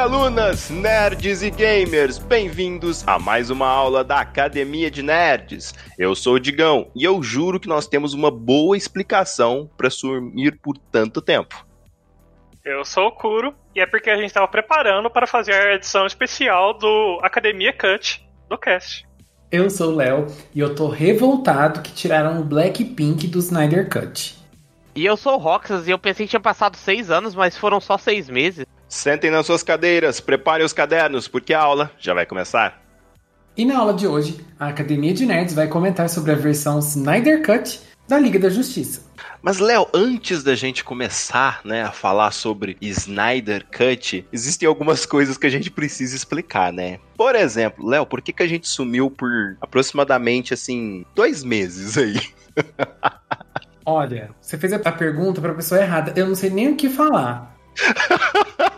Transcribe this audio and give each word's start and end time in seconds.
Alunas, 0.00 0.70
nerds 0.70 1.42
e 1.42 1.50
gamers, 1.50 2.16
bem-vindos 2.16 3.06
a 3.06 3.18
mais 3.18 3.50
uma 3.50 3.68
aula 3.68 4.02
da 4.02 4.18
Academia 4.18 4.90
de 4.90 5.02
Nerds. 5.02 5.74
Eu 5.98 6.14
sou 6.14 6.36
o 6.36 6.40
Digão 6.40 6.90
e 6.96 7.04
eu 7.04 7.22
juro 7.22 7.60
que 7.60 7.68
nós 7.68 7.86
temos 7.86 8.14
uma 8.14 8.30
boa 8.30 8.78
explicação 8.78 9.68
para 9.76 9.90
sumir 9.90 10.58
por 10.58 10.78
tanto 10.90 11.20
tempo. 11.20 11.66
Eu 12.64 12.82
sou 12.82 13.08
o 13.08 13.12
Kuro 13.12 13.54
e 13.76 13.80
é 13.80 13.84
porque 13.84 14.08
a 14.08 14.16
gente 14.16 14.28
estava 14.28 14.48
preparando 14.48 15.10
para 15.10 15.26
fazer 15.26 15.52
a 15.52 15.74
edição 15.74 16.06
especial 16.06 16.72
do 16.72 17.20
Academia 17.22 17.74
Cut 17.74 18.26
do 18.48 18.56
cast. 18.56 19.06
Eu 19.52 19.68
sou 19.68 19.92
o 19.92 19.96
Léo 19.96 20.28
e 20.54 20.60
eu 20.60 20.74
tô 20.74 20.88
revoltado 20.88 21.82
que 21.82 21.92
tiraram 21.92 22.40
o 22.40 22.44
Blackpink 22.44 23.26
do 23.26 23.38
Snyder 23.38 23.90
Cut. 23.90 24.34
E 24.94 25.04
eu 25.04 25.14
sou 25.18 25.34
o 25.34 25.38
Roxas 25.38 25.86
e 25.86 25.90
eu 25.90 25.98
pensei 25.98 26.24
que 26.24 26.30
tinha 26.30 26.40
passado 26.40 26.76
seis 26.76 27.10
anos, 27.10 27.34
mas 27.34 27.54
foram 27.54 27.78
só 27.82 27.98
seis 27.98 28.30
meses. 28.30 28.64
Sentem 28.90 29.30
nas 29.30 29.46
suas 29.46 29.62
cadeiras, 29.62 30.18
preparem 30.18 30.66
os 30.66 30.72
cadernos, 30.72 31.28
porque 31.28 31.54
a 31.54 31.60
aula 31.60 31.92
já 31.96 32.12
vai 32.12 32.26
começar. 32.26 32.82
E 33.56 33.64
na 33.64 33.78
aula 33.78 33.94
de 33.94 34.04
hoje, 34.04 34.44
a 34.58 34.66
Academia 34.66 35.14
de 35.14 35.24
Nerds 35.24 35.54
vai 35.54 35.68
comentar 35.68 36.08
sobre 36.08 36.32
a 36.32 36.34
versão 36.34 36.80
Snyder 36.80 37.40
Cut 37.46 37.80
da 38.08 38.18
Liga 38.18 38.40
da 38.40 38.50
Justiça. 38.50 39.02
Mas, 39.40 39.60
Léo, 39.60 39.86
antes 39.94 40.42
da 40.42 40.56
gente 40.56 40.82
começar 40.82 41.60
né, 41.64 41.84
a 41.84 41.92
falar 41.92 42.32
sobre 42.32 42.76
Snyder 42.80 43.64
Cut, 43.64 44.26
existem 44.32 44.66
algumas 44.66 45.06
coisas 45.06 45.38
que 45.38 45.46
a 45.46 45.50
gente 45.50 45.70
precisa 45.70 46.16
explicar, 46.16 46.72
né? 46.72 46.98
Por 47.16 47.36
exemplo, 47.36 47.86
Léo, 47.86 48.04
por 48.04 48.20
que, 48.20 48.32
que 48.32 48.42
a 48.42 48.48
gente 48.48 48.66
sumiu 48.66 49.08
por 49.08 49.56
aproximadamente, 49.60 50.52
assim, 50.52 51.06
dois 51.14 51.44
meses 51.44 51.96
aí? 51.96 52.20
Olha, 53.86 54.30
você 54.40 54.58
fez 54.58 54.72
a 54.72 54.92
pergunta 54.92 55.40
pra 55.40 55.54
pessoa 55.54 55.80
errada. 55.80 56.12
Eu 56.16 56.26
não 56.26 56.34
sei 56.34 56.50
nem 56.50 56.72
o 56.72 56.76
que 56.76 56.88
falar. 56.88 57.56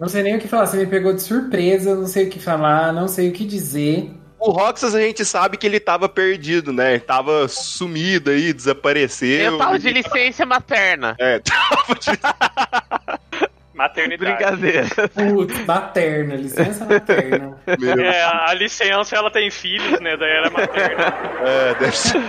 não 0.00 0.08
sei 0.08 0.22
nem 0.22 0.36
o 0.36 0.40
que 0.40 0.48
falar. 0.48 0.66
Você 0.66 0.78
me 0.78 0.86
pegou 0.86 1.12
de 1.12 1.20
surpresa, 1.20 1.94
não 1.94 2.06
sei 2.06 2.26
o 2.26 2.30
que 2.30 2.38
falar, 2.40 2.90
não 2.92 3.06
sei 3.06 3.28
o 3.28 3.32
que 3.32 3.44
dizer. 3.44 4.10
O 4.38 4.50
Roxas 4.50 4.94
a 4.94 5.00
gente 5.00 5.22
sabe 5.22 5.58
que 5.58 5.66
ele 5.66 5.78
tava 5.78 6.08
perdido, 6.08 6.72
né? 6.72 6.92
Ele 6.92 7.00
tava 7.00 7.46
sumido 7.46 8.30
aí, 8.30 8.54
desapareceu. 8.54 9.52
Eu 9.52 9.58
tava 9.58 9.78
de 9.78 9.90
licença 9.90 10.46
materna. 10.46 11.14
É, 11.20 11.38
tava 11.40 11.94
de... 11.94 12.10
Maternidade. 13.74 14.36
Brincadeira. 14.36 14.88
Putz, 15.14 15.66
materna, 15.66 16.34
licença 16.34 16.84
materna. 16.84 17.56
Meu... 17.78 18.00
É, 18.00 18.22
a 18.22 18.54
licença 18.54 19.16
ela 19.16 19.30
tem 19.30 19.50
filhos, 19.50 20.00
né? 20.00 20.16
Daí 20.18 20.30
ela 20.30 20.46
é 20.46 20.50
materna. 20.50 21.14
É, 21.46 21.74
deve 21.74 21.96
ser... 21.96 22.20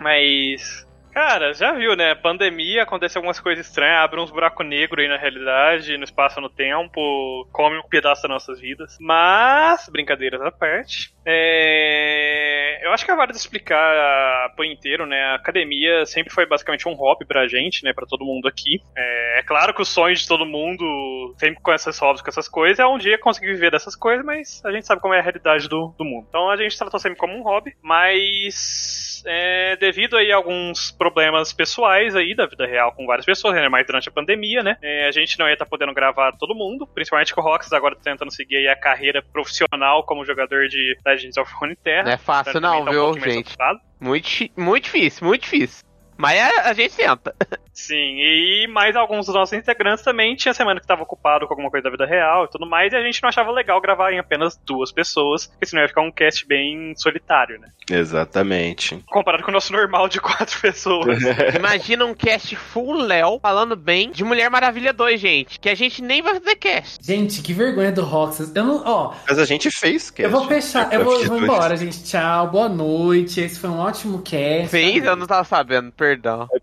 Mas. 0.00 0.84
Cara, 1.12 1.52
já 1.52 1.72
viu, 1.72 1.94
né? 1.94 2.14
Pandemia, 2.14 2.84
acontece 2.84 3.18
algumas 3.18 3.38
coisas 3.38 3.66
estranhas, 3.66 3.98
abre 3.98 4.18
uns 4.18 4.30
buracos 4.30 4.66
negros 4.66 5.04
aí 5.04 5.08
na 5.08 5.18
realidade, 5.18 5.98
no 5.98 6.04
espaço 6.04 6.40
no 6.40 6.48
tempo, 6.48 7.46
come 7.52 7.76
um 7.76 7.82
pedaço 7.82 8.22
das 8.22 8.30
nossas 8.30 8.58
vidas. 8.58 8.96
Mas, 8.98 9.90
brincadeiras 9.90 10.40
à 10.40 10.50
parte, 10.50 11.12
é... 11.26 12.80
eu 12.82 12.92
acho 12.92 13.04
que 13.04 13.10
é 13.10 13.14
válido 13.14 13.36
explicar 13.36 14.54
por 14.56 14.64
inteiro, 14.64 15.04
né? 15.04 15.22
A 15.22 15.34
academia 15.34 16.06
sempre 16.06 16.32
foi 16.32 16.46
basicamente 16.46 16.88
um 16.88 16.94
hobby 16.94 17.26
pra 17.26 17.46
gente, 17.46 17.84
né? 17.84 17.92
Pra 17.92 18.06
todo 18.06 18.24
mundo 18.24 18.48
aqui. 18.48 18.80
É, 18.96 19.40
é 19.40 19.42
claro 19.42 19.74
que 19.74 19.82
o 19.82 19.84
sonho 19.84 20.16
de 20.16 20.26
todo 20.26 20.46
mundo, 20.46 21.34
sempre 21.36 21.60
com 21.60 21.74
esses 21.74 21.98
hobbies, 21.98 22.22
com 22.22 22.30
essas 22.30 22.48
coisas, 22.48 22.78
é 22.78 22.86
um 22.86 22.96
dia 22.96 23.18
conseguir 23.18 23.52
viver 23.52 23.70
dessas 23.70 23.94
coisas, 23.94 24.24
mas 24.24 24.62
a 24.64 24.72
gente 24.72 24.86
sabe 24.86 25.02
como 25.02 25.12
é 25.12 25.18
a 25.18 25.22
realidade 25.22 25.68
do, 25.68 25.94
do 25.98 26.06
mundo. 26.06 26.24
Então 26.26 26.48
a 26.48 26.56
gente 26.56 26.78
tratou 26.78 26.98
sempre 26.98 27.18
como 27.18 27.36
um 27.36 27.42
hobby, 27.42 27.74
mas 27.82 29.11
é, 29.26 29.76
devido 29.76 30.16
aí 30.16 30.32
a 30.32 30.36
alguns 30.36 30.90
problemas 30.90 31.52
pessoais 31.52 32.14
aí 32.16 32.34
da 32.34 32.46
vida 32.46 32.66
real 32.66 32.92
com 32.92 33.06
várias 33.06 33.26
pessoas, 33.26 33.54
né? 33.54 33.68
Mais 33.68 33.86
durante 33.86 34.08
a 34.08 34.12
pandemia, 34.12 34.62
né? 34.62 34.76
É, 34.82 35.06
a 35.06 35.10
gente 35.10 35.38
não 35.38 35.46
ia 35.46 35.52
estar 35.52 35.66
podendo 35.66 35.94
gravar 35.94 36.32
todo 36.32 36.54
mundo, 36.54 36.86
principalmente 36.86 37.34
com 37.34 37.40
o 37.40 37.44
Rox 37.44 37.72
agora 37.72 37.94
tá 37.94 38.02
tentando 38.04 38.32
seguir 38.32 38.56
aí 38.56 38.68
a 38.68 38.76
carreira 38.76 39.22
profissional 39.22 40.04
como 40.04 40.24
jogador 40.24 40.68
de 40.68 40.96
Legends 41.04 41.36
of 41.36 41.52
Runeterra. 41.54 42.04
Não 42.04 42.12
é 42.12 42.18
fácil 42.18 42.60
não, 42.60 42.84
Também 42.84 42.84
tá 42.84 42.90
viu, 42.90 43.20
gente? 43.20 43.56
Muito, 44.00 44.28
muito 44.56 44.84
difícil, 44.84 45.26
muito 45.26 45.42
difícil. 45.42 45.91
Mas 46.22 46.38
a, 46.38 46.70
a 46.70 46.72
gente 46.72 46.94
tenta. 46.94 47.34
Sim, 47.74 47.96
e 47.96 48.68
mais 48.68 48.94
alguns 48.94 49.26
dos 49.26 49.34
nossos 49.34 49.54
integrantes 49.54 50.04
também 50.04 50.36
tinha 50.36 50.54
semana 50.54 50.78
que 50.78 50.86
tava 50.86 51.02
ocupado 51.02 51.46
com 51.46 51.54
alguma 51.54 51.70
coisa 51.70 51.84
da 51.84 51.90
vida 51.90 52.06
real 52.06 52.44
e 52.44 52.48
tudo 52.48 52.68
mais, 52.68 52.92
e 52.92 52.96
a 52.96 53.02
gente 53.02 53.20
não 53.22 53.30
achava 53.30 53.50
legal 53.50 53.80
gravar 53.80 54.12
em 54.12 54.18
apenas 54.18 54.56
duas 54.64 54.92
pessoas, 54.92 55.46
porque 55.46 55.66
senão 55.66 55.82
ia 55.82 55.88
ficar 55.88 56.02
um 56.02 56.12
cast 56.12 56.46
bem 56.46 56.92
solitário, 56.96 57.58
né? 57.58 57.68
Exatamente. 57.90 59.02
Comparado 59.08 59.42
com 59.42 59.50
o 59.50 59.54
nosso 59.54 59.72
normal 59.72 60.08
de 60.08 60.20
quatro 60.20 60.58
pessoas. 60.60 61.18
Imagina 61.56 62.04
um 62.04 62.14
cast 62.14 62.54
full 62.54 62.92
Léo 62.92 63.40
falando 63.40 63.74
bem 63.74 64.10
de 64.10 64.22
Mulher 64.22 64.48
Maravilha 64.50 64.92
2, 64.92 65.20
gente. 65.20 65.58
Que 65.58 65.70
a 65.70 65.74
gente 65.74 66.02
nem 66.02 66.22
vai 66.22 66.34
fazer 66.34 66.56
cast. 66.56 67.04
Gente, 67.04 67.42
que 67.42 67.52
vergonha 67.52 67.90
do 67.90 68.02
Roxas. 68.02 68.54
Eu 68.54 68.64
não. 68.64 68.82
Ó, 68.84 69.14
Mas 69.26 69.38
a 69.38 69.44
gente 69.44 69.70
fez, 69.70 70.10
cast. 70.10 70.22
eu 70.22 70.30
vou 70.30 70.46
fechar. 70.46 70.92
Eu 70.92 71.04
vou, 71.04 71.24
vou 71.24 71.38
embora, 71.38 71.76
gente. 71.76 72.04
Tchau, 72.04 72.48
boa 72.48 72.68
noite. 72.68 73.40
Esse 73.40 73.58
foi 73.58 73.70
um 73.70 73.78
ótimo 73.78 74.20
cast. 74.22 74.68
Fez? 74.68 75.04
Eu 75.04 75.16
não 75.16 75.26
tava 75.26 75.44
sabendo, 75.44 75.90
perdão. 75.90 76.11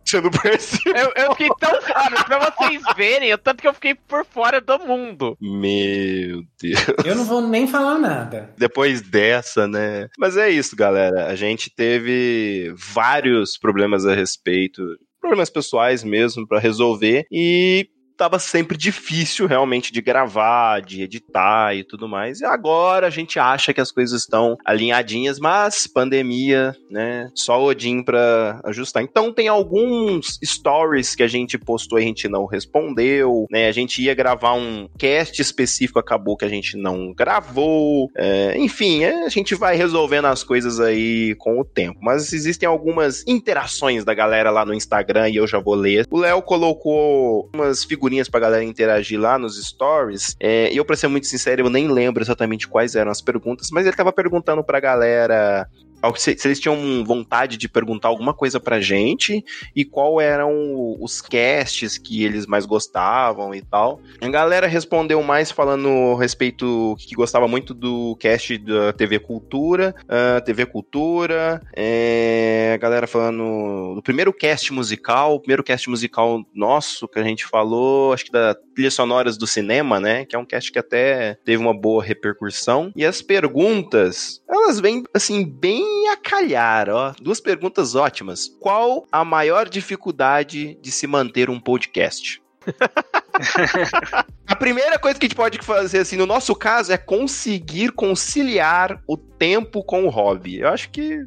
Você 0.04 0.22
não 0.22 0.30
percebeu? 0.32 0.96
Eu, 0.96 1.24
eu 1.24 1.32
fiquei 1.32 1.50
tão 1.60 1.82
fora, 1.82 2.24
pra 2.24 2.52
vocês 2.52 2.82
verem, 2.96 3.34
o 3.34 3.38
tanto 3.38 3.62
que 3.62 3.68
eu 3.68 3.74
fiquei 3.74 3.96
por 3.96 4.26
fora 4.26 4.60
do 4.60 4.80
mundo. 4.80 5.38
Meu 5.42 6.44
Deus. 6.62 6.86
Eu 7.06 7.16
não 7.16 7.26
vou 7.26 7.42
nem 7.42 7.68
falar 7.68 7.98
nada. 7.98 8.54
Depois 8.58 9.02
dessa, 9.02 9.68
né? 9.68 10.08
Mas 10.18 10.38
é 10.38 10.50
isso, 10.50 10.76
galera. 10.76 11.28
A 11.28 11.36
gente 11.36 11.74
teve 11.74 12.74
vários 12.76 13.58
problemas 13.58 14.06
a 14.06 14.14
respeito, 14.14 14.82
problemas 15.20 15.50
pessoais 15.50 16.04
mesmo 16.04 16.48
pra 16.48 16.60
resolver 16.60 17.26
e 17.32 17.88
tava 18.20 18.38
sempre 18.38 18.76
difícil 18.76 19.48
realmente 19.48 19.94
de 19.94 20.02
gravar, 20.02 20.82
de 20.82 21.02
editar 21.02 21.74
e 21.74 21.86
tudo 21.86 22.06
mais. 22.06 22.42
E 22.42 22.46
agora 22.46 23.08
a 23.08 23.10
gente 23.10 23.40
acha 23.40 23.74
que 23.74 23.80
as 23.80 23.94
coisas 23.94 24.22
estão 24.22 24.58
alinhadinhas, 24.66 25.40
mas 25.40 25.88
pandemia, 25.88 26.76
né? 26.92 27.32
Só 27.34 27.64
Odin 27.64 28.04
pra 28.04 28.60
ajustar. 28.66 29.02
Então 29.02 29.32
tem 29.32 29.48
alguns 29.48 30.38
stories 30.44 31.16
que 31.16 31.24
a 31.24 31.30
gente 31.30 31.58
postou 31.58 31.98
e 31.98 32.04
a 32.04 32.06
gente 32.06 32.28
não 32.28 32.46
respondeu, 32.46 33.46
né? 33.50 33.70
A 33.70 33.72
gente 33.72 34.02
ia 34.02 34.14
gravar 34.14 34.54
um 34.54 34.90
cast 34.98 35.42
específico, 35.42 35.98
acabou 35.98 36.36
que 36.36 36.44
a 36.44 36.50
gente 36.50 36.76
não 36.76 37.14
gravou. 37.14 38.12
É, 38.18 38.58
enfim, 38.58 39.02
é, 39.02 39.24
a 39.24 39.30
gente 39.30 39.56
vai 39.56 39.78
resolvendo 39.78 40.26
as 40.26 40.44
coisas 40.44 40.82
aí 40.82 41.36
com 41.36 41.58
o 41.58 41.64
tempo. 41.64 41.98
Mas 42.02 42.34
existem 42.34 42.68
algumas 42.68 43.26
interações 43.26 44.04
da 44.04 44.14
galera 44.14 44.52
lá 44.52 44.66
no 44.66 44.74
Instagram 44.74 45.30
e 45.30 45.38
eu 45.38 45.48
já 45.48 45.60
vou 45.60 45.76
ler. 45.76 46.06
O 46.12 46.20
Léo 46.20 46.42
colocou 46.42 47.50
umas 47.54 47.86
figurinhas 47.86 48.09
pra 48.30 48.40
galera 48.40 48.64
interagir 48.64 49.20
lá 49.20 49.38
nos 49.38 49.62
stories. 49.64 50.36
É, 50.40 50.72
e 50.72 50.78
eu, 50.78 50.86
pra 50.86 50.96
ser 50.96 51.08
muito 51.08 51.28
sincero, 51.28 51.62
eu 51.62 51.70
nem 51.70 51.88
lembro 51.88 52.24
exatamente 52.24 52.68
quais 52.68 52.96
eram 52.96 53.12
as 53.12 53.22
perguntas, 53.22 53.70
mas 53.72 53.86
ele 53.86 53.96
tava 53.96 54.12
perguntando 54.12 54.64
pra 54.64 54.80
galera 54.80 55.68
se, 56.16 56.38
se 56.38 56.48
eles 56.48 56.60
tinham 56.60 57.04
vontade 57.04 57.58
de 57.58 57.68
perguntar 57.68 58.08
alguma 58.08 58.34
coisa 58.34 58.60
pra 58.60 58.80
gente 58.80 59.44
e 59.76 59.84
qual 59.84 60.20
eram 60.20 60.96
os 61.00 61.22
casts 61.22 61.98
que 61.98 62.24
eles 62.24 62.46
mais 62.46 62.66
gostavam 62.66 63.54
e 63.54 63.62
tal. 63.62 64.00
A 64.22 64.30
galera 64.30 64.68
respondeu 64.68 65.22
mais 65.24 65.52
falando 65.52 66.16
respeito 66.16 66.96
que 67.00 67.16
gostava 67.16 67.48
muito 67.48 67.74
do 67.74 68.16
cast 68.18 68.58
da 68.58 68.94
TV 68.94 69.20
Cultura, 69.20 69.96
ah, 70.08 70.42
TV 70.42 70.66
Cultura, 70.66 71.62
é, 71.76 72.72
a 72.76 72.78
galera 72.78 73.08
falando 73.08 73.96
do 73.96 74.02
primeiro 74.02 74.34
cast 74.34 74.72
musical, 74.74 75.36
o 75.36 75.40
primeiro 75.40 75.64
cast 75.64 75.90
musical 75.90 76.44
nosso 76.54 77.08
que 77.08 77.20
a 77.20 77.24
gente 77.24 77.46
falou, 77.46 78.14
acho 78.14 78.26
que 78.26 78.32
da 78.32 78.56
trilhas 78.80 78.94
sonoras 78.94 79.38
do 79.38 79.46
cinema, 79.46 80.00
né? 80.00 80.24
Que 80.24 80.38
é 80.38 80.40
um 80.40 80.46
cast 80.46 80.72
que 80.72 80.80
até 80.80 81.38
teve 81.44 81.62
uma 81.62 81.74
boa 81.74 82.02
repercussão. 82.02 82.94
E 82.96 83.06
as 83.06 83.22
perguntas, 83.22 84.42
elas 84.50 84.80
vêm 84.80 85.04
assim 85.14 85.46
bem 85.46 85.84
a 86.12 86.18
calhar, 86.18 86.90
ó. 86.90 87.14
Duas 87.22 87.40
perguntas 87.40 87.96
ótimas. 87.96 88.48
Qual 88.60 89.06
a 89.12 89.24
maior 89.24 89.68
dificuldade 89.70 90.76
de 90.82 90.92
se 90.92 91.08
manter 91.08 91.50
um 91.50 91.60
podcast? 91.60 92.42
A 94.50 94.56
primeira 94.56 94.98
coisa 94.98 95.20
que 95.20 95.28
a 95.28 95.30
gente 95.30 95.36
pode 95.36 95.60
fazer, 95.60 96.00
assim, 96.00 96.18
no 96.18 96.26
nosso 96.26 96.56
caso, 96.56 96.92
é 96.92 96.98
conseguir 96.98 97.92
conciliar 97.92 99.00
o 99.08 99.16
tempo 99.16 99.84
com 99.84 100.06
o 100.06 100.10
hobby. 100.10 100.60
Eu 100.60 100.70
acho 100.70 100.90
que. 100.90 101.24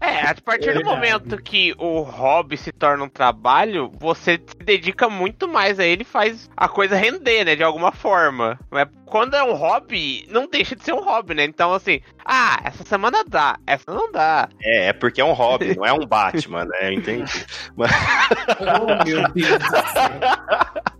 É, 0.00 0.28
a 0.28 0.34
partir 0.44 0.68
do 0.68 0.74
Verdade. 0.74 0.84
momento 0.84 1.42
que 1.42 1.74
o 1.76 2.02
hobby 2.02 2.56
se 2.56 2.70
torna 2.70 3.02
um 3.02 3.08
trabalho, 3.08 3.90
você 3.98 4.40
se 4.46 4.64
dedica 4.64 5.08
muito 5.08 5.48
mais 5.48 5.80
a 5.80 5.84
ele 5.84 6.02
e 6.02 6.06
faz 6.06 6.48
a 6.56 6.68
coisa 6.68 6.94
render, 6.94 7.44
né? 7.44 7.56
De 7.56 7.64
alguma 7.64 7.90
forma. 7.90 8.58
Mas 8.70 8.88
quando 9.06 9.34
é 9.34 9.42
um 9.42 9.54
hobby, 9.54 10.24
não 10.30 10.46
deixa 10.46 10.76
de 10.76 10.84
ser 10.84 10.92
um 10.92 11.02
hobby, 11.02 11.34
né? 11.34 11.44
Então, 11.44 11.72
assim, 11.72 12.00
ah, 12.24 12.60
essa 12.64 12.84
semana 12.84 13.24
dá, 13.26 13.58
essa 13.66 13.92
não 13.92 14.10
dá. 14.10 14.48
É, 14.60 14.88
é 14.88 14.92
porque 14.92 15.20
é 15.20 15.24
um 15.24 15.32
hobby, 15.32 15.74
não 15.76 15.84
é 15.84 15.92
um 15.92 16.06
Batman, 16.06 16.64
né? 16.64 16.88
Eu 16.88 16.92
entendi. 16.92 17.46
Oh, 17.76 19.04
meu 19.04 19.28
Deus 19.32 19.58
do 19.58 19.70
céu. 19.70 20.94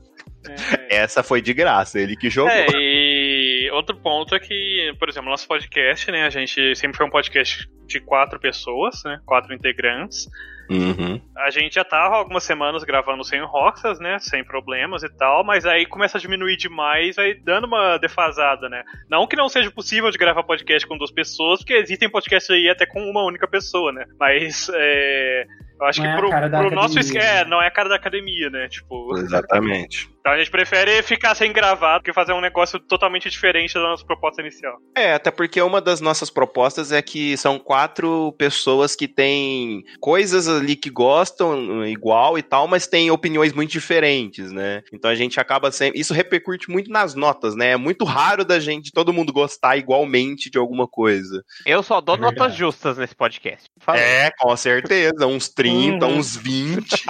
É, 0.89 0.97
Essa 1.05 1.23
foi 1.23 1.41
de 1.41 1.55
graça, 1.55 1.99
ele 1.99 2.17
que 2.17 2.29
jogou. 2.29 2.51
É, 2.51 2.67
e 2.71 3.71
outro 3.73 3.97
ponto 3.97 4.15
ponto 4.25 4.35
é 4.35 4.41
que, 4.41 4.95
por 4.99 5.09
exemplo, 5.09 5.31
nosso 5.31 5.47
podcast, 5.47 6.11
né? 6.11 6.25
A 6.25 6.31
gente 6.31 6.75
sempre 6.75 6.97
foi 6.97 7.07
um 7.07 7.11
podcast 7.11 7.69
de 7.87 8.01
quatro 8.01 8.41
pessoas, 8.41 9.03
né? 9.05 9.21
Quatro 9.25 9.55
integrantes. 9.55 10.29
Uhum. 10.71 11.21
A 11.37 11.51
gente 11.51 11.75
já 11.75 11.85
tava 11.85 12.17
algumas 12.17 12.43
semanas 12.43 12.85
gravando 12.85 13.25
sem 13.25 13.41
Roxas, 13.45 13.99
né? 13.99 14.19
Sem 14.19 14.45
problemas 14.45 15.03
e 15.03 15.09
tal, 15.09 15.45
mas 15.45 15.67
aí 15.67 15.87
começa 15.87 16.19
a 16.19 16.21
diminuir 16.21 16.57
demais, 16.57 17.19
aí 17.19 17.35
dando 17.35 17.67
uma 17.67 17.99
defasada, 17.99 18.69
né? 18.69 18.83
Não 19.11 19.27
que 19.27 19.37
não 19.37 19.49
seja 19.49 19.71
possível 19.71 20.11
de 20.11 20.19
gravar 20.19 20.43
podcast 20.43 20.87
com 20.89 20.97
duas 20.97 21.11
pessoas, 21.11 21.61
porque 21.61 21.75
existem 21.75 22.09
podcasts 22.09 22.51
aí 22.51 22.69
até 22.69 22.87
com 22.87 23.01
uma 23.01 23.25
única 23.25 23.47
pessoa, 23.47 23.93
né? 23.93 24.05
Mas 24.19 24.71
é. 24.75 25.45
Eu 25.81 25.87
acho 25.87 26.01
Não 26.01 26.09
é 26.09 26.13
que 26.13 26.15
a 26.15 26.49
pro, 26.49 26.51
pro 26.51 26.71
nosso. 26.75 26.99
academia. 26.99 27.23
É, 27.23 27.45
não 27.45 27.61
é 27.61 27.67
a 27.67 27.71
cara 27.71 27.89
da 27.89 27.97
academia, 27.97 28.49
né? 28.49 28.69
Tipo. 28.69 29.19
Exatamente. 29.19 30.09
Então 30.25 30.33
a 30.33 30.39
gente 30.39 30.51
prefere 30.51 31.03
ficar 31.03 31.35
sem 31.35 31.53
gravar 31.53 31.99
do 31.99 32.05
que 32.05 32.11
fazer 32.11 32.33
um 32.33 32.41
negócio 32.41 32.81
totalmente 32.81 33.29
diferente 33.29 33.75
da 33.75 33.81
nossa 33.83 34.03
proposta 34.07 34.41
inicial. 34.41 34.79
É, 34.97 35.13
até 35.13 35.31
porque 35.31 35.61
uma 35.61 35.83
das 35.83 36.01
nossas 36.01 36.31
propostas 36.31 36.91
é 36.93 37.03
que 37.03 37.37
são 37.37 37.59
quatro 37.59 38.33
pessoas 38.39 38.97
que 38.97 39.07
têm 39.07 39.85
coisas 40.01 40.49
ali 40.49 40.77
que 40.77 40.89
gostam 40.89 41.85
igual 41.87 42.39
e 42.39 42.43
tal, 42.43 42.67
mas 42.67 42.87
têm 42.87 43.11
opiniões 43.11 43.53
muito 43.53 43.71
diferentes, 43.73 44.51
né? 44.51 44.83
Então 44.95 45.11
a 45.11 45.15
gente 45.15 45.39
acaba 45.39 45.71
sempre. 45.71 46.01
Isso 46.01 46.15
repercute 46.15 46.71
muito 46.71 46.91
nas 46.91 47.15
notas, 47.15 47.55
né? 47.55 47.73
É 47.73 47.77
muito 47.77 48.07
raro 48.07 48.47
da 48.47 48.59
gente, 48.59 48.93
todo 48.93 49.13
mundo 49.13 49.31
gostar 49.31 49.77
igualmente 49.77 50.49
de 50.49 50.57
alguma 50.57 50.89
coisa. 50.89 51.45
Eu 51.67 51.83
só 51.83 52.01
dou 52.01 52.15
É 52.15 52.19
verdade. 52.19 52.39
notas 52.41 52.57
justas 52.57 52.97
nesse 52.97 53.15
podcast. 53.15 53.67
Falei. 53.79 54.01
É, 54.03 54.31
com 54.39 54.57
certeza. 54.57 55.27
Uns 55.27 55.51
30, 55.51 56.07
Uhum. 56.07 56.17
uns 56.17 56.35
20. 56.35 57.05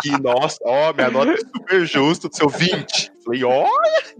que, 0.00 0.12
nossa, 0.22 0.58
ó, 0.64 0.92
minha 0.92 1.10
nota 1.10 1.32
é 1.32 1.36
super 1.38 1.84
justa 1.84 2.28
do 2.28 2.36
seu 2.36 2.51
20. 2.58 3.12
Falei, 3.24 3.44
ó. 3.44 3.66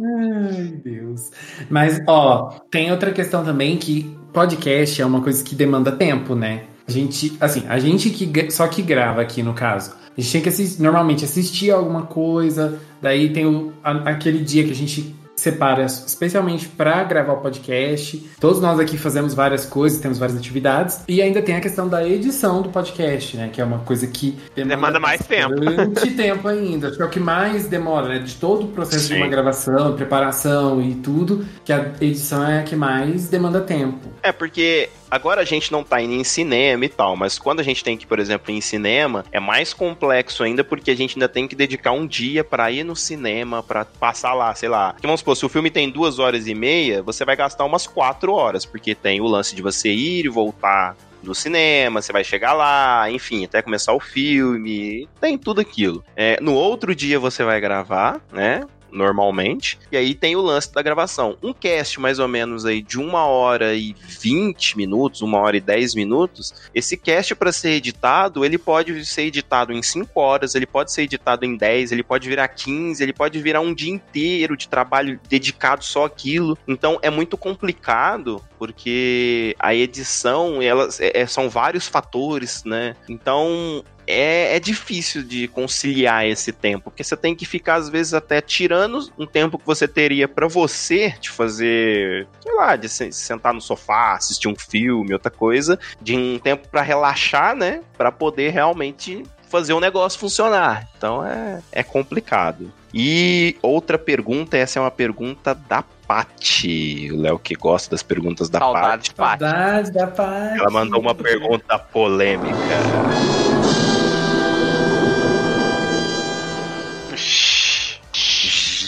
Ai, 0.01 0.81
Deus. 0.85 1.31
Mas, 1.69 2.01
ó, 2.07 2.51
tem 2.71 2.91
outra 2.91 3.13
questão 3.13 3.45
também 3.45 3.77
que 3.77 4.17
podcast 4.33 5.01
é 5.01 5.07
uma 5.07 5.21
coisa 5.21 5.43
que 5.45 5.55
demanda 5.55 5.93
tempo, 5.93 6.35
né? 6.35 6.65
A 6.87 6.91
gente, 6.91 7.37
assim, 7.41 7.65
a 7.69 7.79
gente 7.79 8.11
que 8.11 8.51
só 8.51 8.67
que 8.67 8.83
grava 8.83 9.21
aqui 9.23 9.43
no 9.43 9.55
caso. 9.55 9.95
A 10.17 10.21
gente 10.21 10.33
tem 10.33 10.43
que 10.43 10.49
assistir, 10.49 10.83
normalmente 10.83 11.25
assistir 11.25 11.71
alguma 11.71 12.03
coisa, 12.03 12.79
daí 13.01 13.33
tem 13.33 13.47
o, 13.47 13.73
a- 13.83 14.11
aquele 14.11 14.41
dia 14.41 14.65
que 14.65 14.71
a 14.73 14.75
gente 14.75 15.15
separa 15.43 15.85
especialmente 15.85 16.69
para 16.69 17.03
gravar 17.03 17.33
o 17.33 17.41
podcast. 17.41 18.31
Todos 18.39 18.61
nós 18.61 18.79
aqui 18.79 18.97
fazemos 18.97 19.35
várias 19.35 19.67
coisas, 19.67 19.99
temos 19.99 20.19
várias 20.19 20.39
atividades 20.39 21.01
e 21.09 21.21
ainda 21.21 21.43
tem 21.43 21.57
a 21.57 21.61
questão 21.61 21.89
da 21.89 22.07
edição 22.07 22.63
do 22.63 22.69
podcast, 22.69 23.37
né, 23.37 23.51
que 23.53 23.61
é 23.61 23.65
uma 23.65 23.81
coisa 23.81 24.07
que 24.07 24.39
Demanda 24.55 25.01
mais 25.01 25.27
tempo. 25.27 25.55
tempo 26.17 26.47
ainda. 26.47 26.89
Acho 26.89 26.97
que 26.97 27.03
é 27.03 27.07
o 27.07 27.11
que 27.11 27.21
mais 27.21 27.67
demora, 27.67 28.09
né? 28.09 28.19
De 28.21 28.35
todo 28.37 28.67
o 28.67 28.69
processo 28.69 29.09
Sim. 29.09 29.15
de 29.15 29.21
uma 29.21 29.29
gravação, 29.29 29.97
preparação 29.97 30.81
e 30.81 30.95
tudo, 30.97 31.45
que 31.65 31.73
a 31.73 31.93
edição 32.01 32.47
é 32.47 32.61
a 32.61 32.63
que 32.63 32.77
mais 32.77 33.29
demanda 33.29 33.61
tempo. 33.61 34.09
É, 34.23 34.31
porque 34.31 34.89
agora 35.13 35.43
a 35.43 35.45
gente 35.45 35.71
não 35.71 35.85
tá 35.85 36.01
indo 36.01 36.15
em 36.15 36.25
cinema 36.25 36.87
e 36.87 36.89
tal, 36.89 37.15
mas 37.15 37.39
quando 37.39 37.61
a 37.61 37.63
gente 37.63 37.85
tem 37.85 37.99
que, 37.99 38.07
por 38.07 38.19
exemplo, 38.19 38.51
ir 38.51 38.57
em 38.57 38.61
cinema, 38.63 39.27
é 39.31 39.39
mais 39.39 39.75
complexo 39.75 40.43
ainda 40.43 40.65
porque 40.65 40.91
a 40.91 40.97
gente 40.97 41.17
ainda 41.17 41.29
tem 41.29 41.47
que 41.47 41.55
dedicar 41.55 41.93
um 41.93 42.07
dia 42.07 42.43
pra 42.43 42.71
ir 42.71 42.83
no 42.83 42.97
cinema, 42.97 43.63
pra 43.63 43.85
passar 43.85 44.33
lá, 44.33 44.55
sei 44.55 44.71
lá. 44.71 44.95
Que 44.99 45.07
vamos 45.07 45.21
supor, 45.21 45.37
se 45.37 45.45
o 45.45 45.51
filme 45.51 45.71
tem 45.71 45.91
duas 45.91 46.19
horas 46.19 46.47
e 46.47 46.55
meia, 46.55 47.03
você 47.03 47.27
vai 47.27 47.37
gastar 47.37 47.67
umas 47.67 47.87
quatro 47.87 48.33
horas, 48.33 48.65
porque 48.65 48.95
tem 48.95 49.21
o 49.21 49.27
lance 49.27 49.55
de 49.55 49.61
você 49.61 49.91
ir 49.91 50.25
e 50.25 50.31
voltar 50.31 50.97
do 51.23 51.35
cinema, 51.35 52.01
você 52.01 52.11
vai 52.11 52.25
chegar 52.25 52.55
lá, 52.55 53.11
enfim, 53.11 53.45
até 53.45 53.61
começar 53.61 53.93
o 53.93 54.01
filme, 54.01 55.07
tem 55.21 55.37
tudo 55.37 55.61
aquilo. 55.61 56.03
É, 56.17 56.41
no 56.41 56.55
outro 56.55 56.95
dia 56.95 57.19
você 57.19 57.45
vai 57.45 57.61
gravar, 57.61 58.19
né? 58.33 58.63
Normalmente, 58.93 59.79
e 59.91 59.97
aí 59.97 60.15
tem 60.15 60.37
o 60.37 60.41
lance 60.43 60.73
da 60.73 60.83
gravação. 60.83 61.37
Um 61.43 61.53
cast 61.53 61.99
mais 61.99 62.19
ou 62.19 62.29
menos 62.29 62.65
aí 62.67 62.83
de 62.83 62.99
uma 62.99 63.25
hora 63.25 63.75
e 63.75 63.95
20 64.07 64.77
minutos, 64.77 65.23
uma 65.23 65.39
hora 65.39 65.57
e 65.57 65.61
10 65.61 65.95
minutos. 65.95 66.55
Esse 66.75 66.97
cast, 66.97 67.35
para 67.35 67.51
ser 67.53 67.71
editado, 67.71 68.45
ele 68.45 68.59
pode 68.59 69.05
ser 69.07 69.23
editado 69.23 69.73
em 69.73 69.83
5 69.83 70.21
horas, 70.21 70.55
ele 70.55 70.67
pode 70.67 70.93
ser 70.93 71.03
editado 71.03 71.45
em 71.45 71.57
10, 71.57 71.93
ele 71.93 72.03
pode 72.03 72.29
virar 72.29 72.49
15, 72.49 73.03
ele 73.03 73.13
pode 73.13 73.41
virar 73.41 73.61
um 73.61 73.75
dia 73.75 73.91
inteiro 73.91 74.57
de 74.57 74.69
trabalho 74.69 75.19
dedicado 75.29 75.85
só 75.85 76.05
àquilo. 76.05 76.57
Então 76.69 76.99
é 77.03 77.11
muito 77.11 77.37
complicado, 77.37 78.43
porque 78.59 79.57
a 79.59 79.75
edição, 79.75 80.61
elas 80.61 81.01
é- 81.01 81.27
são 81.27 81.49
vários 81.49 81.87
fatores, 81.87 82.63
né? 82.65 82.95
Então 83.09 83.83
é, 84.07 84.57
é 84.57 84.61
difícil 84.61 85.23
de 85.23 85.49
conciliar 85.49 86.27
esse 86.27 86.53
tempo, 86.53 86.85
porque 86.85 87.05
você 87.05 87.17
tem 87.17 87.35
que 87.35 87.45
ficar, 87.47 87.75
às 87.77 87.89
vezes, 87.89 88.15
até 88.15 88.41
tirando 88.41 89.11
um 89.19 89.27
tempo 89.27 89.59
que 89.59 89.67
você 89.67 89.87
teria 89.87 90.27
pra 90.29 90.47
você 90.49 91.15
de 91.21 91.31
fazer, 91.31 92.27
sei 92.43 92.55
lá, 92.55 92.77
de 92.77 92.89
se- 92.89 93.13
sentar 93.13 93.53
no 93.55 93.61
sofá, 93.61 94.15
assistir 94.15 94.49
um 94.49 94.57
filme, 94.57 95.13
outra 95.13 95.31
coisa, 95.31 95.79
de 96.01 96.17
um 96.17 96.39
tempo 96.39 96.69
pra 96.69 96.83
relaxar, 96.83 97.55
né? 97.55 97.81
Pra 97.97 98.11
poder 98.13 98.51
realmente 98.51 99.23
fazer 99.51 99.73
o 99.75 99.81
negócio 99.81 100.19
funcionar. 100.19 100.89
Então 100.97 101.25
é, 101.27 101.61
é 101.71 101.83
complicado. 101.83 102.73
E 102.95 103.57
outra 103.63 103.99
pergunta, 103.99 104.57
essa 104.57 104.79
é 104.79 104.83
uma 104.83 104.91
pergunta 104.91 105.55
da 105.55 105.83
Paty. 106.07 107.11
O 107.13 107.21
Léo 107.21 107.39
que 107.39 107.55
gosta 107.55 107.91
das 107.91 108.03
perguntas 108.03 108.49
da 108.51 108.59
Saudades, 108.59 109.09
Paty. 109.11 109.41
Paty. 109.45 109.57
Saudade 109.57 109.91
da 109.93 110.07
parte. 110.07 110.59
Ela 110.61 110.71
mandou 110.71 111.01
uma 111.01 111.15
pergunta 111.15 111.79
polêmica. 111.79 112.83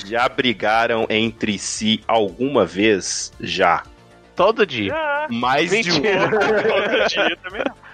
Já 0.05 0.29
brigaram 0.29 1.07
entre 1.09 1.59
si 1.59 2.03
alguma 2.07 2.65
vez? 2.65 3.33
Já. 3.41 3.83
Todo 4.37 4.67
dia. 4.67 4.91
Já, 4.91 5.27
Mais 5.31 5.71
de 5.71 5.93
um. 5.93 5.95
Mentira. 5.95 6.31
todo 6.31 7.09
dia 7.09 7.37
também 7.43 7.63
não. 7.67 7.85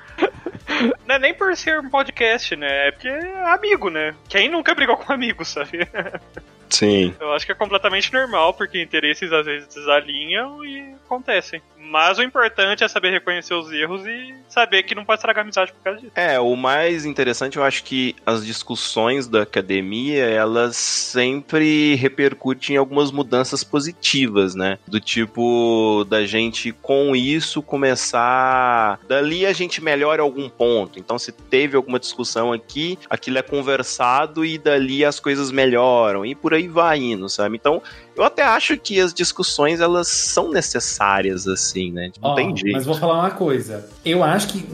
Não 1.06 1.14
é 1.16 1.18
nem 1.18 1.34
por 1.34 1.54
ser 1.56 1.78
um 1.80 1.90
podcast, 1.90 2.54
né? 2.56 2.88
É 2.88 2.92
porque 2.92 3.08
é 3.08 3.52
amigo, 3.52 3.90
né? 3.90 4.14
Quem 4.28 4.48
nunca 4.48 4.74
brigou 4.74 4.96
com 4.96 5.12
amigo, 5.12 5.44
sabe? 5.44 5.80
Sim. 6.70 7.14
Eu 7.20 7.32
acho 7.32 7.44
que 7.44 7.52
é 7.52 7.54
completamente 7.54 8.12
normal, 8.12 8.54
porque 8.54 8.80
interesses 8.80 9.32
às 9.32 9.44
vezes 9.44 9.68
desalinham 9.68 10.64
e 10.64 10.94
acontecem. 11.04 11.60
Mas 11.76 12.18
o 12.18 12.22
importante 12.22 12.84
é 12.84 12.88
saber 12.88 13.10
reconhecer 13.10 13.54
os 13.54 13.72
erros 13.72 14.06
e 14.06 14.34
saber 14.48 14.82
que 14.84 14.94
não 14.94 15.04
pode 15.04 15.18
estragar 15.18 15.42
a 15.42 15.44
amizade 15.44 15.72
por 15.72 15.82
causa 15.82 16.00
disso. 16.00 16.12
É, 16.14 16.38
o 16.38 16.54
mais 16.54 17.04
interessante, 17.04 17.56
eu 17.56 17.64
acho 17.64 17.82
que 17.82 18.14
as 18.24 18.44
discussões 18.46 19.26
da 19.26 19.42
academia, 19.42 20.24
elas 20.24 20.76
sempre 20.76 21.94
repercutem 21.96 22.76
em 22.76 22.78
algumas 22.78 23.10
mudanças 23.10 23.64
positivas, 23.64 24.54
né? 24.54 24.78
Do 24.86 25.00
tipo, 25.00 26.04
da 26.08 26.24
gente 26.24 26.70
com 26.70 27.16
isso 27.16 27.62
começar. 27.62 29.00
Dali 29.08 29.46
a 29.46 29.52
gente 29.52 29.82
melhora 29.82 30.22
algum 30.22 30.48
ponto. 30.48 30.98
Então, 30.98 31.18
se 31.18 31.32
teve 31.32 31.76
alguma 31.76 31.98
discussão 31.98 32.52
aqui, 32.52 32.98
aquilo 33.08 33.38
é 33.38 33.42
conversado 33.42 34.44
e 34.44 34.58
dali 34.58 35.04
as 35.04 35.18
coisas 35.18 35.50
melhoram. 35.50 36.24
E 36.24 36.34
por 36.34 36.54
aí 36.54 36.59
vai 36.68 36.98
indo, 36.98 37.28
sabe? 37.28 37.56
Então, 37.56 37.82
eu 38.16 38.24
até 38.24 38.42
acho 38.42 38.76
que 38.76 39.00
as 39.00 39.14
discussões, 39.14 39.80
elas 39.80 40.08
são 40.08 40.50
necessárias, 40.50 41.46
assim, 41.46 41.90
né? 41.90 42.10
Não 42.20 42.30
Ó, 42.30 42.34
tem 42.34 42.56
jeito. 42.56 42.74
Mas 42.74 42.86
vou 42.86 42.94
falar 42.94 43.20
uma 43.20 43.30
coisa. 43.30 43.88
Eu 44.04 44.22
acho 44.22 44.48
que 44.48 44.66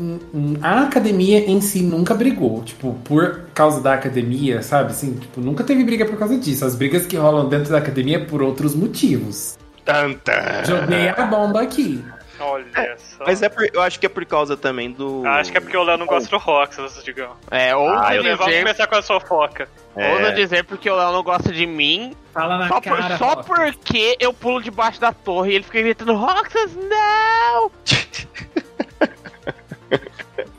a 0.62 0.83
academia 0.83 1.38
em 1.38 1.61
si 1.61 1.83
nunca 1.83 2.14
brigou. 2.14 2.62
Tipo, 2.62 2.95
por 3.05 3.47
causa 3.55 3.81
da 3.81 3.95
academia, 3.95 4.62
sabe? 4.62 4.90
Assim, 4.90 5.14
tipo, 5.14 5.40
nunca 5.40 5.62
teve 5.64 5.85
briga 5.85 6.05
por 6.05 6.19
causa 6.19 6.37
disso. 6.37 6.64
As 6.64 6.75
brigas 6.75 7.07
que 7.07 7.16
rolam 7.16 7.49
dentro 7.49 7.71
da 7.71 7.78
academia 7.78 8.16
é 8.16 8.25
por 8.25 8.43
outros 8.43 8.75
motivos. 8.75 9.57
Tanta. 9.85 10.64
Joguei 10.64 11.09
a 11.09 11.26
bomba 11.26 11.62
aqui. 11.62 12.02
Olha 12.38 12.97
só. 12.99 13.25
Mas 13.26 13.43
é 13.43 13.49
por- 13.49 13.69
eu 13.73 13.81
acho 13.81 13.99
que 13.99 14.07
é 14.07 14.09
por 14.09 14.25
causa 14.26 14.57
também 14.57 14.90
do. 14.93 15.26
Acho 15.26 15.50
que 15.50 15.59
é 15.59 15.61
porque 15.61 15.76
o 15.76 15.83
Léo 15.83 15.97
não 15.97 16.07
gosta 16.07 16.28
do 16.28 16.37
Roxas, 16.38 17.02
digam. 17.05 17.35
É, 17.50 17.75
ou 17.75 17.88
Ah, 17.88 18.14
dizer, 18.16 18.37
Vamos 18.37 18.57
começar 18.59 18.87
com 18.87 18.95
a 18.97 19.02
sua 19.02 19.21
foca. 19.21 19.69
É. 19.97 20.12
ou 20.12 20.21
não 20.21 20.35
dizer 20.35 20.64
porque 20.64 20.90
o 20.90 20.95
Léo 20.95 21.12
não 21.12 21.23
gosta 21.23 21.50
de 21.50 21.66
mim, 21.66 22.14
Fala 22.35 22.59
na 22.59 22.69
só, 22.69 22.81
por- 22.83 22.99
cara. 22.99 23.16
só 23.16 23.28
Rock. 23.35 23.47
porque 23.47 24.16
eu 24.21 24.33
pulo 24.35 24.62
debaixo 24.62 25.00
da 25.00 25.11
torre 25.12 25.52
e 25.52 25.55
ele 25.55 25.64
fica 25.64 25.81
gritando, 25.81 26.14
Roxas, 26.14 26.76
não! 26.76 27.71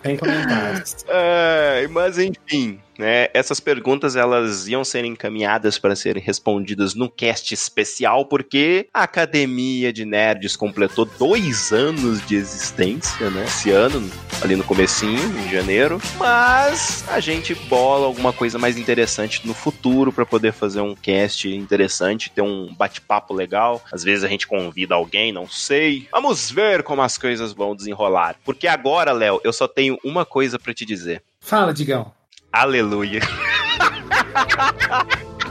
Tem 0.02 0.18
comentários. 0.18 1.06
É, 1.10 1.88
mas 1.90 2.18
enfim, 2.18 2.82
né? 2.98 3.28
Essas 3.34 3.60
perguntas 3.60 4.16
elas 4.16 4.68
iam 4.68 4.84
ser 4.84 5.06
encaminhadas 5.06 5.78
para 5.78 5.96
serem 5.96 6.22
respondidas 6.22 6.94
num 6.94 7.08
cast 7.08 7.54
especial, 7.54 8.26
porque 8.26 8.88
a 8.94 9.04
Academia 9.04 9.92
de 9.94 10.06
Nerds 10.06 10.56
completou 10.56 11.06
dois 11.06 11.72
anos 11.72 12.26
de 12.26 12.36
existência, 12.36 13.30
né? 13.30 13.46
Esse 13.46 13.72
ano, 13.72 14.10
ali 14.42 14.56
no 14.56 14.64
comecinho, 14.64 15.40
em 15.40 15.50
janeiro. 15.50 16.00
Mas 16.18 17.08
a 17.10 17.20
gente 17.20 17.56
bola 17.56 18.06
alguma 18.06 18.34
coisa 18.34 18.58
mais 18.58 18.78
interessante 18.78 19.46
no 19.46 19.54
futuro 19.54 20.12
para 20.12 20.26
poder 20.26 20.54
fazer 20.54 20.82
um 20.82 20.96
cast 20.96 21.48
interessante, 21.48 22.30
ter 22.32 22.42
um 22.42 22.74
bate-papo 22.74 23.34
legal. 23.34 23.84
Às 23.92 24.04
vezes 24.04 24.24
a 24.24 24.28
gente 24.28 24.48
convida 24.48 24.96
alguém, 24.96 25.32
não 25.32 25.48
sei. 25.48 26.08
Vamos 26.12 26.52
ver 26.52 26.84
como 26.84 27.02
as 27.02 27.18
coisas 27.18 27.54
vão 27.54 27.76
desenrolar. 27.76 28.36
Porque 28.44 28.68
agora, 28.68 29.12
Léo, 29.12 29.40
eu 29.44 29.54
só 29.54 29.68
tenho 29.68 29.98
uma 30.04 30.26
coisa 30.26 30.60
para 30.60 30.74
te 30.74 30.86
dizer. 30.86 31.24
Fala, 31.40 31.74
Digão. 31.74 32.17
Aleluia. 32.58 33.22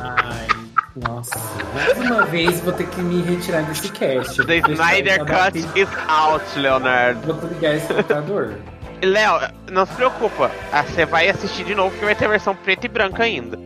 Ai, 0.01 0.49
Nossa, 0.97 1.39
mais 1.73 1.97
uma 1.99 2.27
vez 2.27 2.61
vou 2.63 2.73
ter 2.73 2.89
que 2.89 3.01
me 3.01 3.23
retirar 3.23 3.63
desse 3.63 3.93
cast. 3.93 4.45
The 4.45 4.57
Snyder 4.73 5.25
Cut 5.25 5.57
is 5.79 5.89
out, 6.09 6.59
Leonardo. 6.59 7.33
Vou 7.33 7.49
ligar 7.49 7.77
esse 7.77 7.87
computador. 7.87 8.59
Léo, 9.03 9.41
não 9.71 9.85
se 9.87 9.93
preocupa. 9.95 10.51
Ah, 10.73 10.83
Você 10.83 11.05
vai 11.05 11.29
assistir 11.29 11.65
de 11.65 11.75
novo 11.75 11.97
que 11.99 12.05
vai 12.05 12.15
ter 12.15 12.29
versão 12.29 12.55
preta 12.55 12.87
e 12.87 12.89
branca 12.89 13.23
ainda. 13.25 13.57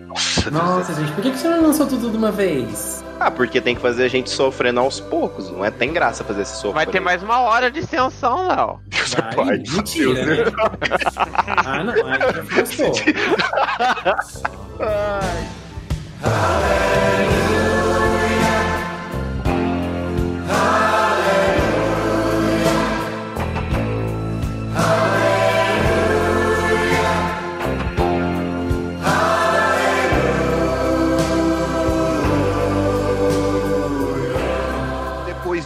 Nossa, 0.51 0.95
gente, 0.95 1.13
por 1.13 1.23
que 1.23 1.31
que 1.31 1.39
você 1.39 1.49
não 1.49 1.63
lançou 1.63 1.87
tudo 1.87 2.11
de 2.11 2.17
uma 2.17 2.33
vez? 2.33 3.05
Ah, 3.21 3.31
porque 3.31 3.61
tem 3.61 3.75
que 3.77 3.81
fazer 3.83 4.05
a 4.05 4.09
gente 4.09 4.29
sofrendo 4.31 4.81
aos 4.81 4.99
poucos. 4.99 5.51
Não 5.51 5.65
é 5.65 5.71
tem 5.71 5.93
graça 5.93 6.25
fazer 6.25 6.43
esse 6.43 6.53
sofrimento. 6.55 6.75
Vai 6.75 6.87
ter 6.87 7.01
mais 7.01 7.23
uma 7.23 7.41
hora 7.41 7.71
de 7.71 7.81
extensão, 7.81 8.49
Léo. 8.49 8.81
Deus 8.87 9.15
Vai, 9.15 9.35
pai. 9.35 9.63
mentira, 9.69 10.25
né? 10.27 10.45
ah, 11.65 11.85
não, 11.85 11.93
aí 11.93 12.19
já 12.21 12.61
gostou. 12.61 12.93
Depois 12.93 14.43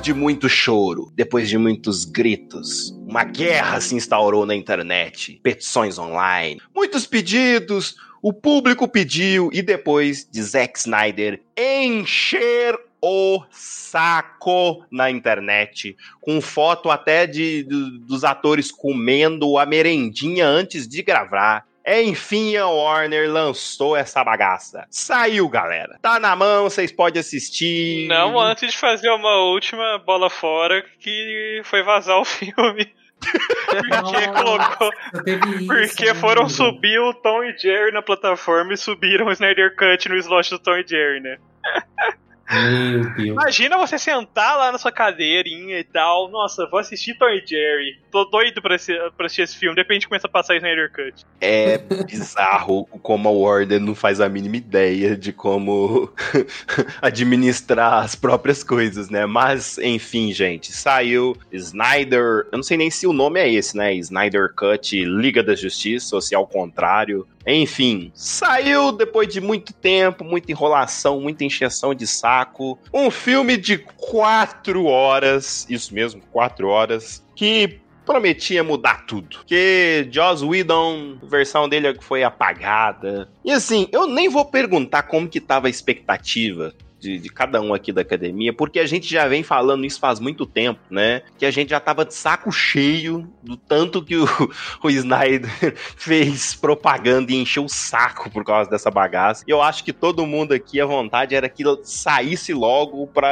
de 0.05 0.13
muito 0.13 0.51
choro, 0.51 1.11
depois 1.15 1.49
de 1.49 1.57
muitos 1.57 2.05
gritos, 2.05 2.91
uma 3.09 3.25
guerra 3.25 3.81
se 3.81 3.95
instaurou 3.95 4.45
na 4.45 4.55
internet, 4.55 5.41
petições 5.43 5.99
online, 5.99 6.61
muitos 6.75 7.07
pedidos, 7.07 7.97
o 8.23 8.31
público 8.31 8.87
pediu 8.87 9.49
e 9.51 9.63
depois 9.63 10.29
de 10.31 10.43
Zack 10.43 10.79
Snyder 10.79 11.41
encher 11.59 12.79
o 13.01 13.43
saco 13.51 14.85
na 14.91 15.11
internet, 15.11 15.97
com 16.21 16.39
foto 16.41 16.91
até 16.91 17.27
de, 17.27 17.63
do- 17.63 17.99
dos 18.01 18.25
atores 18.25 18.71
comendo 18.71 19.57
a 19.59 19.65
merendinha 19.65 20.47
antes 20.47 20.87
de 20.87 21.03
gravar. 21.03 21.67
Enfim, 21.87 22.57
a 22.57 22.67
Warner 22.67 23.31
lançou 23.31 23.95
essa 23.97 24.25
bagaça. 24.25 24.87
Saiu, 24.91 25.49
galera. 25.49 25.99
Tá 26.01 26.19
na 26.19 26.35
mão, 26.35 26.65
vocês 26.65 26.91
podem 26.91 27.21
assistir. 27.21 28.07
Não 28.09 28.39
antes 28.41 28.73
de 28.73 28.79
fazer 28.79 29.11
uma 29.11 29.37
última 29.37 29.99
bola 29.99 30.31
fora 30.31 30.83
que 30.99 31.61
foi 31.65 31.83
vazar 31.83 32.19
o 32.19 32.25
filme. 32.27 32.91
Porque 33.21 34.29
colocou. 34.29 34.91
Isso, 35.27 35.67
Porque 35.67 36.15
foram 36.15 36.43
amigo. 36.43 36.51
subir 36.57 36.99
o 37.01 37.15
Tom 37.15 37.43
e 37.45 37.57
Jerry 37.57 37.93
na 37.93 38.03
plataforma 38.03 38.73
e 38.75 38.77
subiram 38.77 39.27
o 39.27 39.33
Snyder 39.33 39.75
Cut 39.77 40.09
no 40.09 40.17
slot 40.17 40.51
do 40.51 40.59
Tom 40.59 40.77
e 40.77 40.87
Jerry, 40.87 41.21
né? 41.21 41.39
Meu 42.51 43.15
Deus. 43.15 43.29
Imagina 43.29 43.79
você 43.79 43.99
sentar 43.99 44.57
lá 44.59 44.71
na 44.71 44.79
sua 44.79 44.93
cadeirinha 44.93 45.79
e 45.79 45.85
tal. 45.85 46.29
Nossa, 46.31 46.67
vou 46.71 46.79
assistir 46.79 47.15
Tom 47.19 47.29
e 47.29 47.43
Jerry. 47.47 47.99
Tô 48.11 48.25
doido 48.27 48.61
pra, 48.61 48.75
esse- 48.77 48.97
pra 49.17 49.27
assistir 49.27 49.43
esse 49.43 49.57
filme. 49.57 49.75
De 49.75 49.81
repente 49.81 50.07
começa 50.07 50.27
a 50.27 50.31
passar 50.31 50.55
Snyder 50.57 50.93
Cut. 50.93 51.25
É 51.41 51.79
bizarro 51.79 52.87
como 53.03 53.29
a 53.29 53.33
Warner 53.33 53.81
não 53.81 53.95
faz 53.95 54.21
a 54.21 54.29
mínima 54.29 54.57
ideia 54.57 55.17
de 55.17 55.33
como 55.33 56.13
administrar 57.03 58.03
as 58.05 58.15
próprias 58.15 58.63
coisas, 58.63 59.09
né? 59.11 59.27
Mas, 59.27 59.79
enfim, 59.79 60.33
gente, 60.33 60.73
saiu 60.73 61.37
Snyder. 61.53 62.47
Eu 62.53 62.57
não 62.59 62.63
sei 62.63 62.77
nem 62.77 62.91
se 62.91 63.07
o 63.07 63.13
nome 63.13 63.41
é 63.41 63.51
esse, 63.53 63.77
né? 63.77 63.95
Snyder 63.95 64.53
Cut 64.55 65.05
Liga 65.05 65.43
da 65.43 65.55
Justiça, 65.55 66.15
ou 66.15 66.21
se 66.21 66.35
é 66.35 66.37
ao 66.37 66.47
contrário. 66.47 67.27
Enfim, 67.47 68.11
saiu 68.15 68.91
depois 68.93 69.29
de 69.29 69.41
muito 69.41 69.73
tempo, 69.73 70.25
muita 70.25 70.51
enrolação, 70.51 71.21
muita 71.21 71.45
encheção 71.45 71.95
de 71.95 72.07
saco. 72.07 72.79
Um 72.93 73.11
filme 73.11 73.57
de 73.57 73.79
quatro 73.79 74.87
horas, 74.87 75.67
isso 75.69 75.95
mesmo, 75.95 76.23
quatro 76.33 76.69
horas, 76.69 77.25
que 77.37 77.81
prometia 78.05 78.63
mudar 78.63 79.07
tudo. 79.07 79.39
Que 79.47 80.09
Joss 80.11 80.45
Whedon, 80.45 81.19
a 81.23 81.27
versão 81.27 81.69
dele 81.69 81.97
foi 82.01 82.23
apagada. 82.23 83.29
E 83.45 83.51
assim, 83.51 83.89
eu 83.93 84.07
nem 84.07 84.29
vou 84.29 84.45
perguntar 84.45 85.05
como 85.05 85.29
que 85.29 85.41
tava 85.41 85.67
a 85.67 85.71
expectativa 85.71 86.75
de, 87.05 87.19
de 87.19 87.29
cada 87.29 87.61
um 87.61 87.75
aqui 87.75 87.93
da 87.93 88.01
academia, 88.01 88.53
porque 88.53 88.81
a 88.81 88.87
gente 88.87 89.07
já 89.07 89.29
vem 89.29 89.43
falando 89.43 89.85
isso 89.85 90.01
faz 90.01 90.19
muito 90.19 90.47
tempo, 90.47 90.81
né? 90.91 91.23
Que 91.39 91.45
a 91.45 91.51
gente 91.51 91.71
já 91.71 91.79
tava 91.79 92.05
de 92.05 92.15
saco 92.15 92.51
cheio 92.51 93.31
do 93.43 93.57
tanto 93.57 94.03
que 94.03 94.17
o, 94.17 94.25
o 94.83 94.91
Snyder 94.91 95.51
fez 95.97 96.55
propaganda 96.55 97.31
e 97.31 97.37
encheu 97.37 97.65
o 97.65 97.69
saco 97.69 98.31
por 98.31 98.43
causa 98.43 98.71
dessa 98.71 98.91
bagaça. 98.91 99.45
E 99.47 99.51
eu 99.51 99.61
acho 99.61 99.85
que 99.85 99.93
todo 99.93 100.27
mundo 100.27 100.53
aqui, 100.53 100.81
a 100.81 100.87
vontade 100.87 101.35
era 101.35 101.49
que 101.49 101.63
saísse 101.83 102.55
logo 102.55 103.07
pra 103.09 103.31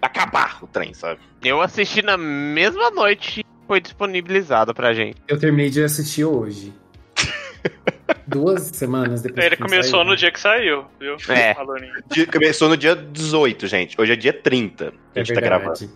acabar 0.00 0.62
o 0.62 0.66
trem, 0.68 0.94
sabe? 0.94 1.20
Eu 1.42 1.60
assisti 1.60 2.00
na 2.00 2.16
mesma 2.16 2.90
noite 2.90 3.44
foi 3.66 3.80
disponibilizado 3.80 4.74
pra 4.74 4.92
gente. 4.92 5.16
Eu 5.26 5.38
terminei 5.38 5.70
de 5.70 5.82
assistir 5.82 6.24
hoje. 6.24 6.72
Duas 8.26 8.62
semanas 8.74 9.22
depois. 9.22 9.44
Ele 9.46 9.56
que 9.56 9.62
começou 9.62 10.00
saiu. 10.00 10.04
no 10.04 10.16
dia 10.16 10.30
que 10.30 10.40
saiu, 10.40 10.84
viu? 11.00 11.16
É. 11.28 11.54
Falou 11.54 11.76
nisso. 11.76 12.02
Dia- 12.10 12.26
Começou 12.26 12.68
no 12.68 12.76
dia 12.76 12.94
18, 12.94 13.66
gente. 13.66 14.00
Hoje 14.00 14.12
é 14.12 14.16
dia 14.16 14.32
30. 14.32 14.92
A 15.14 15.20
É 15.20 15.24
gente 15.24 15.34
tá 15.34 15.40
gravando. 15.40 15.74
verdade. 15.78 15.90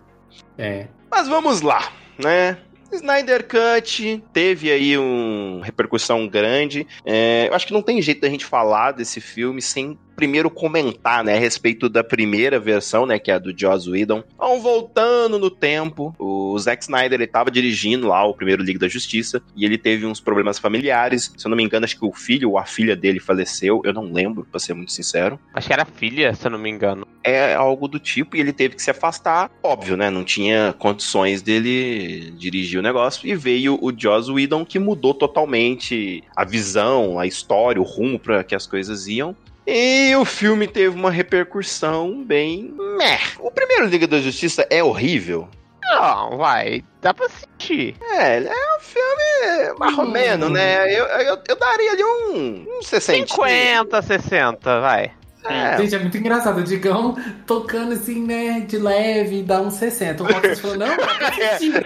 É. 0.57 0.87
Mas 1.11 1.29
vamos 1.29 1.61
lá, 1.63 1.91
né? 2.23 2.59
Snyder 2.93 3.47
Cut 3.47 4.23
teve 4.33 4.71
aí 4.73 4.97
uma 4.97 5.65
repercussão 5.65 6.27
grande. 6.27 6.87
É, 7.05 7.49
eu 7.49 7.55
acho 7.55 7.67
que 7.67 7.73
não 7.73 7.83
tem 7.83 8.01
jeito 8.01 8.21
da 8.23 8.29
gente 8.31 8.45
falar 8.47 8.93
desse 8.93 9.21
filme 9.21 9.61
sem 9.61 9.99
primeiro 10.19 10.51
comentar, 10.51 11.23
né, 11.23 11.37
a 11.37 11.39
respeito 11.39 11.89
da 11.89 12.03
primeira 12.03 12.59
versão, 12.59 13.07
né, 13.07 13.21
que 13.21 13.31
é 13.31 13.35
a 13.35 13.39
do 13.39 13.57
Joss 13.57 13.89
Whedon. 13.89 14.25
Então, 14.35 14.61
voltando 14.61 15.39
no 15.39 15.49
tempo, 15.49 16.13
o 16.19 16.59
Zack 16.59 16.83
Snyder, 16.83 17.21
ele 17.21 17.27
tava 17.29 17.53
dirigindo 17.53 18.09
lá 18.09 18.25
o 18.25 18.35
primeiro 18.35 18.61
Liga 18.61 18.81
da 18.81 18.89
Justiça 18.89 19.41
e 19.55 19.65
ele 19.65 19.79
teve 19.79 20.05
uns 20.05 20.19
problemas 20.21 20.59
familiares. 20.59 21.33
Se 21.37 21.47
eu 21.47 21.51
não 21.51 21.57
me 21.57 21.63
engano, 21.63 21.85
acho 21.85 21.97
que 21.97 22.05
o 22.05 22.13
filho 22.13 22.51
ou 22.51 22.59
a 22.59 22.65
filha 22.65 22.97
dele 22.97 23.21
faleceu. 23.21 23.81
Eu 23.85 23.93
não 23.93 24.13
lembro, 24.13 24.45
pra 24.51 24.59
ser 24.59 24.75
muito 24.75 24.91
sincero 24.91 25.39
Acho 25.55 25.69
que 25.69 25.73
era 25.73 25.85
filha, 25.85 26.35
se 26.35 26.45
eu 26.47 26.51
não 26.51 26.59
me 26.59 26.69
engano. 26.69 27.07
é 27.23 27.55
algo 27.55 27.87
do 27.87 28.01
tipo 28.01 28.37
e 28.37 28.41
ele 28.41 28.53
teve 28.53 28.75
que 28.75 28.83
se 28.83 28.91
afastar. 28.91 29.51
Óbvio, 29.63 29.97
né? 29.97 30.11
Não 30.11 30.25
tinha 30.25 30.75
condições 30.79 31.43
dele 31.43 32.33
dirigir 32.37 32.81
o 32.81 32.83
negócio. 32.83 33.29
E 33.29 33.37
veio 33.37 33.79
o 33.81 33.93
Joss 33.97 34.31
Whedon 34.31 34.65
que 34.65 34.79
mudou 34.81 35.15
totalmente 35.15 36.25
a 36.35 36.45
visão, 36.45 37.19
a 37.21 37.27
história, 37.27 37.81
o 37.81 37.85
rumo 37.85 38.19
para 38.19 38.43
que 38.43 38.55
as 38.55 38.67
coisas 38.67 39.07
iam. 39.07 39.37
E 39.71 40.17
o 40.17 40.25
filme 40.25 40.67
teve 40.67 40.97
uma 40.97 41.11
repercussão 41.11 42.25
bem. 42.25 42.75
Meh. 42.97 43.19
O 43.39 43.51
primeiro 43.51 43.85
Liga 43.85 44.07
da 44.07 44.19
Justiça 44.19 44.67
é 44.71 44.83
horrível. 44.83 45.47
Não, 45.83 46.39
vai. 46.39 46.83
Dá 47.03 47.13
pra 47.13 47.27
assistir. 47.27 47.95
É, 48.01 48.39
ele 48.39 48.49
é 48.49 48.77
um 48.77 48.81
filme 48.81 49.79
marromeno, 49.79 50.47
Hum. 50.47 50.51
né? 50.51 50.87
Eu, 50.91 51.05
eu, 51.05 51.39
eu 51.47 51.57
daria 51.57 51.93
ali 51.93 52.03
um, 52.05 52.67
um 52.79 52.83
60. 52.83 53.27
50, 53.29 54.03
60, 54.03 54.81
vai. 54.81 55.13
É, 55.45 55.78
Gente, 55.78 55.95
é 55.95 55.99
muito 55.99 56.16
engraçado. 56.16 56.59
O 56.59 56.64
Digão 56.64 57.16
tocando 57.47 57.92
assim, 57.92 58.26
né, 58.26 58.61
de 58.61 58.76
leve, 58.76 59.42
dá 59.42 59.61
uns 59.61 59.75
60. 59.75 60.23
O 60.23 60.26
Roxas 60.26 60.61
falou, 60.61 60.76
não, 60.76 60.87
assistir. 60.87 61.85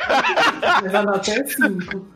Mas 0.83 0.95
a 0.95 1.03
nota 1.03 1.31
é 1.31 1.45
5. 1.45 2.07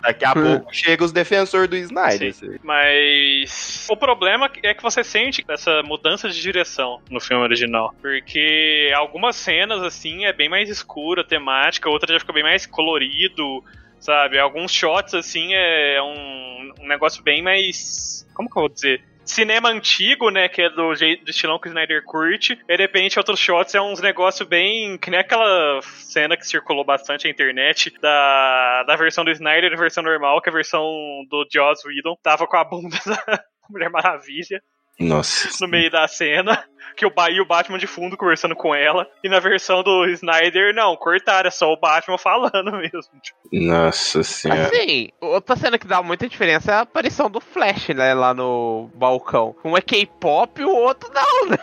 daqui 0.00 0.24
a 0.24 0.32
pouco 0.32 0.74
chega 0.74 1.04
os 1.04 1.12
defensores 1.12 1.68
do 1.68 1.76
Snyder. 1.76 2.34
Mas 2.62 3.86
o 3.90 3.96
problema 3.96 4.50
é 4.62 4.74
que 4.74 4.82
você 4.82 5.02
sente 5.02 5.44
essa 5.48 5.82
mudança 5.82 6.28
de 6.28 6.40
direção 6.40 7.00
no 7.10 7.20
filme 7.20 7.42
original. 7.42 7.94
Porque 8.00 8.92
algumas 8.94 9.36
cenas, 9.36 9.82
assim, 9.82 10.24
é 10.24 10.32
bem 10.32 10.48
mais 10.48 10.68
escura, 10.68 11.24
temática, 11.24 11.90
outras 11.90 12.12
já 12.12 12.20
fica 12.20 12.32
bem 12.32 12.42
mais 12.42 12.64
colorido, 12.66 13.62
sabe? 13.98 14.38
Alguns 14.38 14.72
shots, 14.72 15.14
assim, 15.14 15.52
é 15.52 16.00
um, 16.02 16.84
um 16.84 16.86
negócio 16.86 17.22
bem 17.22 17.42
mais. 17.42 18.26
Como 18.34 18.48
que 18.48 18.56
eu 18.56 18.62
vou 18.62 18.68
dizer? 18.68 19.02
Cinema 19.26 19.68
antigo, 19.68 20.30
né? 20.30 20.48
Que 20.48 20.62
é 20.62 20.70
do, 20.70 20.94
do 20.94 21.30
estilão 21.30 21.58
que 21.58 21.68
o 21.68 21.70
Snyder 21.70 22.02
curte. 22.04 22.58
E 22.68 22.76
de 22.76 22.82
repente, 22.82 23.18
outros 23.18 23.38
shots 23.38 23.74
é 23.74 23.80
uns 23.80 24.00
negócios 24.00 24.48
bem. 24.48 24.96
Que 24.96 25.10
nem 25.10 25.20
aquela 25.20 25.80
cena 25.82 26.36
que 26.36 26.46
circulou 26.46 26.84
bastante 26.84 27.24
na 27.24 27.30
internet 27.30 27.92
da, 28.00 28.84
da 28.84 28.96
versão 28.96 29.24
do 29.24 29.30
Snyder 29.30 29.64
e 29.64 29.70
da 29.70 29.76
versão 29.76 30.02
normal, 30.02 30.40
que 30.40 30.48
é 30.48 30.52
a 30.52 30.54
versão 30.54 30.82
do 31.28 31.46
Joss 31.52 31.86
Whedon 31.86 32.16
tava 32.22 32.46
com 32.46 32.56
a 32.56 32.64
bunda 32.64 32.96
da 33.04 33.44
Mulher 33.68 33.90
Maravilha 33.90 34.62
Nossa. 34.98 35.48
no 35.60 35.70
meio 35.70 35.90
da 35.90 36.06
cena. 36.06 36.64
Que 36.96 37.06
o, 37.06 37.10
ba 37.10 37.30
e 37.30 37.40
o 37.40 37.46
Batman 37.46 37.78
de 37.78 37.86
fundo 37.86 38.16
conversando 38.16 38.54
com 38.54 38.74
ela. 38.74 39.06
E 39.22 39.28
na 39.28 39.40
versão 39.40 39.82
do 39.82 40.06
Snyder, 40.06 40.74
não, 40.74 40.96
cortaram, 40.96 41.48
é 41.48 41.50
só 41.50 41.72
o 41.72 41.78
Batman 41.78 42.18
falando 42.18 42.72
mesmo. 42.72 43.20
Tipo, 43.22 43.38
Nossa 43.52 44.22
senhora. 44.22 44.66
Assim, 44.66 45.08
outra 45.20 45.56
cena 45.56 45.78
que 45.78 45.86
dá 45.86 46.02
muita 46.02 46.28
diferença 46.28 46.72
é 46.72 46.74
a 46.74 46.80
aparição 46.80 47.30
do 47.30 47.40
Flash, 47.40 47.88
né, 47.88 48.14
lá 48.14 48.34
no 48.34 48.90
balcão. 48.94 49.54
Um 49.64 49.76
é 49.76 49.80
K-pop 49.80 50.60
e 50.60 50.64
o 50.64 50.70
outro 50.70 51.10
não, 51.12 51.50
né? 51.50 51.56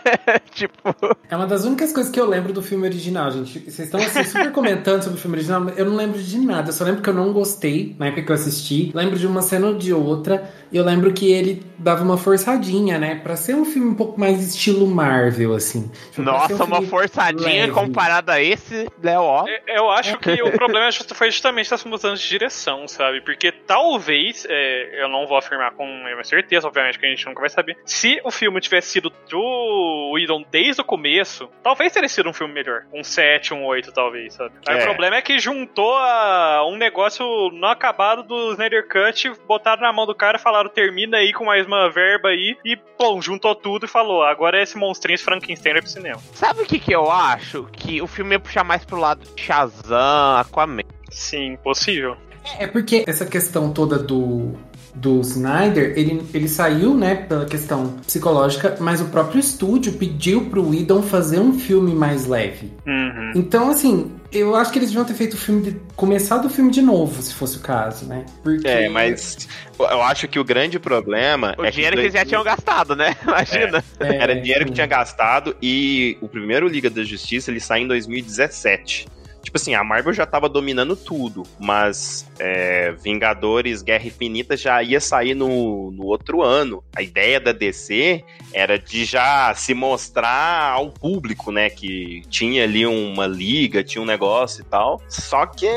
tipo. 0.50 0.94
É 1.28 1.36
uma 1.36 1.46
das 1.46 1.64
únicas 1.64 1.92
coisas 1.92 2.12
que 2.12 2.20
eu 2.20 2.26
lembro 2.26 2.52
do 2.52 2.62
filme 2.62 2.86
original, 2.86 3.30
gente. 3.30 3.58
Vocês 3.60 3.80
estão 3.80 4.00
assim, 4.00 4.24
super 4.24 4.52
comentando 4.52 5.02
sobre 5.02 5.18
o 5.18 5.20
filme 5.20 5.36
original, 5.36 5.60
mas 5.60 5.78
eu 5.78 5.84
não 5.84 5.96
lembro 5.96 6.20
de 6.20 6.38
nada. 6.38 6.68
Eu 6.68 6.72
só 6.72 6.84
lembro 6.84 7.02
que 7.02 7.08
eu 7.08 7.14
não 7.14 7.32
gostei 7.32 7.94
na 7.98 8.06
época 8.06 8.22
que 8.22 8.30
eu 8.30 8.34
assisti. 8.34 8.92
Lembro 8.94 9.18
de 9.18 9.26
uma 9.26 9.42
cena 9.42 9.68
ou 9.68 9.74
de 9.74 9.92
outra. 9.92 10.50
E 10.72 10.76
eu 10.76 10.84
lembro 10.84 11.12
que 11.12 11.32
ele 11.32 11.64
dava 11.78 12.02
uma 12.02 12.16
forçadinha, 12.16 12.98
né? 12.98 13.16
Pra 13.16 13.36
ser 13.36 13.54
um 13.54 13.64
filme 13.64 13.88
um 13.88 13.94
pouco 13.94 14.18
mais 14.18 14.42
estilo 14.42 14.86
Marvel, 14.86 15.13
assim. 15.56 15.90
Tipo, 16.10 16.22
Nossa, 16.22 16.62
um 16.62 16.66
uma 16.66 16.82
forçadinha 16.82 17.62
leve. 17.62 17.72
comparada 17.72 18.32
a 18.34 18.42
esse, 18.42 18.88
Léo, 19.02 19.22
ó. 19.22 19.44
É, 19.48 19.78
Eu 19.78 19.90
acho 19.90 20.16
que 20.18 20.42
o 20.42 20.52
problema 20.52 20.90
just- 20.90 21.12
foi 21.14 21.30
justamente 21.30 21.72
essa 21.72 21.88
mudança 21.88 22.14
de 22.16 22.28
direção, 22.28 22.86
sabe? 22.88 23.20
Porque 23.20 23.52
talvez, 23.52 24.46
é, 24.48 25.02
eu 25.02 25.08
não 25.08 25.26
vou 25.26 25.36
afirmar 25.36 25.72
com 25.72 25.86
certeza, 26.22 26.66
obviamente, 26.66 26.98
que 26.98 27.06
a 27.06 27.08
gente 27.08 27.26
nunca 27.26 27.40
vai 27.40 27.50
saber. 27.50 27.76
Se 27.84 28.20
o 28.24 28.30
filme 28.30 28.60
tivesse 28.60 28.88
sido 28.88 29.12
do 29.30 30.12
Whedon 30.14 30.44
desde 30.50 30.80
o 30.80 30.84
começo, 30.84 31.48
talvez 31.62 31.92
teria 31.92 32.08
sido 32.08 32.28
um 32.28 32.32
filme 32.32 32.52
melhor. 32.54 32.84
Um 32.92 33.04
7, 33.04 33.52
um 33.52 33.64
8, 33.64 33.92
talvez, 33.92 34.34
sabe? 34.34 34.54
Aí 34.66 34.78
É. 34.78 34.80
o 34.80 34.84
problema 34.84 35.16
é 35.16 35.22
que 35.22 35.38
juntou 35.38 35.94
a- 35.96 36.64
um 36.66 36.76
negócio 36.76 37.24
não 37.52 37.68
acabado 37.68 38.22
do 38.22 38.52
Snyder 38.52 38.88
Cut, 38.88 39.32
botaram 39.46 39.82
na 39.82 39.92
mão 39.92 40.06
do 40.06 40.14
cara, 40.14 40.38
falaram 40.38 40.70
termina 40.70 41.18
aí 41.18 41.32
com 41.32 41.44
mais 41.44 41.66
uma 41.66 41.90
verba 41.90 42.28
aí, 42.30 42.56
e 42.64 42.76
pô, 42.76 43.20
juntou 43.20 43.54
tudo 43.54 43.84
e 43.84 43.88
falou: 43.88 44.22
agora 44.22 44.62
esse 44.62 44.76
monstrinho, 44.78 44.93
esse 45.14 45.24
Frankenstein 45.24 45.74
vai 45.74 45.82
pro 45.82 45.90
cinema. 45.90 46.20
Sabe 46.34 46.62
o 46.62 46.66
que 46.66 46.78
que 46.78 46.94
eu 46.94 47.10
acho? 47.10 47.64
Que 47.72 48.00
o 48.00 48.06
filme 48.06 48.34
ia 48.34 48.40
puxar 48.40 48.64
mais 48.64 48.84
pro 48.84 48.98
lado 48.98 49.24
de 49.34 49.42
Shazam, 49.42 50.36
Aquaman. 50.38 50.82
Sim, 51.10 51.56
possível. 51.62 52.16
É 52.58 52.66
porque 52.66 53.04
essa 53.06 53.24
questão 53.24 53.72
toda 53.72 53.98
do, 53.98 54.54
do 54.94 55.20
Snyder, 55.20 55.92
ele, 55.96 56.24
ele 56.32 56.48
saiu, 56.48 56.94
né, 56.94 57.16
pela 57.16 57.44
questão 57.44 57.96
psicológica, 58.06 58.76
mas 58.78 59.00
o 59.00 59.06
próprio 59.06 59.40
estúdio 59.40 59.94
pediu 59.94 60.46
pro 60.46 60.68
Whedon 60.68 61.02
fazer 61.02 61.40
um 61.40 61.58
filme 61.58 61.94
mais 61.94 62.26
leve. 62.26 62.72
Uhum. 62.86 63.32
Então, 63.34 63.70
assim, 63.70 64.12
eu 64.30 64.54
acho 64.54 64.72
que 64.72 64.78
eles 64.78 64.90
deviam 64.90 65.04
ter 65.04 65.14
feito 65.14 65.34
o 65.34 65.36
filme, 65.36 65.62
de, 65.62 65.80
começado 65.96 66.46
o 66.46 66.50
filme 66.50 66.70
de 66.70 66.80
novo, 66.80 67.20
se 67.20 67.34
fosse 67.34 67.56
o 67.56 67.60
caso, 67.60 68.06
né? 68.06 68.24
Porque... 68.42 68.66
É, 68.68 68.88
mas 68.88 69.48
eu 69.78 70.02
acho 70.02 70.28
que 70.28 70.38
o 70.38 70.44
grande 70.44 70.78
problema 70.78 71.54
O 71.58 71.64
é 71.64 71.70
dinheiro 71.70 71.96
que 71.96 72.02
que 72.02 72.06
eles 72.06 72.14
já 72.14 72.24
tinham 72.24 72.44
gastado, 72.44 72.94
né? 72.94 73.16
Imagina. 73.22 73.84
É, 73.98 74.16
Era 74.16 74.40
dinheiro 74.40 74.64
que 74.64 74.70
sim. 74.70 74.74
tinha 74.74 74.86
gastado 74.86 75.56
e 75.60 76.16
o 76.20 76.28
primeiro 76.28 76.68
Liga 76.68 76.88
da 76.88 77.02
Justiça 77.02 77.50
ele 77.50 77.60
sai 77.60 77.80
em 77.80 77.88
2017. 77.88 79.06
Tipo 79.44 79.58
assim, 79.58 79.74
a 79.74 79.84
Marvel 79.84 80.12
já 80.12 80.24
tava 80.24 80.48
dominando 80.48 80.96
tudo, 80.96 81.42
mas 81.60 82.26
é, 82.38 82.92
Vingadores 82.92 83.82
Guerra 83.82 84.06
Infinita 84.06 84.56
já 84.56 84.82
ia 84.82 84.98
sair 85.00 85.34
no, 85.34 85.90
no 85.90 86.04
outro 86.06 86.42
ano. 86.42 86.82
A 86.96 87.02
ideia 87.02 87.38
da 87.38 87.52
DC 87.52 88.24
era 88.52 88.78
de 88.78 89.04
já 89.04 89.54
se 89.54 89.74
mostrar 89.74 90.72
ao 90.72 90.90
público, 90.90 91.52
né? 91.52 91.68
Que 91.68 92.22
tinha 92.30 92.64
ali 92.64 92.86
uma 92.86 93.26
liga, 93.26 93.84
tinha 93.84 94.00
um 94.00 94.06
negócio 94.06 94.62
e 94.62 94.64
tal. 94.64 95.02
Só 95.08 95.44
que, 95.44 95.68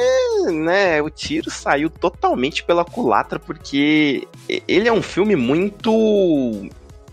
né, 0.51 1.01
o 1.01 1.09
tiro 1.09 1.51
saiu 1.51 1.89
totalmente 1.89 2.63
pela 2.63 2.85
culatra, 2.85 3.37
porque 3.37 4.25
ele 4.47 4.87
é 4.87 4.93
um 4.93 5.01
filme 5.01 5.35
muito 5.35 5.91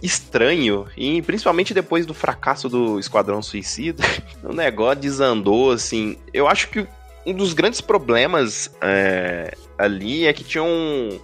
estranho, 0.05 0.87
e 0.97 1.23
principalmente 1.23 1.73
depois 1.73 2.05
do 2.05 2.13
fracasso 2.13 2.69
do 2.69 2.99
Esquadrão 3.01 3.41
Suicida, 3.41 4.05
o 4.45 4.53
negócio 4.53 5.01
desandou, 5.01 5.71
assim. 5.71 6.19
Eu 6.33 6.47
acho 6.47 6.69
que 6.69 6.87
um 7.27 7.33
dos 7.33 7.55
grandes 7.55 7.81
problemas 7.81 8.71
é, 8.83 9.57
ali 9.79 10.27
é 10.27 10.33
que 10.35 10.45
tinham 10.45 10.69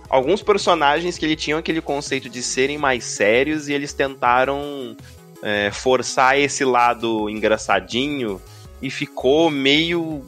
alguns 0.09 0.43
personagens 0.43 1.19
que 1.19 1.27
ele 1.27 1.37
tinham 1.37 1.59
aquele 1.59 1.83
conceito 1.83 2.31
de 2.31 2.43
serem 2.43 2.79
mais 2.79 3.05
sérios 3.05 3.69
e 3.69 3.75
eles 3.75 3.93
tentaram 3.93 4.97
é, 5.43 5.71
forçar 5.71 6.39
esse 6.39 6.65
lado 6.65 7.29
engraçadinho 7.29 8.41
e 8.81 8.91
ficou 8.91 9.51
meio 9.51 10.25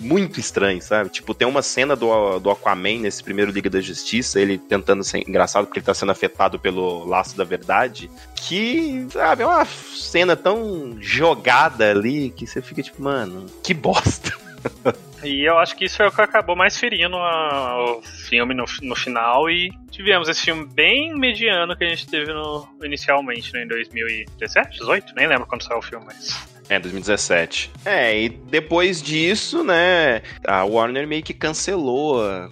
muito 0.00 0.40
estranho, 0.40 0.80
sabe? 0.80 1.10
Tipo, 1.10 1.34
tem 1.34 1.46
uma 1.46 1.62
cena 1.62 1.94
do, 1.94 2.38
do 2.40 2.50
Aquaman 2.50 3.00
nesse 3.00 3.22
primeiro 3.22 3.52
Liga 3.52 3.68
da 3.68 3.80
Justiça, 3.80 4.40
ele 4.40 4.58
tentando 4.58 5.04
ser 5.04 5.18
engraçado 5.28 5.66
porque 5.66 5.78
ele 5.78 5.86
tá 5.86 5.94
sendo 5.94 6.10
afetado 6.10 6.58
pelo 6.58 7.04
laço 7.04 7.36
da 7.36 7.44
verdade, 7.44 8.10
que, 8.34 9.06
sabe, 9.10 9.42
é 9.42 9.46
uma 9.46 9.64
cena 9.64 10.34
tão 10.34 10.96
jogada 11.00 11.90
ali 11.90 12.30
que 12.30 12.46
você 12.46 12.62
fica 12.62 12.82
tipo, 12.82 13.02
mano, 13.02 13.46
que 13.62 13.74
bosta. 13.74 14.32
E 15.22 15.46
eu 15.46 15.58
acho 15.58 15.76
que 15.76 15.84
isso 15.84 16.02
é 16.02 16.06
o 16.06 16.10
que 16.10 16.20
acabou 16.22 16.56
mais 16.56 16.78
ferindo 16.78 17.14
a- 17.18 17.98
o 17.98 18.02
filme 18.02 18.54
no, 18.54 18.64
no 18.80 18.96
final 18.96 19.50
e 19.50 19.70
tivemos 19.90 20.30
esse 20.30 20.40
filme 20.40 20.64
bem 20.66 21.14
mediano 21.14 21.76
que 21.76 21.84
a 21.84 21.88
gente 21.90 22.06
teve 22.06 22.32
no, 22.32 22.66
inicialmente, 22.82 23.52
né, 23.52 23.64
em 23.64 23.68
2017, 23.68 24.78
18, 24.78 25.14
nem 25.14 25.26
lembro 25.26 25.46
quando 25.46 25.62
saiu 25.62 25.78
o 25.78 25.82
filme, 25.82 26.06
mas... 26.06 26.59
É, 26.70 26.78
2017. 26.78 27.72
É, 27.84 28.22
e 28.22 28.28
depois 28.28 29.02
disso, 29.02 29.64
né, 29.64 30.22
a 30.46 30.64
Warner 30.64 31.06
meio 31.06 31.20
que 31.20 31.34
cancelou 31.34 32.22
a, 32.22 32.48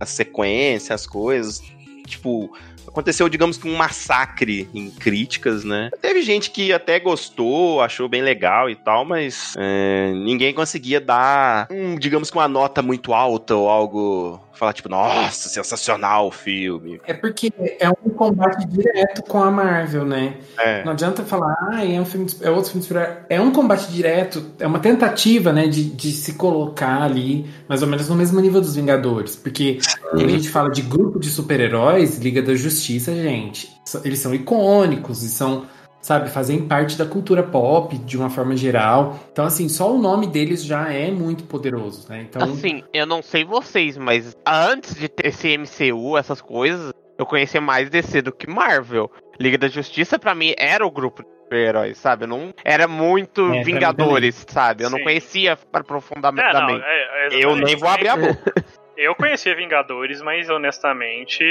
a 0.00 0.06
sequência, 0.06 0.94
as 0.94 1.06
coisas. 1.06 1.62
Tipo, 2.06 2.50
aconteceu, 2.86 3.28
digamos 3.28 3.58
que 3.58 3.68
um 3.68 3.76
massacre 3.76 4.68
em 4.72 4.90
críticas, 4.90 5.64
né? 5.64 5.90
Teve 6.00 6.22
gente 6.22 6.50
que 6.50 6.72
até 6.72 6.98
gostou, 6.98 7.82
achou 7.82 8.08
bem 8.08 8.22
legal 8.22 8.70
e 8.70 8.74
tal, 8.74 9.04
mas 9.04 9.54
é, 9.58 10.12
ninguém 10.14 10.54
conseguia 10.54 10.98
dar, 10.98 11.68
um, 11.70 11.96
digamos 11.96 12.30
que 12.30 12.38
uma 12.38 12.48
nota 12.48 12.80
muito 12.80 13.12
alta 13.12 13.54
ou 13.54 13.68
algo. 13.68 14.40
Falar 14.58 14.72
tipo, 14.72 14.88
nossa, 14.88 15.48
sensacional 15.48 16.26
o 16.26 16.30
filme. 16.32 17.00
É 17.06 17.14
porque 17.14 17.52
é 17.78 17.88
um 17.88 18.10
combate 18.10 18.66
direto 18.66 19.22
com 19.22 19.40
a 19.40 19.50
Marvel, 19.52 20.04
né? 20.04 20.34
É. 20.58 20.84
Não 20.84 20.92
adianta 20.92 21.22
falar, 21.22 21.54
ah, 21.70 21.84
é 21.84 22.00
um 22.00 22.04
filme, 22.04 22.26
de- 22.26 22.44
é 22.44 22.50
outro 22.50 22.72
filme 22.72 22.80
de 22.82 22.88
super 22.88 23.24
É 23.30 23.40
um 23.40 23.52
combate 23.52 23.86
direto, 23.92 24.44
é 24.58 24.66
uma 24.66 24.80
tentativa, 24.80 25.52
né, 25.52 25.68
de, 25.68 25.84
de 25.84 26.10
se 26.10 26.32
colocar 26.34 27.02
ali, 27.02 27.48
mais 27.68 27.82
ou 27.82 27.88
menos 27.88 28.08
no 28.08 28.16
mesmo 28.16 28.40
nível 28.40 28.60
dos 28.60 28.74
Vingadores. 28.74 29.36
Porque 29.36 29.78
quando 30.10 30.24
a 30.24 30.28
gente 30.28 30.48
fala 30.48 30.70
de 30.70 30.82
grupo 30.82 31.20
de 31.20 31.30
super-heróis, 31.30 32.18
Liga 32.18 32.42
da 32.42 32.54
Justiça, 32.56 33.14
gente, 33.14 33.70
eles 34.04 34.18
são 34.18 34.34
icônicos 34.34 35.22
e 35.22 35.28
são, 35.28 35.66
sabe, 36.08 36.30
fazem 36.30 36.66
parte 36.66 36.96
da 36.96 37.04
cultura 37.04 37.42
pop 37.42 37.96
de 37.98 38.16
uma 38.16 38.30
forma 38.30 38.56
geral. 38.56 39.18
Então, 39.30 39.44
assim, 39.44 39.68
só 39.68 39.92
o 39.92 39.98
nome 39.98 40.26
deles 40.26 40.64
já 40.64 40.90
é 40.90 41.10
muito 41.10 41.44
poderoso, 41.44 42.08
né? 42.08 42.26
Então, 42.28 42.42
Assim, 42.42 42.82
eu 42.94 43.04
não 43.04 43.22
sei 43.22 43.44
vocês, 43.44 43.98
mas 43.98 44.34
antes 44.46 44.94
de 44.94 45.06
ter 45.06 45.26
esse 45.26 45.56
MCU, 45.58 46.16
essas 46.16 46.40
coisas, 46.40 46.94
eu 47.18 47.26
conhecia 47.26 47.60
mais 47.60 47.90
DC 47.90 48.22
do 48.22 48.32
que 48.32 48.48
Marvel. 48.48 49.10
Liga 49.38 49.58
da 49.58 49.68
Justiça, 49.68 50.18
pra 50.18 50.34
mim, 50.34 50.54
era 50.56 50.86
o 50.86 50.90
grupo 50.90 51.22
de 51.22 51.28
super-heróis, 51.42 51.98
sabe? 51.98 52.24
Eu 52.24 52.28
não 52.28 52.54
era 52.64 52.88
muito 52.88 53.52
É, 53.52 53.62
Vingadores, 53.62 54.46
sabe? 54.48 54.84
Eu 54.84 54.90
não 54.90 54.98
Sim. 54.98 55.04
conhecia 55.04 55.52
É, 55.52 55.58
não, 55.74 55.82
profundamente. 55.84 56.42
é, 56.82 57.28
é 57.36 57.44
Eu 57.44 57.54
nem 57.54 57.76
vou 57.76 57.88
abrir 57.88 58.08
a 58.08 58.16
boca. 58.16 58.54
Eu 58.96 59.14
conhecia 59.14 59.54
Vingadores, 59.54 60.22
mas 60.22 60.48
honestamente. 60.48 61.44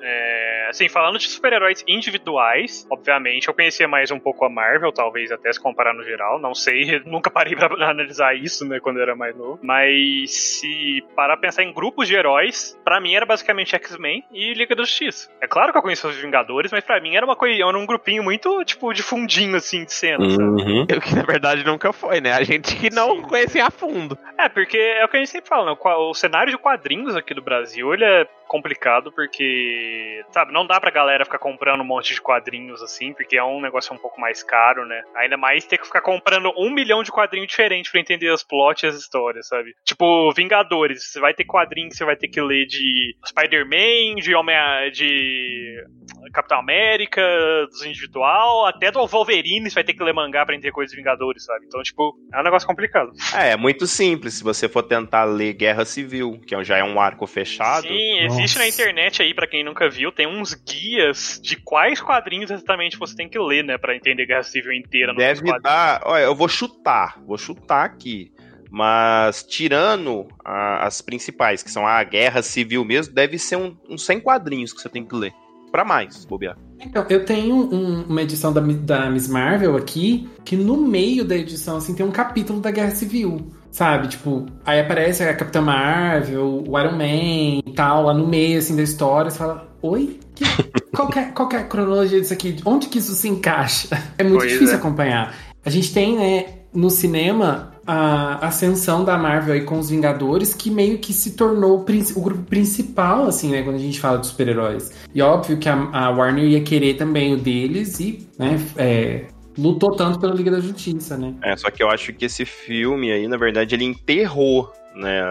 É, 0.00 0.66
assim, 0.68 0.88
falando 0.88 1.18
de 1.18 1.28
super-heróis 1.28 1.84
individuais, 1.86 2.86
obviamente, 2.90 3.48
eu 3.48 3.54
conhecia 3.54 3.88
mais 3.88 4.10
um 4.10 4.18
pouco 4.18 4.44
a 4.44 4.50
Marvel, 4.50 4.92
talvez 4.92 5.30
até 5.30 5.52
se 5.52 5.60
comparar 5.60 5.94
no 5.94 6.04
geral, 6.04 6.38
não 6.38 6.54
sei, 6.54 7.00
nunca 7.06 7.30
parei 7.30 7.54
pra 7.56 7.68
analisar 7.88 8.36
isso, 8.36 8.66
né, 8.66 8.80
quando 8.80 8.98
eu 8.98 9.02
era 9.02 9.16
mais 9.16 9.36
novo. 9.36 9.58
Mas 9.62 10.30
se 10.30 11.04
parar 11.14 11.36
pra 11.36 11.48
pensar 11.48 11.62
em 11.62 11.72
grupos 11.72 12.08
de 12.08 12.14
heróis, 12.14 12.78
pra 12.84 13.00
mim 13.00 13.14
era 13.14 13.26
basicamente 13.26 13.74
X-Men 13.74 14.24
e 14.32 14.54
Liga 14.54 14.74
da 14.74 14.84
Justiça. 14.84 15.30
É 15.40 15.46
claro 15.46 15.72
que 15.72 15.78
eu 15.78 15.82
conheço 15.82 16.08
os 16.08 16.16
Vingadores, 16.16 16.72
mas 16.72 16.84
pra 16.84 17.00
mim 17.00 17.14
era 17.14 17.24
uma 17.24 17.36
coisa, 17.36 17.62
era 17.62 17.78
um 17.78 17.86
grupinho 17.86 18.22
muito, 18.22 18.64
tipo, 18.64 18.92
de 18.92 19.02
fundinho, 19.02 19.56
assim, 19.56 19.84
de 19.84 19.92
cena, 19.92 20.28
sabe? 20.30 20.42
Uhum. 20.42 20.82
O 20.82 21.00
que 21.00 21.14
na 21.14 21.22
verdade 21.22 21.64
nunca 21.64 21.92
foi, 21.92 22.20
né? 22.20 22.32
A 22.32 22.42
gente 22.42 22.76
que 22.76 22.90
não 22.90 23.16
Sim. 23.16 23.22
conhecia 23.22 23.66
a 23.66 23.70
fundo. 23.70 24.18
É, 24.36 24.48
porque 24.48 24.76
é 24.76 25.04
o 25.04 25.08
que 25.08 25.16
a 25.16 25.20
gente 25.20 25.30
sempre 25.30 25.48
fala, 25.48 25.70
né? 25.70 25.78
O 25.82 26.14
cenário 26.14 26.50
de 26.50 26.58
quadrinhos 26.58 27.16
aqui 27.16 27.34
do 27.34 27.42
Brasil, 27.42 27.92
ele 27.94 28.04
é 28.04 28.26
complicado 28.48 29.12
porque, 29.12 30.24
sabe, 30.30 30.52
não 30.52 30.66
dá 30.66 30.80
pra 30.80 30.90
galera 30.90 31.24
ficar 31.24 31.38
comprando 31.38 31.80
um 31.80 31.84
monte 31.84 32.14
de 32.14 32.20
quadrinhos 32.20 32.82
assim, 32.82 33.12
porque 33.12 33.36
é 33.36 33.44
um 33.44 33.60
negócio 33.60 33.94
um 33.94 33.98
pouco 33.98 34.20
mais 34.20 34.42
caro, 34.42 34.84
né? 34.86 35.02
Ainda 35.16 35.36
mais 35.36 35.64
ter 35.66 35.78
que 35.78 35.86
ficar 35.86 36.00
comprando 36.00 36.52
um 36.56 36.70
milhão 36.70 37.02
de 37.02 37.12
quadrinhos 37.12 37.48
diferentes 37.48 37.90
pra 37.90 38.00
entender 38.00 38.30
as 38.30 38.42
plots 38.42 38.82
e 38.82 38.86
as 38.86 38.96
histórias, 38.96 39.46
sabe? 39.46 39.74
Tipo, 39.84 40.32
Vingadores, 40.32 41.12
você 41.12 41.20
vai 41.20 41.34
ter 41.34 41.44
quadrinhos 41.44 41.92
que 41.92 41.98
você 41.98 42.04
vai 42.04 42.16
ter 42.16 42.28
que 42.28 42.40
ler 42.40 42.66
de 42.66 43.16
Spider-Man, 43.26 44.16
de 44.16 44.34
Homem 44.34 44.56
de 44.92 45.84
Capitão 46.32 46.58
América, 46.58 47.22
dos 47.70 47.84
individual, 47.84 48.66
até 48.66 48.90
do 48.90 49.06
Wolverine, 49.06 49.68
você 49.68 49.74
vai 49.74 49.84
ter 49.84 49.94
que 49.94 50.02
ler 50.02 50.12
mangá 50.12 50.44
pra 50.44 50.54
entender 50.54 50.72
coisas 50.72 50.90
de 50.90 50.96
Vingadores, 50.96 51.44
sabe? 51.44 51.66
Então, 51.66 51.82
tipo, 51.82 52.16
é 52.32 52.40
um 52.40 52.42
negócio 52.42 52.66
complicado. 52.66 53.12
É, 53.34 53.50
é 53.52 53.56
muito 53.56 53.86
simples. 53.86 54.34
Se 54.34 54.44
você 54.44 54.68
for 54.68 54.82
tentar 54.82 55.24
ler 55.24 55.52
Guerra 55.54 55.84
Civil, 55.84 56.40
que 56.46 56.64
já 56.64 56.78
é 56.78 56.84
um 56.84 57.00
arco 57.00 57.26
fechado. 57.26 57.86
Sim, 57.86 58.28
existe 58.38 58.58
na 58.58 58.68
internet 58.68 59.22
aí, 59.22 59.34
pra 59.34 59.46
quem 59.46 59.64
nunca 59.64 59.88
viu, 59.88 60.10
tem 60.12 60.26
uns 60.26 60.54
guias 60.54 61.40
de 61.42 61.56
quais 61.56 62.00
quadrinhos 62.00 62.50
exatamente 62.50 62.98
você 62.98 63.14
tem 63.14 63.28
que 63.28 63.38
ler, 63.38 63.64
né, 63.64 63.76
Pra 63.78 63.94
entender 63.96 64.26
Guerra 64.26 64.42
Civil 64.42 64.72
inteira. 64.72 65.14
Deve 65.14 65.58
dar. 65.60 66.02
Olha, 66.04 66.22
eu 66.22 66.34
vou 66.34 66.48
chutar, 66.48 67.20
vou 67.26 67.38
chutar 67.38 67.84
aqui. 67.84 68.32
Mas 68.70 69.42
tirando 69.44 70.28
a- 70.44 70.86
as 70.86 71.00
principais, 71.00 71.62
que 71.62 71.70
são 71.70 71.86
a 71.86 72.02
Guerra 72.04 72.42
Civil 72.42 72.84
mesmo, 72.84 73.14
deve 73.14 73.38
ser 73.38 73.56
um- 73.56 73.74
uns 73.88 74.04
100 74.04 74.20
quadrinhos 74.20 74.72
que 74.72 74.80
você 74.82 74.88
tem 74.88 75.04
que 75.04 75.14
ler. 75.16 75.32
Pra 75.72 75.84
mais, 75.84 76.24
bobear. 76.24 76.56
Então, 76.80 77.04
eu 77.10 77.24
tenho 77.26 77.54
um- 77.54 78.04
uma 78.04 78.22
edição 78.22 78.52
da, 78.52 78.60
da 78.60 79.10
Miss 79.10 79.28
Marvel 79.28 79.76
aqui, 79.76 80.28
que 80.44 80.56
no 80.56 80.76
meio 80.78 81.24
da 81.24 81.36
edição, 81.36 81.76
assim, 81.76 81.94
tem 81.94 82.04
um 82.06 82.10
capítulo 82.10 82.60
da 82.60 82.70
Guerra 82.70 82.90
Civil. 82.90 83.52
Sabe? 83.78 84.08
Tipo, 84.08 84.44
aí 84.66 84.80
aparece 84.80 85.22
a 85.22 85.32
Capitã 85.32 85.60
Marvel, 85.60 86.64
o 86.66 86.80
Iron 86.80 86.96
Man 86.96 87.60
e 87.64 87.72
tal, 87.76 88.06
lá 88.06 88.12
no 88.12 88.26
meio, 88.26 88.58
assim, 88.58 88.74
da 88.74 88.82
história. 88.82 89.30
Você 89.30 89.38
fala, 89.38 89.68
oi? 89.80 90.18
Que, 90.34 90.42
qual, 90.92 91.06
que 91.06 91.16
é, 91.20 91.24
qual 91.26 91.48
que 91.48 91.54
é 91.54 91.60
a 91.60 91.64
cronologia 91.64 92.20
disso 92.20 92.32
aqui? 92.32 92.56
Onde 92.64 92.88
que 92.88 92.98
isso 92.98 93.14
se 93.14 93.28
encaixa? 93.28 93.90
É 94.18 94.24
muito 94.24 94.40
Pois 94.40 94.50
difícil 94.50 94.74
é. 94.74 94.78
acompanhar. 94.78 95.32
A 95.64 95.70
gente 95.70 95.94
tem, 95.94 96.16
né, 96.16 96.46
no 96.74 96.90
cinema, 96.90 97.72
a 97.86 98.48
ascensão 98.48 99.04
da 99.04 99.16
Marvel 99.16 99.54
aí 99.54 99.60
com 99.60 99.78
os 99.78 99.90
Vingadores, 99.90 100.52
que 100.52 100.72
meio 100.72 100.98
que 100.98 101.12
se 101.12 101.30
tornou 101.36 101.78
o, 101.78 102.18
o 102.18 102.20
grupo 102.20 102.42
principal, 102.42 103.28
assim, 103.28 103.52
né, 103.52 103.62
quando 103.62 103.76
a 103.76 103.78
gente 103.78 104.00
fala 104.00 104.18
de 104.18 104.26
super-heróis. 104.26 104.90
E 105.14 105.22
óbvio 105.22 105.56
que 105.56 105.68
a, 105.68 105.88
a 105.92 106.10
Warner 106.10 106.46
ia 106.46 106.62
querer 106.62 106.94
também 106.94 107.32
o 107.32 107.36
deles 107.36 108.00
e, 108.00 108.26
né, 108.36 108.60
é, 108.76 109.26
lutou 109.58 109.90
tanto 109.90 110.20
pela 110.20 110.34
Liga 110.34 110.50
da 110.50 110.60
Justiça, 110.60 111.18
né? 111.18 111.34
É, 111.42 111.56
só 111.56 111.70
que 111.70 111.82
eu 111.82 111.90
acho 111.90 112.12
que 112.12 112.24
esse 112.24 112.44
filme 112.44 113.10
aí, 113.10 113.26
na 113.26 113.36
verdade, 113.36 113.74
ele 113.74 113.84
enterrou 113.84 114.72
né, 114.98 115.22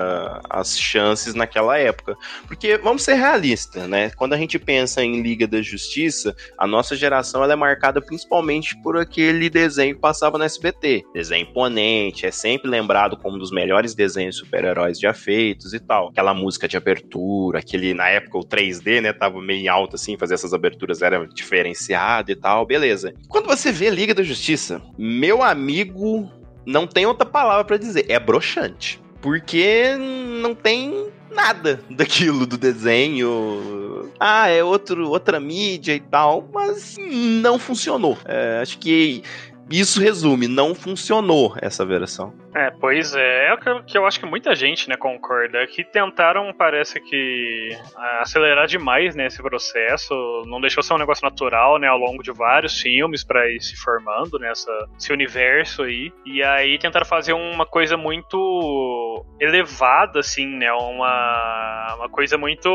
as 0.50 0.80
chances 0.80 1.34
naquela 1.36 1.78
época. 1.78 2.16
Porque, 2.48 2.78
vamos 2.78 3.04
ser 3.04 3.16
realistas, 3.16 3.88
né? 3.88 4.10
Quando 4.12 4.34
a 4.34 4.38
gente 4.38 4.58
pensa 4.58 5.04
em 5.04 5.22
Liga 5.22 5.46
da 5.46 5.62
Justiça, 5.62 6.36
a 6.58 6.66
nossa 6.66 6.96
geração 6.96 7.44
ela 7.44 7.54
é 7.54 7.56
marcada 7.56 8.02
principalmente 8.02 8.76
por 8.82 8.98
aquele 8.98 9.50
desenho 9.50 9.96
que 9.96 10.02
passava 10.02 10.38
no 10.38 10.44
SBT. 10.44 11.04
Desenho 11.14 11.48
imponente, 11.48 12.26
é 12.26 12.32
sempre 12.32 12.70
lembrado 12.70 13.18
como 13.18 13.36
um 13.36 13.40
dos 13.40 13.52
melhores 13.52 13.94
desenhos 13.94 14.36
de 14.36 14.42
super-heróis 14.42 15.00
já 15.00 15.14
feitos 15.14 15.74
e 15.74 15.80
tal. 15.80 16.10
Aquela 16.10 16.34
música 16.34 16.68
de 16.68 16.78
abertura, 16.78 17.60
aquele, 17.60 17.94
na 17.94 18.08
época, 18.08 18.38
o 18.38 18.46
3D, 18.46 19.02
né, 19.02 19.12
tava 19.12 19.42
meio 19.42 19.60
em 19.60 19.68
alta, 19.68 19.96
assim, 19.96 20.18
fazer 20.18 20.36
essas 20.36 20.54
aberturas 20.54 21.02
era 21.02 21.28
diferenciado 21.28 22.32
e 22.32 22.36
tal, 22.36 22.66
beleza. 22.66 23.14
Quando 23.28 23.48
você 23.48 23.72
vê 23.72 23.90
Liga 23.90 24.14
da 24.14 24.24
Justiça, 24.24 24.82
meu 24.98 25.44
amigo 25.44 26.32
não 26.66 26.86
tem 26.86 27.06
outra 27.06 27.26
palavra 27.26 27.64
pra 27.64 27.78
dizer, 27.78 28.06
é 28.10 28.20
broxante. 28.20 29.02
Porque 29.22 29.96
não 30.42 30.54
tem 30.54 31.10
nada 31.32 31.80
daquilo 31.90 32.46
do 32.46 32.58
desenho. 32.58 34.12
Ah, 34.20 34.50
é 34.50 34.64
outro, 34.64 35.10
outra 35.10 35.40
mídia 35.40 35.94
e 35.94 36.00
tal, 36.00 36.48
mas 36.54 36.96
não 37.42 37.60
funcionou. 37.60 38.18
É, 38.26 38.60
acho 38.62 38.78
que 38.80 39.24
isso 39.70 40.00
resume, 40.02 40.48
não 40.48 40.74
funcionou 40.76 41.56
essa 41.62 41.86
versão. 41.86 42.34
É, 42.56 42.72
pois 42.72 43.14
é, 43.16 43.48
é 43.50 43.54
o 43.54 43.84
que- 43.84 43.98
eu 43.98 44.06
acho 44.06 44.20
que 44.20 44.26
muita 44.26 44.56
gente, 44.56 44.90
né, 44.90 44.96
concorda, 44.98 45.66
que 45.68 45.84
tentaram, 45.84 46.52
parece 46.58 47.00
que, 47.00 47.70
ah, 47.96 48.22
acelerar 48.22 48.66
demais, 48.68 49.16
né, 49.16 49.28
esse 49.28 49.42
processo, 49.42 50.14
não 50.48 50.60
deixou 50.60 50.82
ser 50.82 50.94
um 50.94 50.98
negócio 50.98 51.24
natural, 51.24 51.78
né, 51.78 51.88
ao 51.88 51.98
longo 51.98 52.24
de 52.24 52.32
vários 52.32 52.80
filmes 52.82 53.24
pra 53.24 53.48
ir 53.50 53.62
se 53.62 53.76
formando 53.76 54.40
nessa 54.40 54.72
esse 54.98 55.14
universo 55.14 55.84
aí, 55.84 56.12
e 56.26 56.42
aí 56.42 56.80
tentaram 56.80 57.06
fazer 57.06 57.34
uma 57.34 57.66
coisa 57.66 57.96
muito 57.96 59.26
elevada, 59.40 60.20
assim, 60.20 60.48
né, 60.48 60.72
uma, 60.74 61.96
uma 61.98 62.10
coisa 62.10 62.38
muito 62.38 62.70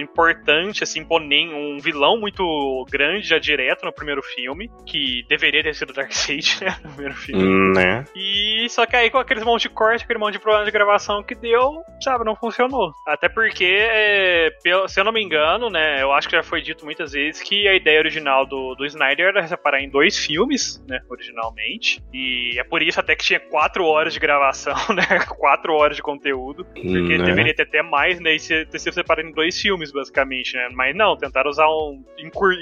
importante, 0.00 0.82
assim, 0.82 1.00
imponente, 1.00 1.52
um 1.52 1.78
vilão 1.78 2.18
muito 2.18 2.86
grande 2.90 3.26
já 3.26 3.38
direto 3.38 3.84
no 3.84 3.92
primeiro 3.92 4.22
filme, 4.22 4.70
que 4.86 5.24
deveria 5.28 5.62
ter 5.62 5.74
sido 5.74 5.92
Darkseid, 6.20 6.58
né, 6.64 6.76
no 6.84 6.90
primeiro 6.90 7.14
filme. 7.14 7.74
Né? 7.74 8.04
E 8.14 8.66
só 8.68 8.86
que 8.86 8.96
aí 8.96 9.10
com 9.10 9.18
aqueles 9.18 9.42
monte 9.44 9.62
de 9.62 9.68
corte, 9.70 10.04
aquele 10.04 10.18
monte 10.18 10.32
de 10.34 10.38
problema 10.38 10.64
de 10.64 10.70
gravação 10.70 11.22
que 11.22 11.34
deu, 11.34 11.82
sabe, 12.00 12.24
não 12.24 12.36
funcionou. 12.36 12.92
Até 13.06 13.28
porque, 13.28 13.64
é, 13.80 14.50
se 14.88 15.00
eu 15.00 15.04
não 15.04 15.12
me 15.12 15.22
engano, 15.22 15.70
né, 15.70 16.02
eu 16.02 16.12
acho 16.12 16.28
que 16.28 16.36
já 16.36 16.42
foi 16.42 16.60
dito 16.62 16.84
muitas 16.84 17.12
vezes 17.12 17.42
que 17.42 17.66
a 17.68 17.74
ideia 17.74 17.98
original 17.98 18.46
do, 18.46 18.74
do 18.74 18.84
Snyder 18.86 19.28
era 19.28 19.46
separar 19.46 19.80
em 19.80 19.88
dois 19.88 20.18
filmes, 20.18 20.82
né, 20.88 21.00
originalmente. 21.08 22.02
E 22.12 22.58
é 22.58 22.64
por 22.64 22.82
isso 22.82 23.00
até 23.00 23.14
que 23.16 23.24
tinha 23.24 23.40
quatro 23.40 23.84
horas 23.84 24.12
de 24.12 24.20
gravação, 24.20 24.74
né, 24.94 25.04
quatro 25.38 25.74
horas 25.74 25.96
de 25.96 26.02
conteúdo. 26.02 26.64
Porque 26.64 26.80
Né? 27.18 27.24
deveria 27.24 27.54
ter 27.54 27.62
até 27.62 27.82
mais, 27.82 28.20
né, 28.20 28.34
e 28.34 28.38
ser- 28.38 28.66
ter 28.68 28.78
sido 28.78 28.94
separado 28.94 29.26
em 29.26 29.32
dois 29.32 29.60
filmes, 29.60 29.90
basicamente, 29.92 30.54
né. 30.56 30.68
Mas 30.72 30.94
não, 30.94 31.16
tentaram 31.16 31.50
usar 31.50 31.68
um... 31.68 32.02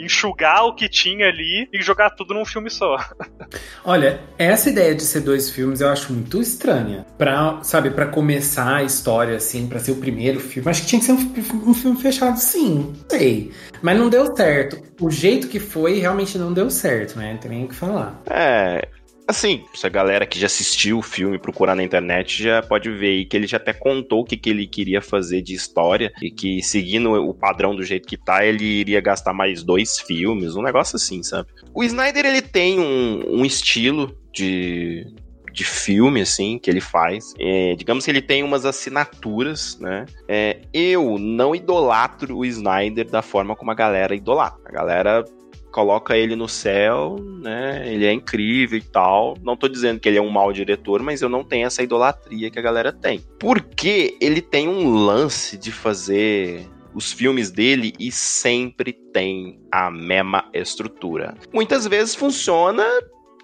enxugar 0.01 0.65
o 0.67 0.75
que 0.75 0.89
tinha 0.89 1.29
ali 1.29 1.69
e 1.73 1.81
jogar 1.83 2.11
tudo 2.11 2.35
num 2.35 2.45
filme 2.45 2.71
só. 2.71 2.97
Olha, 3.85 4.21
essa 4.37 4.69
ideia 4.69 4.95
de 4.95 5.03
ser 5.03 5.21
dois 5.21 5.51
filmes 5.51 5.81
eu 5.81 5.89
acho 5.89 6.13
muito 6.13 6.41
estranha. 6.41 7.07
Pra, 7.17 7.61
sabe, 7.63 7.91
pra 7.91 8.07
começar 8.07 8.77
a 8.77 8.83
história, 8.83 9.37
assim, 9.37 9.67
pra 9.67 9.79
ser 9.79 9.93
o 9.93 9.97
primeiro 9.97 10.41
filme. 10.41 10.69
Acho 10.69 10.83
que 10.83 10.89
tinha 10.89 11.01
que 11.01 11.07
ser 11.07 11.13
um, 11.13 11.71
um 11.71 11.75
filme 11.75 12.01
fechado, 12.01 12.39
sim. 12.39 12.93
Sei. 13.11 13.53
Mas 13.81 13.99
não 13.99 14.09
deu 14.09 14.35
certo. 14.37 14.83
O 15.01 15.11
jeito 15.11 15.49
que 15.49 15.59
foi 15.61 15.99
realmente 15.99 16.37
não 16.37 16.53
deu 16.53 16.71
certo, 16.71 17.19
né? 17.19 17.39
Tem 17.41 17.51
nem 17.51 17.65
o 17.65 17.69
que 17.69 17.75
falar. 17.75 18.21
É. 18.29 18.87
Assim, 19.29 19.67
se 19.75 19.87
a 19.87 19.91
galera 19.91 20.25
que 20.25 20.41
já 20.41 20.47
assistiu 20.47 20.99
o 20.99 21.03
filme 21.03 21.39
procurar 21.39 21.75
na 21.75 21.83
internet 21.83 22.43
já 22.43 22.63
pode 22.63 22.91
ver 22.91 23.09
aí 23.09 23.25
que 23.27 23.37
ele 23.37 23.47
já 23.47 23.59
até 23.59 23.75
contou 23.75 24.21
o 24.21 24.25
que, 24.25 24.39
que 24.39 24.49
ele 24.49 24.67
queria 24.67 25.03
fazer 25.03 25.43
de 25.43 25.53
história 25.53 26.11
e 26.23 26.31
que 26.31 26.63
seguindo 26.63 27.13
o 27.13 27.35
padrão 27.35 27.77
do 27.77 27.83
jeito 27.83 28.09
que 28.09 28.17
tá, 28.17 28.47
ele 28.47 28.65
iria 28.65 29.03
gastar 29.03 29.35
mais 29.35 29.63
dois 29.63 30.01
filmes, 30.01 30.57
um 30.57 30.63
negócio 30.63 30.97
assim, 30.97 31.23
sabe? 31.23 31.51
O 31.75 31.85
Snyder 31.85 32.25
ele 32.25 32.41
tem 32.41 32.81
um, 32.81 33.41
um 33.41 33.45
estilo 33.45 34.17
de, 34.33 35.07
de 35.53 35.65
filme, 35.65 36.23
assim, 36.23 36.59
que 36.59 36.71
ele 36.71 36.81
faz. 36.81 37.35
É, 37.39 37.75
digamos 37.77 38.07
que 38.07 38.11
ele 38.11 38.23
tem 38.23 38.43
umas 38.43 38.65
assinaturas, 38.65 39.79
né? 39.79 40.07
É, 40.27 40.61
eu 40.73 41.19
não 41.19 41.55
idolatro 41.55 42.39
o 42.39 42.47
Snyder 42.47 43.11
da 43.11 43.21
forma 43.21 43.55
como 43.55 43.71
a 43.71 43.75
galera 43.75 44.15
idolatra. 44.15 44.63
A 44.65 44.73
galera 44.73 45.25
coloca 45.73 46.17
ele 46.17 46.35
no 46.35 46.49
céu, 46.49 47.17
né? 47.43 47.83
Ele 47.87 48.07
é 48.07 48.13
incrível 48.13 48.79
e 48.79 48.83
tal. 48.83 49.37
Não 49.43 49.57
tô 49.57 49.69
dizendo 49.69 50.01
que 50.01 50.09
ele 50.09 50.19
é 50.19 50.23
um 50.23 50.31
mau 50.31 50.53
diretor, 50.53 51.03
mas 51.03 51.23
eu 51.23 51.29
não 51.29 51.45
tenho 51.45 51.67
essa 51.67 51.83
idolatria 51.83 52.51
que 52.51 52.59
a 52.59 52.63
galera 52.63 52.93
tem. 52.93 53.23
Porque 53.39 54.17
ele 54.21 54.41
tem 54.41 54.69
um 54.69 54.89
lance 54.89 55.57
de 55.57 55.71
fazer 55.71 56.67
os 56.95 57.13
filmes 57.13 57.51
dele 57.51 57.93
e 57.99 58.11
sempre 58.11 58.93
tem 58.93 59.61
a 59.71 59.91
mesma 59.91 60.49
estrutura. 60.53 61.37
Muitas 61.53 61.87
vezes 61.87 62.15
funciona 62.15 62.85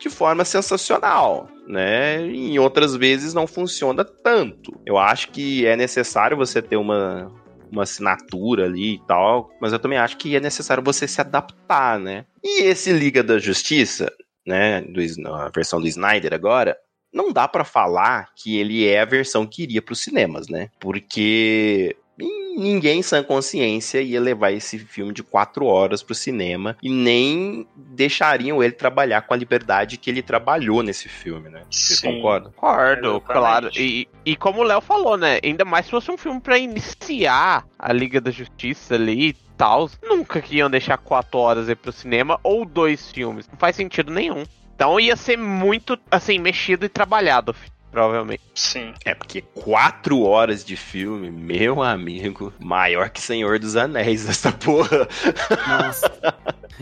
de 0.01 0.11
forma 0.11 0.45
sensacional, 0.45 1.49
né? 1.67 2.21
Em 2.27 2.59
outras 2.59 2.97
vezes 2.97 3.33
não 3.33 3.47
funciona 3.47 4.05
tanto. 4.05 4.73
Eu 4.85 4.99
acho 4.99 5.31
que 5.31 5.65
é 5.67 5.77
necessário 5.77 6.37
você 6.37 6.61
ter 6.61 6.77
uma 6.77 7.33
uma 7.75 7.83
assinatura 7.83 8.65
ali 8.65 8.95
e 8.95 9.07
tal, 9.07 9.51
mas 9.61 9.73
eu 9.73 9.79
também 9.79 9.99
acho 9.99 10.17
que 10.17 10.35
é 10.35 10.41
necessário 10.41 10.83
você 10.83 11.07
se 11.07 11.21
adaptar, 11.21 11.99
né? 11.99 12.25
E 12.43 12.63
esse 12.63 12.93
Liga 12.93 13.23
da 13.23 13.39
Justiça, 13.39 14.11
né, 14.47 14.81
do, 14.81 15.01
a 15.35 15.51
versão 15.51 15.81
do 15.81 15.87
Snyder 15.87 16.33
agora, 16.33 16.77
não 17.13 17.33
dá 17.33 17.47
pra 17.47 17.65
falar 17.65 18.31
que 18.35 18.59
ele 18.59 18.87
é 18.87 19.01
a 19.01 19.05
versão 19.05 19.47
que 19.47 19.63
iria 19.63 19.81
pros 19.81 20.01
cinemas, 20.01 20.49
né? 20.49 20.69
Porque 20.81 21.97
ninguém 22.19 23.03
sã 23.03 23.23
consciência 23.23 24.01
ia 24.01 24.21
levar 24.21 24.53
esse 24.53 24.79
filme 24.79 25.13
de 25.13 25.23
quatro 25.23 25.67
horas 25.67 26.03
pro 26.03 26.15
cinema 26.15 26.77
e 26.83 26.89
nem 26.89 27.67
deixariam 27.77 28.63
ele 28.63 28.73
trabalhar 28.73 29.23
com 29.23 29.35
a 29.35 29.37
liberdade 29.37 29.97
que 29.97 30.11
ele 30.11 30.23
trabalhou 30.23 30.83
nesse 30.83 31.09
filme, 31.09 31.49
né? 31.49 31.63
Vocês 31.71 31.99
Sim. 31.99 32.15
concordam? 32.17 32.53
Concordo, 32.53 33.09
Exatamente. 33.09 33.25
claro. 33.25 33.71
E, 33.77 34.09
e 34.25 34.37
como 34.37 34.61
o 34.61 34.65
Léo 34.65 34.81
falou, 34.81 35.17
né? 35.17 35.39
Ainda 35.43 35.65
mais 35.65 35.87
se 35.87 35.91
fosse 35.91 36.11
um 36.11 36.17
filme 36.17 36.41
pra 36.41 36.59
iniciar 36.59 37.67
a 37.79 37.93
Liga 37.93 38.21
da 38.21 38.31
Justiça 38.31 38.95
ali 38.95 39.29
e 39.31 39.37
tal. 39.57 39.91
Nunca 40.03 40.41
que 40.41 40.57
iam 40.57 40.71
deixar 40.71 40.99
quatro 40.99 41.39
horas 41.39 41.69
aí 41.69 41.75
pro 41.75 41.93
cinema 41.93 42.39
ou 42.43 42.65
dois 42.65 43.11
filmes. 43.11 43.49
Não 43.49 43.59
faz 43.59 43.77
sentido 43.77 44.13
nenhum. 44.13 44.45
Então 44.75 44.99
ia 44.99 45.17
ser 45.17 45.39
muito, 45.39 45.97
assim, 46.11 46.39
mexido 46.39 46.85
e 46.85 46.89
trabalhado, 46.89 47.55
provavelmente. 47.95 48.43
Sim. 48.55 48.93
É 49.05 49.15
porque 49.15 49.41
quatro 49.55 50.21
horas 50.23 50.65
de 50.65 50.77
filme, 50.77 51.31
meu 51.31 51.83
amigo, 51.83 52.53
maior 52.59 53.09
que 53.09 53.21
Senhor 53.23 53.59
dos 53.59 53.77
Anéis, 53.77 54.29
essa 54.29 54.53
porra. 54.53 55.09
Nossa. 55.67 56.13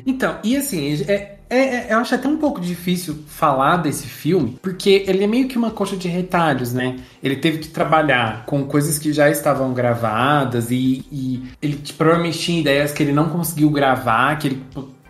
Então, 0.07 0.39
e 0.43 0.57
assim, 0.57 1.05
é, 1.07 1.39
é- 1.51 1.59
é- 1.59 1.87
eu 1.91 1.99
acho 1.99 2.15
até 2.15 2.27
um 2.27 2.39
pouco 2.39 2.61
difícil 2.61 3.25
falar 3.29 3.77
desse 3.77 4.07
filme, 4.07 4.59
porque 4.63 5.05
ele 5.07 5.23
é 5.23 5.27
meio 5.27 5.47
que 5.49 5.59
uma 5.59 5.71
coxa 5.71 5.97
de 5.97 6.09
retalhos, 6.09 6.73
né? 6.73 6.99
Ele 7.23 7.37
teve 7.37 7.59
que 7.59 7.69
trabalhar 7.69 8.45
com 8.47 8.65
coisas 8.65 8.99
que 8.99 9.13
já 9.13 9.29
estavam 9.31 9.75
gravadas 9.75 10.71
e, 10.71 11.05
e 11.13 11.43
ele 11.61 11.77
t- 11.77 11.93
provavelmente 11.93 12.39
tinha 12.39 12.59
ideias 12.61 12.91
que 12.93 13.03
ele 13.03 13.13
não 13.13 13.29
conseguiu 13.29 13.69
gravar, 13.71 14.39
que 14.39 14.49
ele 14.49 14.63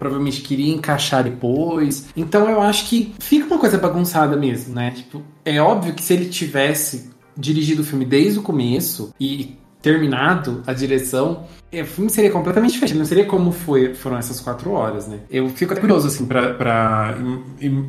provavelmente 0.03 0.41
queria 0.41 0.75
encaixar 0.75 1.23
depois. 1.23 2.09
Então 2.17 2.51
eu 2.51 2.61
acho 2.61 2.89
que 2.89 3.15
fica 3.21 3.47
uma 3.47 3.59
coisa 3.59 3.79
bagunçada 3.79 4.37
mesmo, 4.37 4.75
né? 4.75 4.91
Tipo, 4.91 5.23
é 5.45 5.63
óbvio 5.63 5.95
que 5.95 6.03
se 6.03 6.13
ele 6.13 6.27
tivesse 6.27 7.11
dirigido 7.37 7.83
o 7.83 7.85
filme 7.85 8.05
desde 8.05 8.41
o 8.41 8.43
começo 8.43 9.15
e 9.19 9.57
terminado 9.81 10.63
a 10.67 10.73
direção, 10.73 11.45
é, 11.71 11.83
o 11.83 11.87
filme 11.87 12.11
seria 12.11 12.31
completamente 12.31 12.73
diferente. 12.73 12.99
Não 12.99 13.05
seria 13.05 13.25
como 13.25 13.51
foi, 13.51 13.95
foram 13.95 14.17
essas 14.17 14.41
quatro 14.41 14.71
horas, 14.71 15.09
né? 15.09 15.21
Eu 15.31 15.49
fico 15.49 15.75
curioso, 15.75 16.07
assim, 16.07 16.25
pra. 16.25 16.55
pra 16.55 17.17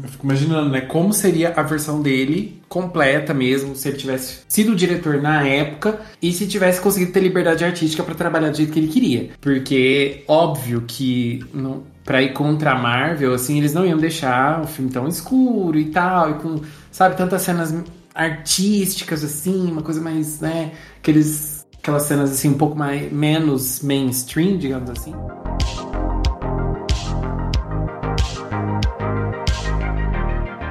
fico 0.07 0.25
imaginando, 0.25 0.69
né? 0.69 0.81
Como 0.81 1.13
seria 1.13 1.53
a 1.55 1.61
versão 1.61 2.01
dele 2.01 2.61
completa 2.67 3.33
mesmo, 3.33 3.75
se 3.75 3.87
ele 3.89 3.97
tivesse 3.97 4.39
sido 4.47 4.75
diretor 4.75 5.21
na 5.21 5.45
época 5.47 5.99
e 6.21 6.33
se 6.33 6.47
tivesse 6.47 6.81
conseguido 6.81 7.11
ter 7.11 7.19
liberdade 7.19 7.63
artística 7.63 8.01
pra 8.01 8.15
trabalhar 8.15 8.49
do 8.49 8.57
jeito 8.57 8.73
que 8.73 8.79
ele 8.79 8.87
queria. 8.87 9.29
Porque, 9.39 10.23
óbvio 10.27 10.83
que. 10.87 11.45
Não, 11.53 11.83
pra 12.03 12.21
ir 12.21 12.33
contra 12.33 12.71
a 12.71 12.75
Marvel, 12.75 13.33
assim, 13.33 13.57
eles 13.57 13.73
não 13.73 13.85
iam 13.85 13.97
deixar 13.97 14.61
o 14.61 14.67
filme 14.67 14.91
tão 14.91 15.07
escuro 15.07 15.77
e 15.77 15.85
tal, 15.85 16.31
e 16.31 16.33
com, 16.35 16.61
sabe, 16.91 17.15
tantas 17.15 17.41
cenas 17.41 17.73
artísticas, 18.13 19.23
assim, 19.23 19.71
uma 19.71 19.81
coisa 19.81 20.01
mais, 20.01 20.39
né, 20.39 20.71
aqueles, 20.97 21.65
aquelas 21.77 22.03
cenas, 22.03 22.31
assim, 22.31 22.49
um 22.49 22.57
pouco 22.57 22.77
mais, 22.77 23.11
menos 23.11 23.81
mainstream, 23.81 24.57
digamos 24.57 24.89
assim. 24.89 25.13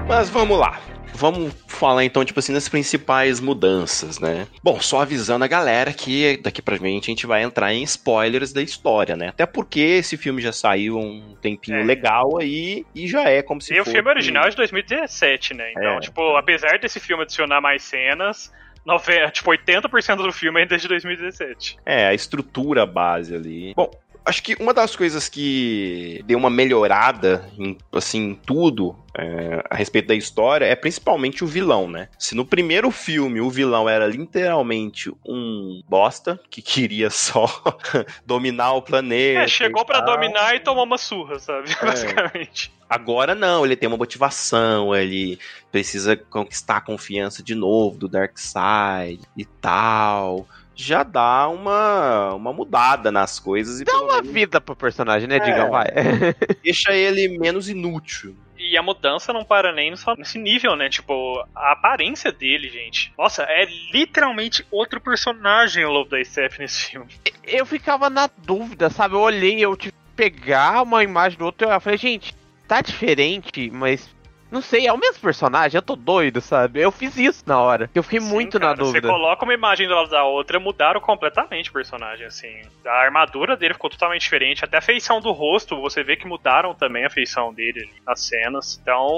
Mas 0.06 0.28
vamos 0.28 0.58
lá. 0.58 0.78
Vamos 1.14 1.54
falar 1.82 2.04
então, 2.04 2.24
tipo 2.24 2.38
assim, 2.38 2.52
das 2.52 2.68
principais 2.68 3.40
mudanças, 3.40 4.20
né? 4.20 4.46
Bom, 4.62 4.80
só 4.80 5.02
avisando 5.02 5.44
a 5.44 5.48
galera 5.48 5.92
que 5.92 6.36
daqui 6.36 6.62
pra 6.62 6.76
frente 6.76 7.10
a 7.10 7.12
gente 7.12 7.26
vai 7.26 7.42
entrar 7.42 7.72
em 7.74 7.82
spoilers 7.82 8.52
da 8.52 8.62
história, 8.62 9.16
né? 9.16 9.28
Até 9.28 9.46
porque 9.46 9.80
esse 9.80 10.16
filme 10.16 10.40
já 10.40 10.52
saiu 10.52 10.96
um 10.96 11.34
tempinho 11.42 11.78
É. 11.80 11.82
legal 11.84 12.38
aí 12.38 12.86
e 12.94 13.08
já 13.08 13.24
é 13.28 13.42
como 13.42 13.60
se 13.60 13.74
E 13.74 13.80
o 13.80 13.84
fosse- 13.84 13.96
filme 13.96 14.08
original 14.10 14.44
é 14.46 14.50
de 14.50 14.56
2017, 14.56 15.54
né? 15.54 15.72
Então, 15.72 15.96
É. 15.96 16.00
tipo, 16.00 16.36
apesar 16.36 16.78
desse 16.78 17.00
filme 17.00 17.24
adicionar 17.24 17.60
mais 17.60 17.82
cenas, 17.82 18.52
nove- 18.86 19.30
tipo, 19.32 19.50
80% 19.50 20.22
do 20.22 20.32
filme 20.32 20.60
ainda 20.60 20.74
é 20.76 20.78
de 20.78 20.86
2017. 20.88 21.76
É, 21.84 22.06
a 22.06 22.14
estrutura 22.14 22.86
base 22.86 23.34
ali. 23.34 23.72
Bom, 23.76 23.90
acho 24.24 24.42
que 24.42 24.56
uma 24.60 24.72
das 24.72 24.94
coisas 24.96 25.28
que 25.28 26.22
deu 26.26 26.38
uma 26.38 26.50
melhorada 26.50 27.48
em, 27.58 27.76
assim, 27.92 28.30
em 28.30 28.34
tudo 28.34 28.96
é, 29.16 29.62
a 29.68 29.76
respeito 29.76 30.08
da 30.08 30.14
história 30.14 30.64
é 30.64 30.74
principalmente 30.74 31.44
o 31.44 31.46
vilão, 31.46 31.88
né? 31.88 32.08
Se 32.18 32.34
no 32.34 32.44
primeiro 32.44 32.90
filme 32.90 33.40
o 33.40 33.50
vilão 33.50 33.88
era 33.88 34.06
literalmente 34.06 35.12
um 35.26 35.82
bosta 35.86 36.40
que 36.50 36.62
queria 36.62 37.10
só 37.10 37.46
dominar 38.24 38.72
o 38.72 38.82
planeta. 38.82 39.40
É, 39.40 39.48
chegou 39.48 39.84
pra 39.84 40.02
tal. 40.02 40.14
dominar 40.14 40.54
e 40.54 40.60
tomou 40.60 40.84
uma 40.84 40.98
surra, 40.98 41.38
sabe? 41.38 41.70
É. 41.70 41.74
Basicamente. 41.84 42.72
Agora 42.88 43.34
não, 43.34 43.64
ele 43.64 43.76
tem 43.76 43.88
uma 43.88 43.96
motivação, 43.96 44.94
ele 44.94 45.38
precisa 45.70 46.14
conquistar 46.14 46.76
a 46.76 46.80
confiança 46.80 47.42
de 47.42 47.54
novo 47.54 47.98
do 47.98 48.08
Darkseid 48.08 49.20
e 49.36 49.44
tal. 49.44 50.46
Já 50.74 51.02
dá 51.02 51.48
uma, 51.48 52.34
uma 52.34 52.52
mudada 52.52 53.12
nas 53.12 53.38
coisas 53.38 53.80
e 53.80 53.84
Dá 53.84 54.00
uma 54.00 54.22
menos 54.22 54.30
vida 54.32 54.60
pro 54.60 54.74
personagem, 54.74 55.28
né, 55.28 55.36
É. 55.36 55.40
Digão? 55.40 55.70
Vai. 55.70 55.86
deixa 56.62 56.92
ele 56.92 57.38
menos 57.38 57.68
inútil. 57.68 58.34
E 58.58 58.76
a 58.76 58.82
mudança 58.82 59.32
não 59.32 59.44
para 59.44 59.72
nem 59.72 59.94
só 59.96 60.14
nesse 60.14 60.38
nível, 60.38 60.76
né? 60.76 60.88
Tipo, 60.88 61.44
a 61.54 61.72
aparência 61.72 62.30
dele, 62.30 62.68
gente. 62.68 63.12
Nossa, 63.18 63.42
é 63.42 63.66
literalmente 63.92 64.64
outro 64.70 65.00
personagem 65.00 65.84
o 65.84 65.90
Lobo 65.90 66.10
da 66.10 66.24
Steph 66.24 66.58
nesse 66.58 66.90
filme. 66.90 67.08
eu 67.44 67.66
ficava 67.66 68.08
na 68.08 68.30
dúvida, 68.38 68.88
sabe? 68.88 69.14
Eu 69.14 69.20
olhei, 69.20 69.58
eu 69.58 69.76
tive 69.76 69.92
que 69.92 70.14
pegar 70.14 70.82
uma 70.82 71.02
imagem 71.02 71.36
do 71.38 71.44
outro 71.44 71.68
e 71.68 71.72
eu 71.72 71.80
falei, 71.80 71.98
gente, 71.98 72.34
tá 72.68 72.80
diferente, 72.80 73.68
mas 73.72 74.08
não 74.52 74.60
sei, 74.60 74.86
é 74.86 74.92
o 74.92 74.98
mesmo 74.98 75.20
personagem, 75.20 75.78
eu 75.78 75.82
tô 75.82 75.96
doido, 75.96 76.40
sabe? 76.42 76.80
Eu 76.80 76.92
fiz 76.92 77.16
isso 77.16 77.42
na 77.46 77.58
hora. 77.58 77.90
Eu 77.94 78.02
fiquei 78.02 78.20
Sim, 78.20 78.28
muito 78.28 78.60
cara, 78.60 78.72
na 78.72 78.74
dúvida. 78.74 79.08
Você 79.08 79.12
coloca 79.12 79.44
uma 79.44 79.54
imagem 79.54 79.88
do 79.88 79.94
lado 79.94 80.10
da 80.10 80.24
outra, 80.24 80.60
mudaram 80.60 81.00
completamente 81.00 81.70
o 81.70 81.72
personagem, 81.72 82.26
assim. 82.26 82.60
A 82.86 83.00
armadura 83.00 83.56
dele 83.56 83.72
ficou 83.72 83.88
totalmente 83.88 84.20
diferente, 84.20 84.64
até 84.64 84.76
a 84.76 84.82
feição 84.82 85.20
do 85.20 85.32
rosto, 85.32 85.80
você 85.80 86.04
vê 86.04 86.16
que 86.16 86.26
mudaram 86.26 86.74
também 86.74 87.04
a 87.06 87.10
feição 87.10 87.52
dele 87.52 87.80
ali 87.80 88.02
nas 88.06 88.20
cenas. 88.20 88.78
Então, 88.80 89.10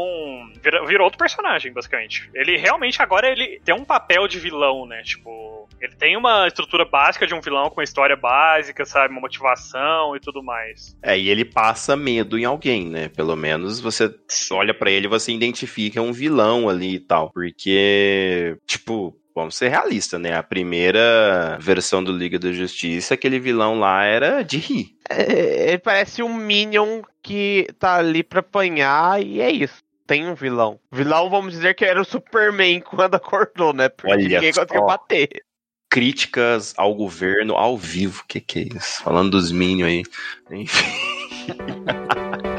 virou 0.86 1.04
outro 1.04 1.18
personagem, 1.18 1.72
basicamente. 1.72 2.30
Ele 2.32 2.56
realmente 2.56 3.02
agora 3.02 3.28
ele 3.28 3.60
tem 3.64 3.74
um 3.74 3.84
papel 3.84 4.28
de 4.28 4.38
vilão, 4.38 4.86
né? 4.86 5.02
Tipo, 5.02 5.53
ele 5.80 5.94
tem 5.96 6.16
uma 6.16 6.46
estrutura 6.46 6.84
básica 6.84 7.26
de 7.26 7.34
um 7.34 7.40
vilão 7.40 7.68
com 7.68 7.80
uma 7.80 7.84
história 7.84 8.16
básica, 8.16 8.84
sabe? 8.84 9.12
Uma 9.12 9.20
motivação 9.20 10.16
e 10.16 10.20
tudo 10.20 10.42
mais. 10.42 10.96
É, 11.02 11.18
e 11.18 11.28
ele 11.28 11.44
passa 11.44 11.96
medo 11.96 12.38
em 12.38 12.44
alguém, 12.44 12.88
né? 12.88 13.08
Pelo 13.08 13.36
menos 13.36 13.80
você 13.80 14.12
olha 14.52 14.74
pra 14.74 14.90
ele 14.90 15.06
e 15.06 15.10
você 15.10 15.32
identifica 15.32 16.00
um 16.00 16.12
vilão 16.12 16.68
ali 16.68 16.94
e 16.96 17.00
tal. 17.00 17.30
Porque, 17.32 18.56
tipo, 18.66 19.16
vamos 19.34 19.56
ser 19.56 19.68
realistas, 19.68 20.20
né? 20.20 20.34
A 20.36 20.42
primeira 20.42 21.58
versão 21.60 22.02
do 22.02 22.12
Liga 22.12 22.38
da 22.38 22.52
Justiça, 22.52 23.14
aquele 23.14 23.38
vilão 23.40 23.78
lá 23.78 24.04
era 24.04 24.42
de 24.42 24.58
rir. 24.58 24.96
É, 25.10 25.68
ele 25.68 25.78
parece 25.78 26.22
um 26.22 26.34
Minion 26.34 27.02
que 27.22 27.66
tá 27.78 27.96
ali 27.96 28.22
pra 28.22 28.40
apanhar 28.40 29.20
e 29.22 29.40
é 29.40 29.50
isso. 29.50 29.82
Tem 30.06 30.28
um 30.28 30.34
vilão. 30.34 30.78
Vilão, 30.92 31.30
vamos 31.30 31.52
dizer 31.52 31.74
que 31.74 31.84
era 31.84 32.00
o 32.00 32.04
Superman 32.04 32.80
quando 32.84 33.14
acordou, 33.14 33.72
né? 33.72 33.88
Porque 33.88 34.12
Olha 34.12 34.22
ninguém 34.22 34.52
só. 34.52 34.62
conseguiu 34.62 34.86
bater. 34.86 35.28
Críticas 35.94 36.74
ao 36.76 36.92
governo 36.92 37.54
ao 37.54 37.78
vivo. 37.78 38.24
Que 38.26 38.40
que 38.40 38.58
é 38.58 38.62
isso? 38.76 39.00
Falando 39.04 39.30
dos 39.30 39.52
Minions 39.52 39.88
aí. 39.88 40.02
Enfim. 40.50 40.84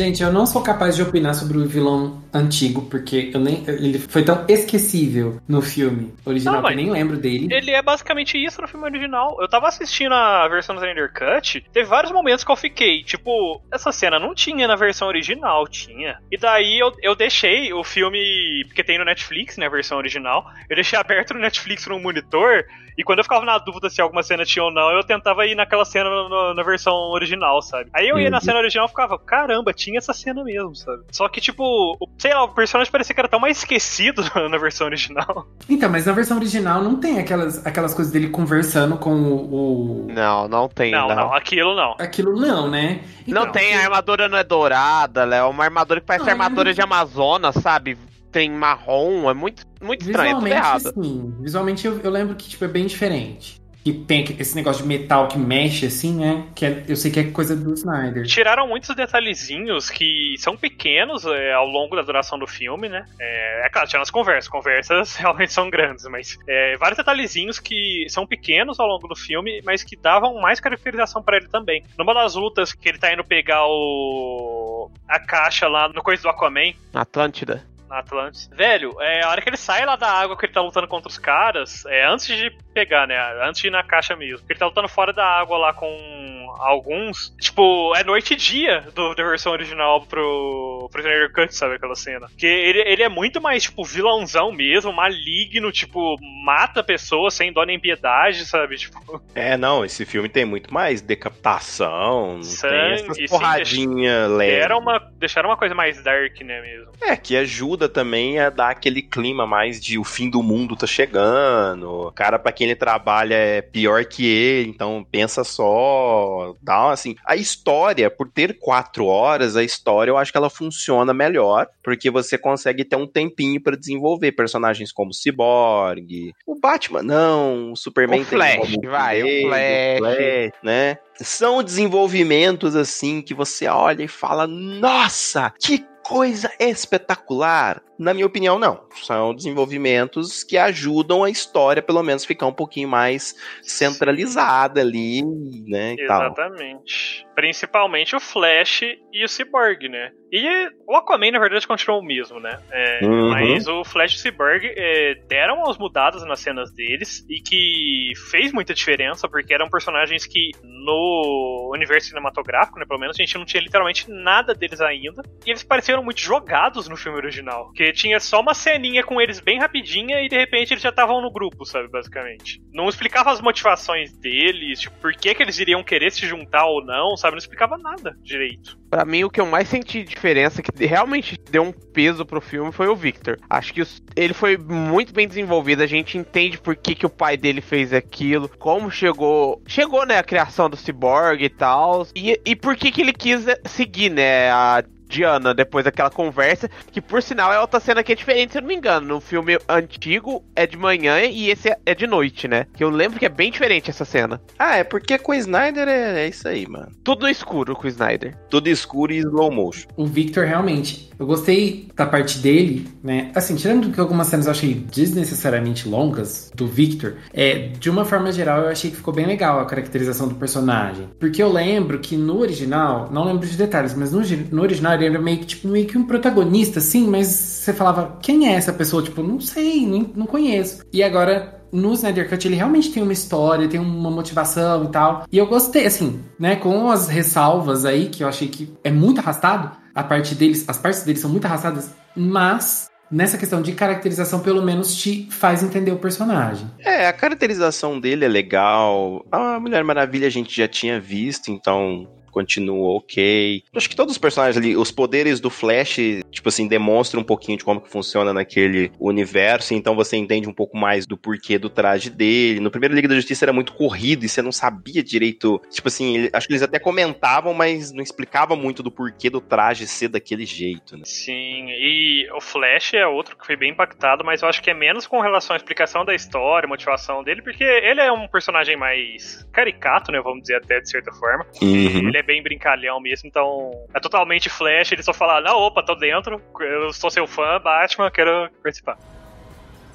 Gente, 0.00 0.22
eu 0.22 0.32
não 0.32 0.46
sou 0.46 0.62
capaz 0.62 0.96
de 0.96 1.02
opinar 1.02 1.34
sobre 1.34 1.58
o 1.58 1.66
vilão 1.66 2.24
antigo, 2.32 2.88
porque 2.88 3.30
eu 3.34 3.38
nem, 3.38 3.62
ele 3.68 3.98
foi 3.98 4.24
tão 4.24 4.46
esquecível 4.48 5.38
no 5.46 5.60
filme 5.60 6.14
original 6.24 6.54
Não, 6.54 6.62
que 6.62 6.72
eu 6.72 6.76
nem 6.76 6.90
lembro 6.90 7.18
dele. 7.18 7.48
Ele 7.50 7.70
é 7.70 7.82
basicamente 7.82 8.42
isso 8.42 8.62
no 8.62 8.66
filme 8.66 8.86
original. 8.86 9.36
Eu 9.38 9.46
tava 9.46 9.68
assistindo 9.68 10.14
a 10.14 10.48
versão 10.48 10.74
do 10.74 10.80
Snyder 10.80 11.12
Cut, 11.12 11.62
teve 11.70 11.86
vários 11.86 12.10
momentos 12.12 12.42
que 12.42 12.50
eu 12.50 12.56
fiquei, 12.56 13.02
tipo, 13.02 13.60
essa 13.70 13.92
cena 13.92 14.18
não 14.18 14.34
tinha 14.34 14.66
na 14.66 14.74
versão 14.74 15.06
original, 15.06 15.68
tinha. 15.68 16.18
E 16.32 16.38
daí 16.38 16.78
eu, 16.78 16.94
eu 17.02 17.14
deixei 17.14 17.70
o 17.74 17.84
filme, 17.84 18.64
porque 18.68 18.82
tem 18.82 18.98
no 18.98 19.04
Netflix, 19.04 19.58
né, 19.58 19.66
a 19.66 19.70
versão 19.70 19.98
original, 19.98 20.46
eu 20.70 20.76
deixei 20.76 20.98
aberto 20.98 21.34
no 21.34 21.40
Netflix 21.40 21.86
no 21.86 22.00
monitor, 22.00 22.64
e 22.96 23.02
quando 23.04 23.18
eu 23.18 23.24
ficava 23.24 23.44
na 23.44 23.58
dúvida 23.58 23.88
se 23.90 24.00
alguma 24.00 24.22
cena 24.22 24.44
tinha 24.44 24.64
ou 24.64 24.70
não, 24.72 24.90
eu 24.90 25.02
tentava 25.04 25.46
ir 25.46 25.54
naquela 25.54 25.84
cena 25.84 26.08
no- 26.10 26.54
na 26.54 26.62
versão 26.62 26.94
original, 27.10 27.60
sabe? 27.62 27.90
Aí 27.92 28.08
eu 28.08 28.18
ia 28.18 28.30
na 28.30 28.38
Uhum. 28.38 28.42
cena 28.42 28.58
original 28.58 28.86
e 28.86 28.88
ficava, 28.88 29.18
caramba, 29.18 29.72
tinha 29.72 29.98
essa 29.98 30.12
cena 30.12 30.42
mesmo, 30.44 30.74
sabe? 30.74 31.02
Só 31.12 31.28
que, 31.28 31.40
tipo, 31.40 31.62
o- 32.00 32.08
sei 32.18 32.32
lá, 32.34 32.44
o 32.44 32.48
personagem 32.48 32.90
parecia 32.92 33.14
que 33.14 33.20
era 33.20 33.28
tão 33.28 33.40
mais 33.40 33.58
esquecido 33.58 34.22
na 34.50 34.58
versão 34.58 34.86
original. 34.86 35.46
Então, 35.68 35.90
mas 35.90 36.06
na 36.06 36.12
versão 36.12 36.36
original 36.36 36.82
não 36.82 36.96
tem 36.96 37.18
aquelas, 37.18 37.64
aquelas 37.66 37.94
coisas 37.94 38.12
dele 38.12 38.28
conversando 38.28 38.96
com 38.96 39.10
o. 39.14 40.04
o- 40.06 40.12
Não, 40.12 40.48
não 40.48 40.68
tem. 40.68 40.90
Não, 40.92 41.08
não. 41.08 41.16
não, 41.16 41.34
aquilo 41.34 41.74
não. 41.74 41.94
Aquilo 41.98 42.38
não, 42.40 42.68
né? 42.70 43.00
Não 43.26 43.42
Então, 43.42 43.52
tem, 43.52 43.74
a 43.74 43.80
armadura 43.84 44.28
não 44.28 44.36
é 44.38 44.44
dourada, 44.44 45.22
ela 45.22 45.36
é 45.36 45.42
uma 45.44 45.64
armadura 45.64 46.00
que 46.00 46.06
parece 46.06 46.24
Não, 46.24 46.32
armadura 46.32 46.70
é- 46.70 46.72
de 46.72 46.80
Amazonas, 46.80 47.54
sabe? 47.56 47.96
Tem 48.32 48.50
marrom, 48.50 49.28
é 49.28 49.34
muito, 49.34 49.66
muito 49.82 50.02
estranho, 50.02 50.30
é 50.30 50.34
tudo 50.34 50.44
Visualmente, 50.44 50.56
errado. 50.86 51.02
sim. 51.02 51.34
Visualmente 51.40 51.86
eu, 51.86 52.00
eu 52.00 52.10
lembro 52.10 52.34
que 52.36 52.48
tipo, 52.48 52.64
é 52.64 52.68
bem 52.68 52.86
diferente. 52.86 53.58
Que 53.82 53.94
tem 53.94 54.22
esse 54.38 54.54
negócio 54.54 54.82
de 54.82 54.88
metal 54.88 55.26
que 55.26 55.38
mexe 55.38 55.86
assim, 55.86 56.14
né? 56.14 56.44
Que 56.54 56.66
é- 56.66 56.84
eu 56.86 56.94
sei 56.94 57.10
que 57.10 57.18
é 57.18 57.24
coisa 57.30 57.56
do 57.56 57.72
Snyder. 57.72 58.26
Tiraram 58.26 58.68
muitos 58.68 58.94
detalhezinhos 58.94 59.88
que 59.88 60.34
são 60.38 60.54
pequenos 60.54 61.24
é, 61.24 61.54
ao 61.54 61.66
longo 61.66 61.96
da 61.96 62.02
duração 62.02 62.38
do 62.38 62.46
filme, 62.46 62.90
né? 62.90 63.06
É, 63.18 63.66
é 63.66 63.70
claro, 63.70 63.88
tinha 63.88 63.98
nas 63.98 64.10
conversas. 64.10 64.50
Conversas 64.50 65.16
realmente 65.16 65.50
são 65.54 65.70
grandes, 65.70 66.04
mas 66.10 66.36
é, 66.46 66.76
vários 66.76 66.98
detalhezinhos 66.98 67.58
que 67.58 68.04
são 68.10 68.26
pequenos 68.26 68.78
ao 68.78 68.86
longo 68.86 69.08
do 69.08 69.16
filme, 69.16 69.62
mas 69.64 69.82
que 69.82 69.96
davam 69.96 70.38
mais 70.42 70.60
caracterização 70.60 71.22
pra 71.22 71.38
ele 71.38 71.48
também. 71.48 71.82
Numa 71.98 72.12
das 72.12 72.34
lutas 72.34 72.74
que 72.74 72.86
ele 72.86 72.98
tá 72.98 73.10
indo 73.14 73.24
pegar 73.24 73.64
o 73.66 74.90
a 75.08 75.18
caixa 75.18 75.66
lá 75.68 75.88
no 75.88 76.02
coisa 76.02 76.22
do 76.22 76.28
Aquaman, 76.28 76.74
Atlântida. 76.92 77.64
Na 77.90 77.98
Atlantis. 77.98 78.48
Velho, 78.54 78.96
é, 79.02 79.24
a 79.24 79.28
hora 79.28 79.42
que 79.42 79.48
ele 79.48 79.56
sai 79.56 79.84
lá 79.84 79.96
da 79.96 80.08
água 80.08 80.38
que 80.38 80.46
ele 80.46 80.52
tá 80.52 80.62
lutando 80.62 80.86
contra 80.86 81.08
os 81.08 81.18
caras, 81.18 81.84
é 81.86 82.06
antes 82.06 82.26
de 82.28 82.50
pegar, 82.72 83.06
né? 83.06 83.16
Antes 83.42 83.60
de 83.60 83.66
ir 83.66 83.70
na 83.70 83.82
caixa 83.82 84.14
mesmo. 84.14 84.46
Ele 84.48 84.58
tá 84.58 84.66
lutando 84.66 84.88
fora 84.88 85.12
da 85.12 85.26
água 85.26 85.58
lá 85.58 85.74
com 85.74 86.39
alguns. 86.58 87.34
Tipo, 87.40 87.94
é 87.96 88.04
noite 88.04 88.34
e 88.34 88.36
dia 88.36 88.86
do, 88.94 89.14
da 89.14 89.22
versão 89.24 89.52
original 89.52 90.02
pro, 90.02 90.88
pro 90.90 91.00
Snyder 91.00 91.32
Cut, 91.32 91.54
sabe 91.54 91.74
aquela 91.76 91.94
cena? 91.94 92.26
Porque 92.28 92.46
ele, 92.46 92.80
ele 92.80 93.02
é 93.02 93.08
muito 93.08 93.40
mais, 93.40 93.64
tipo, 93.64 93.84
vilãozão 93.84 94.52
mesmo, 94.52 94.92
maligno, 94.92 95.70
tipo, 95.72 96.16
mata 96.44 96.82
pessoas 96.82 97.34
sem 97.34 97.52
dó 97.52 97.64
nem 97.64 97.78
piedade, 97.78 98.44
sabe? 98.46 98.76
Tipo, 98.76 99.22
É, 99.34 99.56
não, 99.56 99.84
esse 99.84 100.04
filme 100.04 100.28
tem 100.28 100.44
muito 100.44 100.72
mais 100.72 101.00
decapitação, 101.00 102.42
Sangue, 102.42 102.74
tem 102.74 102.92
essas 102.92 103.16
sim, 103.16 103.26
porradinha 103.28 104.26
leve. 104.26 104.52
era 104.52 104.76
uma, 104.76 104.98
deixaram 105.18 105.48
uma 105.50 105.56
coisa 105.56 105.74
mais 105.74 106.02
dark, 106.02 106.40
né, 106.42 106.60
mesmo. 106.60 106.92
É, 107.00 107.16
que 107.16 107.36
ajuda 107.36 107.88
também 107.88 108.38
a 108.38 108.50
dar 108.50 108.70
aquele 108.70 109.02
clima 109.02 109.46
mais 109.46 109.80
de 109.80 109.98
o 109.98 110.04
fim 110.04 110.28
do 110.30 110.42
mundo 110.42 110.76
tá 110.76 110.86
chegando. 110.86 112.08
O 112.08 112.12
cara, 112.12 112.38
pra 112.38 112.52
quem 112.52 112.66
ele 112.66 112.76
trabalha, 112.76 113.34
é 113.34 113.62
pior 113.62 114.04
que 114.04 114.26
ele, 114.26 114.68
então 114.68 115.06
pensa 115.10 115.44
só. 115.44 116.39
Uma, 116.40 116.92
assim. 116.92 117.14
A 117.26 117.36
história, 117.36 118.10
por 118.10 118.28
ter 118.28 118.58
quatro 118.58 119.06
horas, 119.06 119.56
a 119.56 119.62
história 119.62 120.10
eu 120.10 120.16
acho 120.16 120.32
que 120.32 120.38
ela 120.38 120.50
funciona 120.50 121.12
melhor, 121.12 121.66
porque 121.82 122.10
você 122.10 122.36
consegue 122.38 122.84
ter 122.84 122.96
um 122.96 123.06
tempinho 123.06 123.62
pra 123.62 123.76
desenvolver 123.76 124.32
personagens 124.32 124.92
como 124.92 125.10
o 125.10 125.14
Cyborg, 125.14 126.32
o 126.46 126.58
Batman 126.58 127.02
não, 127.02 127.72
o 127.72 127.76
Superman 127.76 128.22
O 128.22 128.24
Flash, 128.24 128.56
como 128.58 128.90
vai, 128.90 129.22
o 129.22 129.24
dele, 129.24 129.48
Flash. 129.48 129.98
Flash, 129.98 130.52
né? 130.62 130.98
São 131.16 131.62
desenvolvimentos 131.62 132.74
assim 132.74 133.20
que 133.20 133.34
você 133.34 133.66
olha 133.66 134.02
e 134.02 134.08
fala: 134.08 134.46
Nossa, 134.46 135.52
que 135.60 135.84
coisa 136.02 136.50
espetacular! 136.58 137.82
Na 138.00 138.14
minha 138.14 138.26
opinião, 138.26 138.58
não. 138.58 138.80
São 139.02 139.34
desenvolvimentos 139.34 140.42
que 140.42 140.56
ajudam 140.56 141.22
a 141.22 141.28
história, 141.28 141.82
pelo 141.82 142.02
menos, 142.02 142.24
ficar 142.24 142.46
um 142.46 142.52
pouquinho 142.52 142.88
mais 142.88 143.34
centralizada 143.60 144.80
ali, 144.80 145.22
né? 145.68 145.96
Exatamente. 145.98 147.20
Tal. 147.22 147.34
Principalmente 147.34 148.16
o 148.16 148.20
Flash 148.20 148.82
e 149.12 149.24
o 149.24 149.28
Cyborg, 149.28 149.88
né? 149.88 150.12
E 150.32 150.70
o 150.86 150.94
Aquaman, 150.94 151.32
na 151.32 151.38
verdade, 151.38 151.66
continuou 151.66 152.00
o 152.00 152.04
mesmo, 152.04 152.38
né? 152.38 152.58
É, 152.70 153.04
uhum. 153.04 153.30
Mas 153.30 153.66
o 153.66 153.84
Flash 153.84 154.12
e 154.12 154.16
o 154.16 154.18
Cyborg 154.18 154.64
é, 154.64 155.14
deram 155.28 155.56
umas 155.58 155.76
mudadas 155.76 156.24
nas 156.24 156.40
cenas 156.40 156.72
deles 156.72 157.26
e 157.28 157.40
que 157.40 158.12
fez 158.30 158.52
muita 158.52 158.72
diferença, 158.72 159.28
porque 159.28 159.52
eram 159.52 159.68
personagens 159.68 160.26
que 160.26 160.52
no 160.62 161.70
universo 161.74 162.08
cinematográfico, 162.08 162.78
né, 162.78 162.86
pelo 162.86 163.00
menos, 163.00 163.16
a 163.18 163.22
gente 163.22 163.36
não 163.36 163.44
tinha 163.44 163.62
literalmente 163.62 164.10
nada 164.10 164.54
deles 164.54 164.80
ainda. 164.80 165.22
E 165.44 165.50
eles 165.50 165.62
pareceram 165.64 166.02
muito 166.02 166.20
jogados 166.20 166.88
no 166.88 166.96
filme 166.96 167.18
original. 167.18 167.72
Tinha 167.92 168.20
só 168.20 168.40
uma 168.40 168.54
ceninha 168.54 169.02
com 169.02 169.20
eles 169.20 169.40
bem 169.40 169.58
rapidinha 169.58 170.20
e 170.20 170.28
de 170.28 170.36
repente 170.36 170.72
eles 170.72 170.82
já 170.82 170.90
estavam 170.90 171.20
no 171.20 171.30
grupo, 171.30 171.64
sabe, 171.64 171.88
basicamente. 171.88 172.60
Não 172.72 172.88
explicava 172.88 173.30
as 173.30 173.40
motivações 173.40 174.12
deles, 174.16 174.80
tipo, 174.80 174.96
por 174.98 175.12
que, 175.12 175.34
que 175.34 175.42
eles 175.42 175.58
iriam 175.58 175.82
querer 175.82 176.10
se 176.12 176.26
juntar 176.26 176.66
ou 176.66 176.84
não, 176.84 177.16
sabe? 177.16 177.32
Não 177.32 177.38
explicava 177.38 177.76
nada 177.78 178.16
direito. 178.22 178.78
Para 178.88 179.04
mim, 179.04 179.24
o 179.24 179.30
que 179.30 179.40
eu 179.40 179.46
mais 179.46 179.68
senti 179.68 180.02
diferença, 180.02 180.62
que 180.62 180.86
realmente 180.86 181.36
deu 181.50 181.62
um 181.62 181.72
peso 181.72 182.26
pro 182.26 182.40
filme, 182.40 182.72
foi 182.72 182.88
o 182.88 182.96
Victor. 182.96 183.38
Acho 183.48 183.72
que 183.72 183.82
ele 184.16 184.34
foi 184.34 184.56
muito 184.56 185.12
bem 185.12 185.28
desenvolvido. 185.28 185.82
A 185.82 185.86
gente 185.86 186.18
entende 186.18 186.58
por 186.58 186.74
que, 186.74 186.94
que 186.94 187.06
o 187.06 187.10
pai 187.10 187.36
dele 187.36 187.60
fez 187.60 187.92
aquilo, 187.92 188.48
como 188.48 188.90
chegou. 188.90 189.62
Chegou, 189.66 190.04
né, 190.04 190.18
a 190.18 190.24
criação 190.24 190.68
do 190.68 190.76
Cyborg 190.76 191.42
e 191.42 191.48
tal. 191.48 192.06
E, 192.14 192.40
e 192.44 192.56
por 192.56 192.76
que, 192.76 192.90
que 192.90 193.00
ele 193.00 193.12
quis 193.12 193.44
seguir, 193.64 194.10
né, 194.10 194.50
a 194.50 194.82
Diana 195.10 195.52
depois 195.52 195.84
daquela 195.84 196.08
conversa, 196.08 196.70
que 196.90 197.00
por 197.00 197.22
sinal 197.22 197.52
é 197.52 197.60
outra 197.60 197.80
cena 197.80 198.02
que 198.02 198.12
é 198.12 198.14
diferente, 198.14 198.52
se 198.52 198.58
eu 198.58 198.62
não 198.62 198.68
me 198.68 198.76
engano. 198.76 199.08
No 199.08 199.20
filme 199.20 199.58
antigo 199.68 200.42
é 200.54 200.66
de 200.66 200.76
manhã 200.76 201.20
e 201.20 201.50
esse 201.50 201.74
é 201.84 201.94
de 201.94 202.06
noite, 202.06 202.46
né? 202.46 202.66
Que 202.74 202.84
eu 202.84 202.88
lembro 202.90 203.18
que 203.18 203.26
é 203.26 203.28
bem 203.28 203.50
diferente 203.50 203.90
essa 203.90 204.04
cena. 204.04 204.40
Ah, 204.58 204.76
é 204.76 204.84
porque 204.84 205.18
com 205.18 205.32
o 205.32 205.34
Snyder 205.34 205.88
é, 205.88 206.24
é 206.24 206.28
isso 206.28 206.46
aí, 206.46 206.66
mano. 206.66 206.92
Tudo 207.02 207.28
escuro 207.28 207.74
com 207.74 207.86
o 207.86 207.90
Snyder. 207.90 208.36
Tudo 208.48 208.68
escuro 208.68 209.12
e 209.12 209.18
slow 209.18 209.50
motion. 209.50 209.88
O 209.96 210.06
Victor 210.06 210.44
realmente. 210.44 211.10
Eu 211.18 211.26
gostei 211.26 211.88
da 211.94 212.06
parte 212.06 212.38
dele, 212.38 212.88
né? 213.02 213.30
Assim, 213.34 213.54
tirando 213.54 213.92
que 213.92 214.00
algumas 214.00 214.28
cenas 214.28 214.46
eu 214.46 214.52
achei 214.52 214.74
desnecessariamente 214.74 215.86
longas 215.86 216.50
do 216.54 216.66
Victor, 216.66 217.16
é, 217.34 217.68
de 217.78 217.90
uma 217.90 218.06
forma 218.06 218.32
geral 218.32 218.62
eu 218.62 218.68
achei 218.68 218.90
que 218.90 218.96
ficou 218.96 219.12
bem 219.12 219.26
legal 219.26 219.60
a 219.60 219.66
caracterização 219.66 220.28
do 220.28 220.36
personagem. 220.36 221.08
Porque 221.18 221.42
eu 221.42 221.52
lembro 221.52 221.98
que 221.98 222.16
no 222.16 222.38
original, 222.38 223.10
não 223.12 223.24
lembro 223.24 223.46
de 223.46 223.56
detalhes, 223.56 223.94
mas 223.94 224.12
no, 224.12 224.22
no 224.50 224.62
original 224.62 224.94
ele 225.04 225.14
era 225.14 225.22
meio 225.22 225.38
que, 225.38 225.46
tipo, 225.46 225.68
meio 225.68 225.86
que 225.86 225.98
um 225.98 226.04
protagonista, 226.04 226.78
assim, 226.78 227.06
mas 227.06 227.26
você 227.26 227.72
falava, 227.72 228.18
quem 228.22 228.48
é 228.48 228.52
essa 228.52 228.72
pessoa? 228.72 229.02
Tipo, 229.02 229.22
não 229.22 229.40
sei, 229.40 229.86
não, 229.86 230.10
não 230.14 230.26
conheço. 230.26 230.84
E 230.92 231.02
agora, 231.02 231.62
no 231.72 231.92
Snyder 231.92 232.28
Cut 232.28 232.46
ele 232.46 232.56
realmente 232.56 232.90
tem 232.90 233.02
uma 233.02 233.12
história, 233.12 233.68
tem 233.68 233.80
uma 233.80 234.10
motivação 234.10 234.84
e 234.84 234.88
tal. 234.88 235.24
E 235.30 235.38
eu 235.38 235.46
gostei, 235.46 235.86
assim, 235.86 236.20
né? 236.38 236.56
Com 236.56 236.90
as 236.90 237.08
ressalvas 237.08 237.84
aí, 237.84 238.08
que 238.08 238.22
eu 238.22 238.28
achei 238.28 238.48
que 238.48 238.72
é 238.82 238.90
muito 238.90 239.20
arrastado, 239.20 239.70
a 239.94 240.02
parte 240.02 240.34
deles, 240.34 240.64
as 240.68 240.78
partes 240.78 241.02
deles 241.02 241.20
são 241.20 241.30
muito 241.30 241.44
arrastadas, 241.44 241.94
mas 242.16 242.88
nessa 243.10 243.36
questão 243.36 243.60
de 243.60 243.72
caracterização, 243.72 244.40
pelo 244.40 244.62
menos 244.62 244.94
te 244.94 245.26
faz 245.30 245.62
entender 245.62 245.90
o 245.90 245.98
personagem. 245.98 246.70
É, 246.78 247.08
a 247.08 247.12
caracterização 247.12 247.98
dele 247.98 248.24
é 248.24 248.28
legal. 248.28 249.26
A 249.32 249.58
Mulher 249.58 249.82
Maravilha 249.82 250.28
a 250.28 250.30
gente 250.30 250.56
já 250.56 250.68
tinha 250.68 251.00
visto, 251.00 251.50
então 251.50 252.08
continua 252.30 252.96
ok. 252.96 253.62
Acho 253.74 253.88
que 253.88 253.96
todos 253.96 254.12
os 254.12 254.18
personagens 254.18 254.56
ali, 254.56 254.76
os 254.76 254.90
poderes 254.90 255.40
do 255.40 255.50
Flash, 255.50 255.96
tipo 256.30 256.48
assim, 256.48 256.66
demonstram 256.66 257.20
um 257.20 257.24
pouquinho 257.24 257.58
de 257.58 257.64
como 257.64 257.80
que 257.80 257.90
funciona 257.90 258.32
naquele 258.32 258.90
universo, 258.98 259.74
então 259.74 259.94
você 259.94 260.16
entende 260.16 260.48
um 260.48 260.52
pouco 260.52 260.76
mais 260.76 261.06
do 261.06 261.16
porquê 261.16 261.58
do 261.58 261.68
traje 261.68 262.10
dele. 262.10 262.60
No 262.60 262.70
primeiro 262.70 262.94
Liga 262.94 263.08
da 263.08 263.14
Justiça 263.14 263.44
era 263.44 263.52
muito 263.52 263.72
corrido 263.72 264.24
e 264.24 264.28
você 264.28 264.42
não 264.42 264.52
sabia 264.52 265.02
direito, 265.02 265.60
tipo 265.70 265.88
assim, 265.88 266.16
ele, 266.16 266.30
acho 266.32 266.46
que 266.46 266.52
eles 266.52 266.62
até 266.62 266.78
comentavam, 266.78 267.54
mas 267.54 267.92
não 267.92 268.02
explicava 268.02 268.56
muito 268.56 268.82
do 268.82 268.90
porquê 268.90 269.30
do 269.30 269.40
traje 269.40 269.86
ser 269.86 270.08
daquele 270.08 270.44
jeito, 270.44 270.96
né? 270.96 271.02
Sim, 271.04 271.66
e 271.68 272.28
o 272.32 272.40
Flash 272.40 272.94
é 272.94 273.06
outro 273.06 273.36
que 273.36 273.46
foi 273.46 273.56
bem 273.56 273.70
impactado, 273.70 274.24
mas 274.24 274.42
eu 274.42 274.48
acho 274.48 274.62
que 274.62 274.70
é 274.70 274.74
menos 274.74 275.06
com 275.06 275.20
relação 275.20 275.54
à 275.54 275.56
explicação 275.56 276.04
da 276.04 276.14
história, 276.14 276.68
motivação 276.68 277.22
dele, 277.22 277.42
porque 277.42 277.64
ele 277.64 278.00
é 278.00 278.12
um 278.12 278.28
personagem 278.28 278.76
mais 278.76 279.46
caricato, 279.52 280.12
né, 280.12 280.20
vamos 280.20 280.42
dizer 280.42 280.56
até 280.56 280.80
de 280.80 280.88
certa 280.88 281.12
forma. 281.12 281.46
Uhum. 281.60 282.08
Ele 282.08 282.18
é 282.20 282.22
bem 282.22 282.42
brincalhão 282.42 283.00
mesmo, 283.00 283.28
então 283.28 283.72
é 283.92 284.00
totalmente 284.00 284.48
flash, 284.48 284.92
ele 284.92 285.02
só 285.02 285.12
fala, 285.12 285.40
não, 285.40 285.56
opa, 285.58 285.82
tô 285.82 285.94
dentro, 285.94 286.40
eu 286.60 286.92
sou 286.92 287.10
seu 287.10 287.26
fã, 287.26 287.60
Batman, 287.60 288.10
quero 288.10 288.50
participar. 288.62 288.98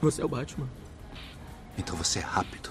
Você 0.02 0.22
é 0.22 0.26
o 0.26 0.28
Batman? 0.28 0.68
Então 1.78 1.96
você 1.96 2.20
é 2.20 2.22
rápido. 2.22 2.70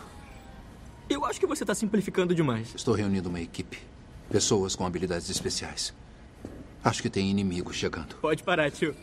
Eu 1.09 1.25
acho 1.25 1.39
que 1.39 1.47
você 1.47 1.65
tá 1.65 1.75
simplificando 1.75 2.35
demais. 2.35 2.75
Estou 2.75 2.95
reunindo 2.95 3.29
uma 3.29 3.41
equipe. 3.41 3.79
Pessoas 4.31 4.75
com 4.75 4.87
habilidades 4.87 5.29
especiais. 5.29 5.95
Acho 6.83 7.03
que 7.03 7.11
tem 7.11 7.31
inimigos 7.31 7.77
chegando. 7.77 8.17
Pode 8.17 8.43
parar, 8.43 8.71
tio. 8.71 8.95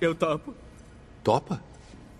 Eu 0.00 0.14
topo. 0.14 0.54
Topa? 1.22 1.62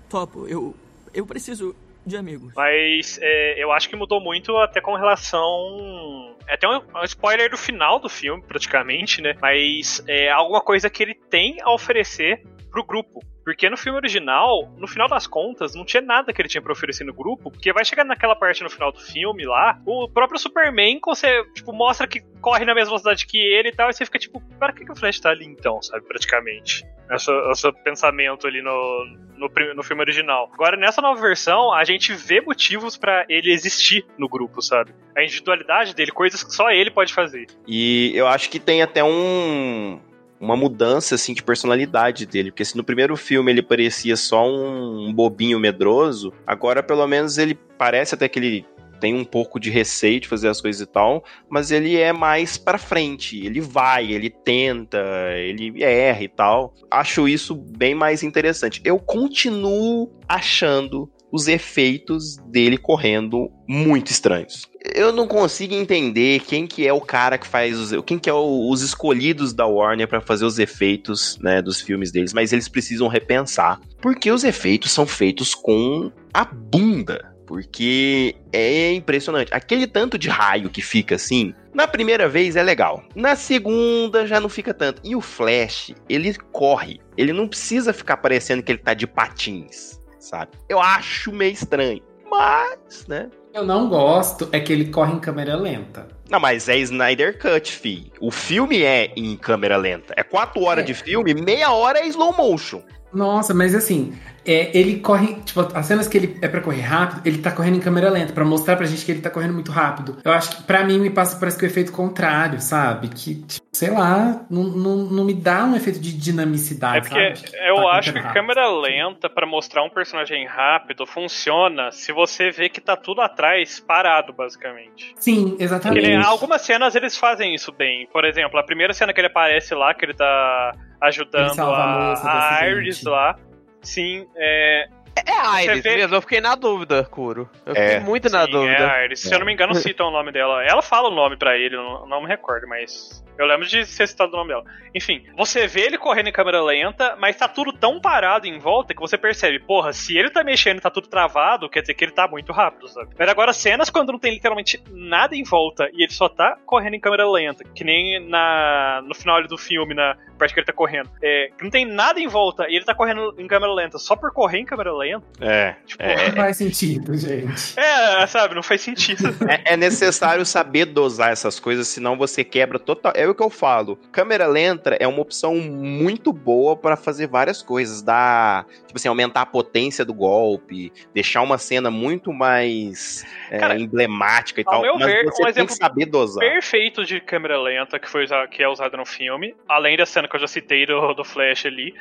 Topo. 0.08 0.46
Eu. 0.46 0.74
Eu 1.12 1.26
preciso 1.26 1.74
de 2.04 2.16
amigos. 2.16 2.52
Mas 2.56 3.18
é, 3.20 3.62
eu 3.62 3.72
acho 3.72 3.88
que 3.88 3.96
mudou 3.96 4.20
muito 4.20 4.56
até 4.56 4.80
com 4.80 4.94
relação. 4.94 6.36
É 6.46 6.54
até 6.54 6.68
um, 6.68 6.78
um, 6.78 7.04
spoiler 7.04 7.50
do 7.50 7.56
final 7.56 7.98
do 7.98 8.08
filme, 8.08 8.42
praticamente, 8.42 9.20
né? 9.22 9.34
Mas 9.40 10.02
é 10.08 10.30
alguma 10.30 10.60
coisa 10.60 10.88
que 10.90 11.02
ele 11.02 11.14
tem 11.14 11.58
a 11.62 11.72
oferecer 11.72 12.42
pro 12.70 12.84
grupo. 12.84 13.20
Porque 13.44 13.68
no 13.68 13.76
filme 13.76 13.98
original, 13.98 14.70
no 14.76 14.86
final 14.86 15.08
das 15.08 15.26
contas, 15.26 15.74
não 15.74 15.84
tinha 15.84 16.02
nada 16.02 16.32
que 16.32 16.40
ele 16.40 16.48
tinha 16.48 16.62
pra 16.62 16.72
oferecer 16.72 17.04
no 17.04 17.12
grupo, 17.12 17.50
porque 17.50 17.72
vai 17.72 17.84
chegar 17.84 18.04
naquela 18.04 18.36
parte 18.36 18.62
no 18.62 18.70
final 18.70 18.92
do 18.92 19.00
filme 19.00 19.44
lá, 19.44 19.80
o 19.86 20.08
próprio 20.08 20.38
Superman, 20.38 21.00
você, 21.04 21.42
tipo, 21.54 21.72
mostra 21.72 22.06
que 22.06 22.20
corre 22.40 22.64
na 22.64 22.74
mesma 22.74 22.90
velocidade 22.90 23.26
que 23.26 23.38
ele 23.38 23.70
e 23.70 23.72
tal, 23.72 23.88
e 23.88 23.92
você 23.92 24.04
fica 24.04 24.18
tipo, 24.18 24.40
para 24.58 24.72
que, 24.72 24.84
que 24.84 24.92
o 24.92 24.94
Flash 24.94 25.18
tá 25.18 25.30
ali 25.30 25.46
então, 25.46 25.82
sabe, 25.82 26.06
praticamente? 26.06 26.84
Esse, 27.10 27.32
esse 27.50 27.72
pensamento 27.82 28.46
ali 28.46 28.62
no, 28.62 29.18
no, 29.40 29.74
no, 29.74 29.82
filme 29.82 30.02
original. 30.02 30.50
Agora, 30.52 30.76
nessa 30.76 31.00
nova 31.00 31.20
versão, 31.20 31.72
a 31.72 31.82
gente 31.84 32.12
vê 32.12 32.40
motivos 32.40 32.96
para 32.96 33.24
ele 33.28 33.50
existir 33.50 34.04
no 34.18 34.28
grupo, 34.28 34.60
sabe? 34.60 34.92
A 35.16 35.24
individualidade 35.24 35.94
dele, 35.94 36.12
coisas 36.12 36.44
que 36.44 36.52
só 36.52 36.70
ele 36.70 36.90
pode 36.90 37.14
fazer. 37.14 37.46
E 37.66 38.12
eu 38.14 38.26
acho 38.26 38.50
que 38.50 38.60
tem 38.60 38.82
até 38.82 39.02
um, 39.02 39.98
uma 40.38 40.56
mudança 40.56 41.14
assim 41.14 41.32
de 41.32 41.42
personalidade 41.42 42.26
dele, 42.26 42.50
porque 42.50 42.64
se 42.64 42.76
no 42.76 42.84
primeiro 42.84 43.16
filme 43.16 43.50
ele 43.50 43.62
parecia 43.62 44.16
só 44.16 44.46
um 44.46 45.12
bobinho 45.12 45.58
medroso, 45.58 46.32
agora 46.46 46.82
pelo 46.82 47.06
menos 47.06 47.38
ele 47.38 47.54
parece 47.78 48.14
até 48.14 48.28
que 48.28 48.38
ele 48.38 48.66
tem 49.00 49.14
um 49.14 49.24
pouco 49.24 49.58
de 49.58 49.70
receio 49.70 50.20
de 50.20 50.28
fazer 50.28 50.48
as 50.48 50.60
coisas 50.60 50.80
e 50.80 50.86
tal, 50.86 51.24
mas 51.48 51.70
ele 51.70 51.96
é 51.96 52.12
mais 52.12 52.58
para 52.58 52.78
frente, 52.78 53.44
ele 53.44 53.60
vai, 53.60 54.12
ele 54.12 54.30
tenta, 54.30 54.98
ele 55.36 55.82
erra 55.82 56.22
e 56.22 56.28
tal. 56.28 56.74
Acho 56.90 57.26
isso 57.26 57.54
bem 57.54 57.94
mais 57.94 58.22
interessante. 58.22 58.80
Eu 58.84 58.98
continuo 58.98 60.12
achando 60.28 61.10
os 61.32 61.46
efeitos 61.48 62.36
dele 62.48 62.76
correndo 62.76 63.50
muito 63.68 64.10
estranhos. 64.10 64.68
Eu 64.94 65.12
não 65.12 65.28
consigo 65.28 65.74
entender 65.74 66.40
quem 66.40 66.66
que 66.66 66.86
é 66.86 66.92
o 66.92 67.00
cara 67.00 67.38
que 67.38 67.46
faz 67.46 67.78
os, 67.78 68.04
quem 68.04 68.18
que 68.18 68.28
é 68.28 68.32
o, 68.32 68.68
os 68.70 68.82
escolhidos 68.82 69.52
da 69.52 69.66
Warner 69.66 70.08
para 70.08 70.20
fazer 70.20 70.44
os 70.44 70.58
efeitos, 70.58 71.38
né, 71.40 71.62
dos 71.62 71.80
filmes 71.80 72.10
deles, 72.10 72.32
mas 72.32 72.52
eles 72.52 72.68
precisam 72.68 73.06
repensar, 73.06 73.80
porque 74.00 74.30
os 74.30 74.42
efeitos 74.42 74.90
são 74.90 75.06
feitos 75.06 75.54
com 75.54 76.10
a 76.32 76.44
bunda, 76.44 77.32
porque 77.50 78.36
é 78.52 78.92
impressionante. 78.92 79.52
Aquele 79.52 79.88
tanto 79.88 80.16
de 80.16 80.28
raio 80.28 80.70
que 80.70 80.80
fica 80.80 81.16
assim, 81.16 81.52
na 81.74 81.88
primeira 81.88 82.28
vez 82.28 82.54
é 82.54 82.62
legal. 82.62 83.02
Na 83.12 83.34
segunda 83.34 84.24
já 84.24 84.38
não 84.38 84.48
fica 84.48 84.72
tanto. 84.72 85.02
E 85.02 85.16
o 85.16 85.20
Flash, 85.20 85.92
ele 86.08 86.32
corre. 86.52 87.00
Ele 87.16 87.32
não 87.32 87.48
precisa 87.48 87.92
ficar 87.92 88.18
parecendo 88.18 88.62
que 88.62 88.70
ele 88.70 88.78
tá 88.78 88.94
de 88.94 89.04
patins 89.04 90.00
sabe? 90.20 90.52
Eu 90.68 90.78
acho 90.78 91.32
meio 91.32 91.52
estranho. 91.52 92.02
Mas, 92.30 93.06
né? 93.08 93.28
Eu 93.52 93.64
não 93.64 93.88
gosto 93.88 94.48
é 94.52 94.60
que 94.60 94.72
ele 94.72 94.86
corre 94.86 95.14
em 95.14 95.18
câmera 95.18 95.56
lenta. 95.56 96.06
Não, 96.28 96.38
mas 96.38 96.68
é 96.68 96.78
Snyder 96.78 97.36
Cut, 97.40 97.72
fi. 97.72 98.12
O 98.20 98.30
filme 98.30 98.82
é 98.82 99.12
em 99.16 99.36
câmera 99.36 99.76
lenta. 99.76 100.14
É 100.16 100.22
quatro 100.22 100.62
horas 100.62 100.84
é. 100.84 100.86
de 100.86 100.94
filme, 100.94 101.34
meia 101.34 101.72
hora 101.72 101.98
é 101.98 102.06
slow 102.06 102.32
motion. 102.36 102.82
Nossa, 103.12 103.52
mas 103.52 103.74
assim, 103.74 104.12
é, 104.44 104.76
ele 104.76 105.00
corre, 105.00 105.34
tipo, 105.42 105.60
as 105.60 105.86
cenas 105.86 106.08
que 106.08 106.16
ele 106.16 106.38
é 106.40 106.48
para 106.48 106.60
correr 106.60 106.82
rápido, 106.82 107.22
ele 107.24 107.38
tá 107.38 107.50
correndo 107.50 107.76
em 107.76 107.80
câmera 107.80 108.10
lenta, 108.10 108.32
para 108.32 108.44
mostrar 108.44 108.76
pra 108.76 108.86
gente 108.86 109.04
que 109.04 109.12
ele 109.12 109.20
tá 109.20 109.30
correndo 109.30 109.54
muito 109.54 109.70
rápido. 109.70 110.18
Eu 110.24 110.32
acho 110.32 110.56
que 110.56 110.62
para 110.62 110.84
mim 110.84 110.98
me 110.98 111.10
passa 111.10 111.38
parece 111.38 111.58
que 111.58 111.64
o 111.64 111.66
efeito 111.66 111.92
contrário, 111.92 112.60
sabe? 112.60 113.08
Que, 113.08 113.34
tipo, 113.42 113.66
sei 113.72 113.90
lá, 113.90 114.44
não, 114.50 114.62
não, 114.64 114.96
não 114.96 115.24
me 115.24 115.34
dá 115.34 115.64
um 115.64 115.76
efeito 115.76 116.00
de 116.00 116.12
dinamicidade. 116.12 116.98
É 116.98 117.00
porque 117.00 117.36
sabe? 117.36 117.68
eu 117.68 117.76
tá 117.76 117.90
acho 117.92 118.12
que 118.12 118.18
rápido. 118.18 118.34
câmera 118.34 118.68
lenta 118.68 119.28
para 119.28 119.46
mostrar 119.46 119.82
um 119.82 119.90
personagem 119.90 120.46
rápido 120.46 121.06
funciona 121.06 121.90
se 121.92 122.12
você 122.12 122.50
vê 122.50 122.68
que 122.68 122.80
tá 122.80 122.96
tudo 122.96 123.20
atrás 123.20 123.80
parado, 123.80 124.32
basicamente. 124.32 125.14
Sim, 125.16 125.56
exatamente. 125.58 126.06
Ele, 126.06 126.16
algumas 126.16 126.62
cenas 126.62 126.94
eles 126.94 127.16
fazem 127.16 127.54
isso 127.54 127.72
bem. 127.72 128.08
Por 128.12 128.24
exemplo, 128.24 128.58
a 128.58 128.62
primeira 128.62 128.92
cena 128.92 129.12
que 129.12 129.20
ele 129.20 129.28
aparece 129.28 129.74
lá, 129.74 129.94
que 129.94 130.04
ele 130.04 130.14
tá 130.14 130.72
ajudando 131.00 131.60
a, 131.60 132.12
a, 132.14 132.58
a 132.58 132.68
Iris 132.68 133.02
lá 133.02 133.36
Sim, 133.82 134.26
é. 134.36 134.88
É 135.26 135.32
a 135.32 135.62
Iris 135.64 135.82
Você 135.82 135.88
vê- 135.90 135.96
mesmo, 135.96 136.14
eu 136.16 136.20
fiquei 136.22 136.40
na 136.40 136.54
dúvida, 136.54 137.04
Kuro. 137.04 137.50
Eu 137.66 137.74
fiquei 137.74 137.96
É. 137.96 138.00
muito 138.00 138.30
na 138.30 138.44
sim, 138.46 138.52
dúvida. 138.52 138.72
É 138.84 138.90
a 138.90 139.04
Iris. 139.04 139.20
Se 139.20 139.34
eu 139.34 139.38
não 139.38 139.46
me 139.46 139.52
engano, 139.52 139.74
citam 139.74 140.08
o 140.08 140.10
nome 140.10 140.30
dela. 140.32 140.62
Ela 140.64 140.80
fala 140.82 141.08
o 141.08 141.14
nome 141.14 141.36
pra 141.36 141.56
ele, 141.58 141.74
eu 141.76 141.82
não, 141.82 142.06
não 142.06 142.22
me 142.22 142.28
recordo, 142.28 142.66
mas. 142.68 143.22
Eu 143.40 143.46
lembro 143.46 143.66
de 143.66 143.84
ser 143.86 144.06
citado 144.06 144.32
o 144.32 144.36
nome 144.36 144.50
dela. 144.50 144.64
Enfim, 144.94 145.24
você 145.36 145.66
vê 145.66 145.82
ele 145.82 145.98
correndo 145.98 146.28
em 146.28 146.32
câmera 146.32 146.62
lenta, 146.62 147.16
mas 147.18 147.36
tá 147.36 147.48
tudo 147.48 147.72
tão 147.72 148.00
parado 148.00 148.46
em 148.46 148.58
volta 148.58 148.94
que 148.94 149.00
você 149.00 149.16
percebe, 149.16 149.58
porra, 149.58 149.92
se 149.92 150.16
ele 150.16 150.30
tá 150.30 150.42
mexendo 150.42 150.78
e 150.78 150.80
tá 150.80 150.90
tudo 150.90 151.08
travado, 151.08 151.68
quer 151.68 151.80
dizer 151.80 151.94
que 151.94 152.04
ele 152.04 152.12
tá 152.12 152.26
muito 152.28 152.52
rápido, 152.52 152.88
sabe? 152.88 153.10
Mas 153.18 153.28
agora, 153.28 153.52
cenas 153.52 153.90
quando 153.90 154.12
não 154.12 154.18
tem 154.18 154.32
literalmente 154.32 154.82
nada 154.90 155.34
em 155.34 155.42
volta 155.42 155.88
e 155.92 156.02
ele 156.02 156.12
só 156.12 156.28
tá 156.28 156.56
correndo 156.66 156.94
em 156.94 157.00
câmera 157.00 157.28
lenta, 157.30 157.64
que 157.64 157.84
nem 157.84 158.20
na 158.28 159.02
no 159.06 159.14
final 159.14 159.42
do 159.46 159.56
filme, 159.56 159.94
na 159.94 160.16
parte 160.38 160.54
que 160.54 160.60
ele 160.60 160.66
tá 160.66 160.72
correndo. 160.72 161.10
É, 161.22 161.50
que 161.56 161.62
não 161.62 161.70
tem 161.70 161.84
nada 161.84 162.18
em 162.18 162.26
volta 162.26 162.66
e 162.68 162.76
ele 162.76 162.84
tá 162.84 162.94
correndo 162.94 163.34
em 163.38 163.46
câmera 163.46 163.72
lenta 163.72 163.98
só 163.98 164.16
por 164.16 164.32
correr 164.32 164.58
em 164.58 164.64
câmera 164.64 164.92
lenta. 164.92 165.24
É. 165.40 165.76
Tipo, 165.86 166.02
Não 166.02 166.36
faz 166.36 166.56
sentido, 166.56 167.16
gente. 167.16 167.78
é, 167.78 168.26
sabe, 168.26 168.54
não 168.54 168.62
faz 168.62 168.80
sentido. 168.80 169.20
É, 169.50 169.74
é 169.74 169.76
necessário 169.76 170.44
saber 170.46 170.84
dosar 170.84 171.32
essas 171.32 171.58
coisas, 171.58 171.88
senão 171.88 172.16
você 172.16 172.44
quebra 172.44 172.78
total. 172.78 173.12
É 173.16 173.26
o 173.30 173.34
que 173.34 173.42
eu 173.42 173.50
falo. 173.50 173.96
Câmera 174.12 174.46
lenta 174.46 174.96
é 175.00 175.06
uma 175.06 175.20
opção 175.20 175.56
muito 175.56 176.32
boa 176.32 176.76
pra 176.76 176.96
fazer 176.96 177.26
várias 177.26 177.62
coisas. 177.62 178.02
Dar, 178.02 178.66
tipo 178.86 178.96
assim, 178.96 179.08
aumentar 179.08 179.42
a 179.42 179.46
potência 179.46 180.04
do 180.04 180.14
golpe, 180.14 180.92
deixar 181.14 181.42
uma 181.42 181.58
cena 181.58 181.90
muito 181.90 182.32
mais 182.32 183.24
é, 183.50 183.58
Cara, 183.58 183.78
emblemática 183.78 184.60
e 184.60 184.64
ao 184.66 184.72
tal. 184.72 184.82
meu 184.82 184.98
mas 184.98 185.06
ver, 185.06 185.24
você 185.24 185.42
um 185.42 185.44
tem 185.44 185.50
exemplo 185.50 185.66
que 185.68 185.74
saber 185.74 186.06
dosar. 186.06 186.40
perfeito 186.40 187.04
de 187.04 187.20
câmera 187.20 187.60
lenta 187.60 187.98
que, 187.98 188.08
foi 188.08 188.26
que 188.50 188.62
é 188.62 188.68
usada 188.68 188.96
no 188.96 189.06
filme, 189.06 189.54
além 189.68 189.96
da 189.96 190.06
cena 190.06 190.28
que 190.28 190.36
eu 190.36 190.40
já 190.40 190.46
citei 190.46 190.86
do, 190.86 191.14
do 191.14 191.24
Flash 191.24 191.66
ali, 191.66 191.94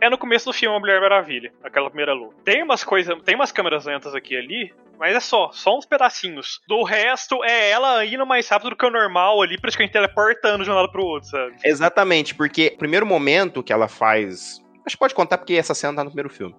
é 0.00 0.10
no 0.10 0.18
começo 0.18 0.46
do 0.46 0.52
filme 0.52 0.76
A 0.76 0.80
Mulher 0.80 1.00
Maravilha, 1.00 1.52
aquela 1.62 1.88
primeira 1.88 2.12
luta. 2.12 2.36
Tem 2.44 2.62
umas 2.62 2.84
coisas, 2.84 3.16
tem 3.24 3.34
umas 3.34 3.52
câmeras 3.52 3.84
lentas 3.84 4.14
aqui 4.14 4.36
ali, 4.36 4.72
mas 4.98 5.14
é 5.14 5.20
só, 5.20 5.50
só 5.52 5.76
uns 5.76 5.86
pedacinhos. 5.86 6.60
Do 6.68 6.82
resto, 6.82 7.42
é 7.44 7.70
ela 7.70 8.04
indo 8.04 8.26
mais 8.26 8.48
rápido 8.48 8.70
do 8.70 8.76
que 8.76 8.86
o 8.86 8.90
normal 8.90 9.40
ali, 9.42 9.60
praticamente 9.60 9.92
teleportando 9.92 10.64
de 10.64 10.70
um 10.70 10.74
lado 10.74 10.90
pro 10.90 11.04
outro, 11.04 11.28
sabe? 11.28 11.56
Exatamente, 11.64 12.34
porque 12.34 12.72
o 12.74 12.78
primeiro 12.78 13.06
momento 13.06 13.62
que 13.62 13.72
ela 13.72 13.88
faz. 13.88 14.62
Acho 14.86 14.96
que 14.96 15.00
pode 15.00 15.14
contar 15.14 15.38
porque 15.38 15.54
essa 15.54 15.74
cena 15.74 15.96
tá 15.96 16.04
no 16.04 16.10
primeiro 16.10 16.30
filme. 16.30 16.54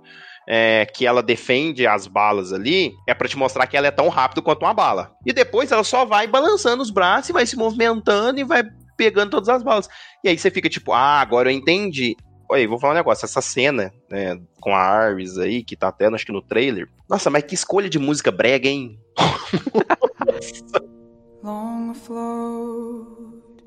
É, 0.48 0.86
que 0.86 1.08
ela 1.08 1.24
defende 1.24 1.88
as 1.88 2.06
balas 2.06 2.54
ali, 2.54 2.92
é 3.08 3.16
pra 3.16 3.28
te 3.28 3.36
mostrar 3.36 3.66
que 3.66 3.76
ela 3.76 3.88
é 3.88 3.92
tão 3.92 4.10
rápido 4.10 4.44
quanto 4.44 4.64
uma 4.64 4.76
bala. 4.76 5.12
E 5.26 5.34
depois 5.34 5.72
ela 5.72 5.84
só 5.84 6.06
vai 6.06 6.28
balançando 6.28 6.84
os 6.84 6.92
braços 6.92 7.30
e 7.30 7.34
vai 7.34 7.48
se 7.48 7.58
movimentando 7.58 8.40
e 8.40 8.44
vai 8.44 8.64
pegando 8.96 9.32
todas 9.32 9.50
as 9.50 9.64
balas. 9.64 9.90
E 10.24 10.30
aí 10.30 10.38
você 10.38 10.52
fica 10.52 10.70
tipo, 10.70 10.94
ah, 10.94 11.20
agora 11.20 11.52
eu 11.52 11.56
entendi. 11.56 12.16
Olha, 12.50 12.68
vou 12.68 12.80
falar 12.80 12.94
um 12.94 12.98
negócio, 12.98 13.26
essa 13.26 13.42
cena, 13.42 13.92
né, 14.10 14.40
com 14.62 14.74
a 14.74 14.80
Arvis 14.80 15.38
aí, 15.38 15.64
que 15.64 15.76
tá 15.76 15.88
até, 15.88 16.08
acho 16.08 16.26
que 16.26 16.32
no 16.32 16.42
trailer. 16.42 16.88
Nossa, 17.10 17.30
mas 17.30 17.44
que 17.44 17.56
escolha 17.56 17.90
de 17.90 18.00
música 18.00 18.32
brega, 18.32 18.70
hein? 18.70 19.00
long 21.46 21.92
afloat 21.92 23.62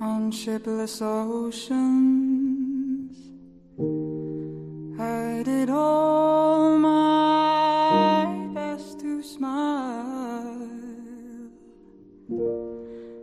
on 0.00 0.30
shipless 0.30 1.02
oceans. 1.02 2.38
I 5.00 5.42
did 5.42 5.68
all 5.68 6.78
my 6.78 8.48
best 8.54 9.00
to 9.00 9.20
smile 9.22 10.70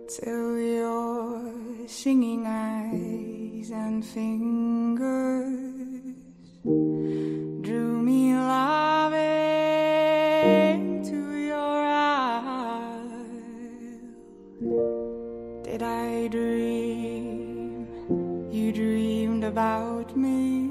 till 0.07 0.59
your 0.59 1.88
singing 1.88 2.45
eyes 2.45 3.24
and 3.72 4.05
fingers 4.05 5.55
drew 7.61 8.01
me 8.01 8.36
loving 8.36 9.16
to 11.03 11.36
your 11.36 11.84
eyes. 11.84 13.01
Did 15.63 15.82
I 15.84 16.28
dream 16.28 17.88
you 18.51 18.72
dreamed 18.72 19.43
about 19.43 20.16
me? 20.16 20.63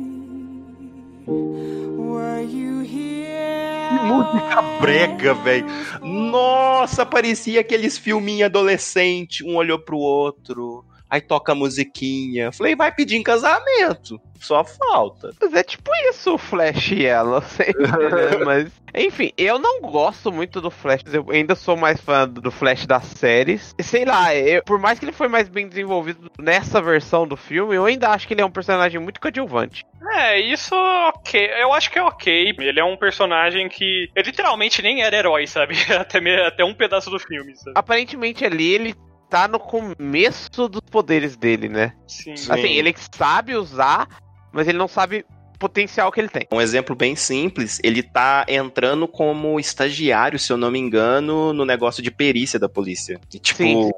Música 4.04 4.62
brega, 4.80 5.34
velho. 5.34 5.66
Nossa, 6.02 7.06
parecia 7.06 7.60
aqueles 7.60 7.96
filminhos 7.96 8.46
adolescente, 8.46 9.42
um 9.42 9.56
olhou 9.56 9.78
pro 9.78 9.96
outro. 9.98 10.84
Aí 11.14 11.20
toca 11.20 11.52
a 11.52 11.54
musiquinha. 11.54 12.50
Falei, 12.50 12.74
vai 12.74 12.90
pedir 12.90 13.14
em 13.16 13.22
casamento. 13.22 14.20
Só 14.40 14.64
falta. 14.64 15.30
Mas 15.40 15.54
é 15.54 15.62
tipo 15.62 15.88
isso 16.10 16.34
o 16.34 16.38
Flash 16.38 16.90
e 16.90 17.06
ela, 17.06 17.40
sempre, 17.46 17.86
né? 17.86 18.44
Mas, 18.44 18.72
enfim, 18.92 19.30
eu 19.38 19.56
não 19.60 19.80
gosto 19.80 20.32
muito 20.32 20.60
do 20.60 20.72
Flash. 20.72 21.02
Eu 21.12 21.30
ainda 21.30 21.54
sou 21.54 21.76
mais 21.76 22.00
fã 22.00 22.28
do 22.28 22.50
Flash 22.50 22.84
das 22.84 23.04
séries. 23.04 23.72
E 23.78 23.82
sei 23.84 24.04
lá, 24.04 24.34
eu- 24.34 24.64
por 24.64 24.78
mais 24.80 24.98
que 24.98 25.04
ele 25.04 25.12
foi 25.12 25.28
mais 25.28 25.48
bem 25.48 25.68
desenvolvido 25.68 26.28
nessa 26.36 26.82
versão 26.82 27.28
do 27.28 27.36
filme, 27.36 27.76
eu 27.76 27.84
ainda 27.86 28.08
acho 28.08 28.26
que 28.26 28.34
ele 28.34 28.40
é 28.42 28.44
um 28.44 28.50
personagem 28.50 28.98
muito 29.00 29.20
coadjuvante. 29.20 29.84
É, 30.16 30.38
isso 30.40 30.74
ok. 30.74 31.48
Eu 31.60 31.72
acho 31.72 31.90
que 31.90 31.98
é 31.98 32.02
ok. 32.02 32.54
Ele 32.58 32.80
é 32.80 32.84
um 32.84 32.96
personagem 32.96 33.68
que. 33.68 34.08
Ele 34.16 34.26
literalmente 34.26 34.82
nem 34.82 35.02
era 35.02 35.16
herói, 35.16 35.46
sabe? 35.46 35.74
Até, 35.96 36.18
até 36.46 36.64
um 36.64 36.74
pedaço 36.74 37.08
do 37.08 37.18
filme, 37.20 37.56
sabe? 37.56 37.72
Aparentemente 37.76 38.44
ali 38.44 38.72
ele 38.72 38.94
tá 39.28 39.48
no 39.48 39.58
começo 39.58 40.68
dos 40.68 40.80
poderes 40.80 41.36
dele, 41.36 41.68
né? 41.68 41.94
Sim. 42.06 42.36
Sim. 42.36 42.52
Assim, 42.52 42.72
ele 42.72 42.94
sabe 43.16 43.54
usar, 43.54 44.08
mas 44.52 44.68
ele 44.68 44.78
não 44.78 44.88
sabe 44.88 45.24
o 45.54 45.58
potencial 45.58 46.10
que 46.12 46.20
ele 46.20 46.28
tem. 46.28 46.46
Um 46.52 46.60
exemplo 46.60 46.94
bem 46.94 47.16
simples, 47.16 47.80
ele 47.82 48.02
tá 48.02 48.44
entrando 48.48 49.08
como 49.08 49.58
estagiário, 49.58 50.38
se 50.38 50.52
eu 50.52 50.56
não 50.56 50.70
me 50.70 50.78
engano, 50.78 51.52
no 51.52 51.64
negócio 51.64 52.02
de 52.02 52.10
perícia 52.10 52.58
da 52.58 52.68
polícia. 52.68 53.20
E, 53.32 53.38
tipo, 53.38 53.62
Sim. 53.62 53.90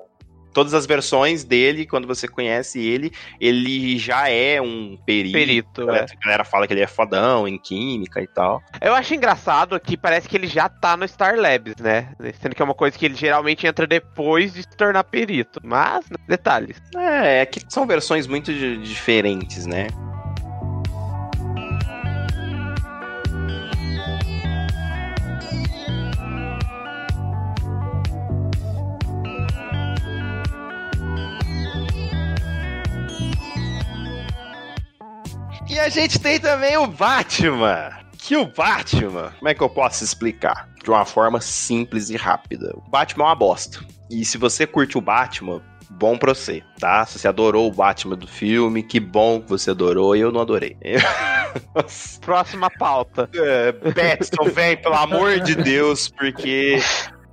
Todas 0.57 0.73
as 0.73 0.87
versões 0.87 1.45
dele, 1.45 1.85
quando 1.85 2.09
você 2.09 2.27
conhece 2.27 2.81
ele, 2.81 3.13
ele 3.39 3.99
já 3.99 4.31
é 4.31 4.59
um 4.59 4.97
perito. 5.05 5.33
Perito, 5.35 5.91
A 5.91 5.97
é. 5.99 6.07
galera 6.25 6.45
fala 6.45 6.67
que 6.67 6.73
ele 6.73 6.81
é 6.81 6.87
fodão 6.87 7.47
em 7.47 7.59
química 7.59 8.23
e 8.23 8.27
tal. 8.27 8.63
Eu 8.81 8.95
acho 8.95 9.15
engraçado 9.15 9.79
que 9.79 9.99
parece 9.99 10.27
que 10.27 10.35
ele 10.35 10.47
já 10.47 10.67
tá 10.67 10.97
no 10.97 11.07
Star 11.07 11.37
Labs, 11.37 11.75
né? 11.79 12.09
Sendo 12.41 12.55
que 12.55 12.63
é 12.63 12.65
uma 12.65 12.73
coisa 12.73 12.97
que 12.97 13.05
ele 13.05 13.15
geralmente 13.15 13.67
entra 13.67 13.87
depois 13.87 14.55
de 14.55 14.63
se 14.63 14.77
tornar 14.79 15.05
perito. 15.05 15.61
Mas, 15.63 16.09
né, 16.09 16.17
detalhes. 16.27 16.81
É, 16.97 17.43
é 17.43 17.47
que 17.47 17.61
são 17.69 17.87
versões 17.87 18.27
muito 18.27 18.51
di- 18.51 18.79
diferentes, 18.79 19.67
né? 19.67 19.89
E 35.77 35.79
a 35.79 35.91
gente 35.91 36.19
tem 36.19 36.41
também 36.41 36.75
o 36.79 36.87
Batman. 36.87 37.91
Que 38.17 38.35
o 38.35 38.47
Batman, 38.47 39.31
como 39.39 39.47
é 39.51 39.53
que 39.53 39.61
eu 39.61 39.69
posso 39.69 40.03
explicar? 40.03 40.71
De 40.83 40.89
uma 40.89 41.05
forma 41.05 41.39
simples 41.39 42.09
e 42.09 42.17
rápida. 42.17 42.73
O 42.75 42.91
Batman 42.91 43.25
é 43.25 43.27
uma 43.29 43.35
bosta. 43.35 43.81
E 44.09 44.25
se 44.25 44.39
você 44.39 44.67
curte 44.67 44.97
o 44.97 45.03
Batman, 45.03 45.61
bom 45.91 46.17
pra 46.17 46.35
você, 46.35 46.63
tá? 46.81 47.05
Se 47.05 47.19
você 47.19 47.29
adorou 47.29 47.69
o 47.69 47.75
Batman 47.75 48.17
do 48.17 48.27
filme, 48.27 48.83
que 48.83 48.99
bom 48.99 49.39
que 49.43 49.51
você 49.51 49.71
adorou, 49.71 50.17
eu 50.17 50.33
não 50.33 50.41
adorei. 50.41 50.79
Próxima 52.25 52.71
pauta. 52.71 53.29
É, 53.35 53.73
Batson, 53.73 54.45
vem, 54.45 54.79
pelo 54.79 54.95
amor 54.95 55.41
de 55.41 55.55
Deus, 55.57 56.09
porque 56.09 56.79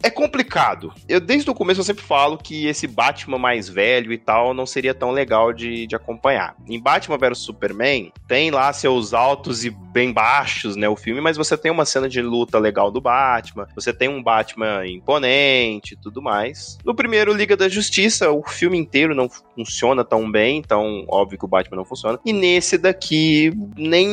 é 0.04 0.10
complicado. 0.10 0.93
Eu, 1.08 1.22
desde 1.22 1.49
o 1.49 1.56
começo, 1.56 1.80
eu 1.80 1.86
sempre 1.86 2.04
falo 2.04 2.38
que 2.38 2.68
esse 2.68 2.86
Batman 2.86 3.38
mais 3.38 3.70
velho 3.70 4.12
e 4.12 4.18
tal 4.18 4.54
não 4.54 4.66
seria 4.66 4.93
tão 4.93 5.12
legal 5.12 5.54
de, 5.54 5.88
de 5.88 5.95
acompanhar. 5.95 6.56
Em 6.68 6.80
Batman 6.80 7.18
vs 7.18 7.38
Superman, 7.38 8.12
tem 8.28 8.51
lá 8.51 8.72
seus 8.74 9.14
altos 9.14 9.64
e 9.64 9.70
bem 9.70 10.12
baixos, 10.12 10.76
né, 10.76 10.89
o 10.89 10.95
filme, 10.95 11.22
mas 11.22 11.38
você 11.38 11.58
tem 11.58 11.72
uma 11.72 11.86
cena 11.86 12.10
de 12.10 12.22
luta 12.22 12.60
legal 12.60 12.91
do 12.91 12.99
Batman, 12.99 13.68
você 13.76 13.93
tem 13.93 14.10
um 14.10 14.22
Batman 14.22 14.86
imponente 14.86 15.93
e 15.93 15.97
tudo 15.97 16.22
mais. 16.22 16.78
No 16.84 16.95
primeiro 16.95 17.34
Liga 17.34 17.56
da 17.56 17.70
Justiça, 17.70 18.32
o 18.32 18.43
filme 18.43 18.78
inteiro 18.78 19.16
não 19.16 19.30
funciona 19.30 20.04
tão 20.04 20.30
bem, 20.30 20.58
então 20.58 21.06
óbvio 21.08 21.39
que 21.39 21.45
o 21.45 21.47
Batman 21.47 21.78
não 21.78 21.86
funciona. 21.86 22.20
E 22.26 22.34
nesse 22.34 22.78
daqui, 22.78 23.54
nem... 23.78 24.10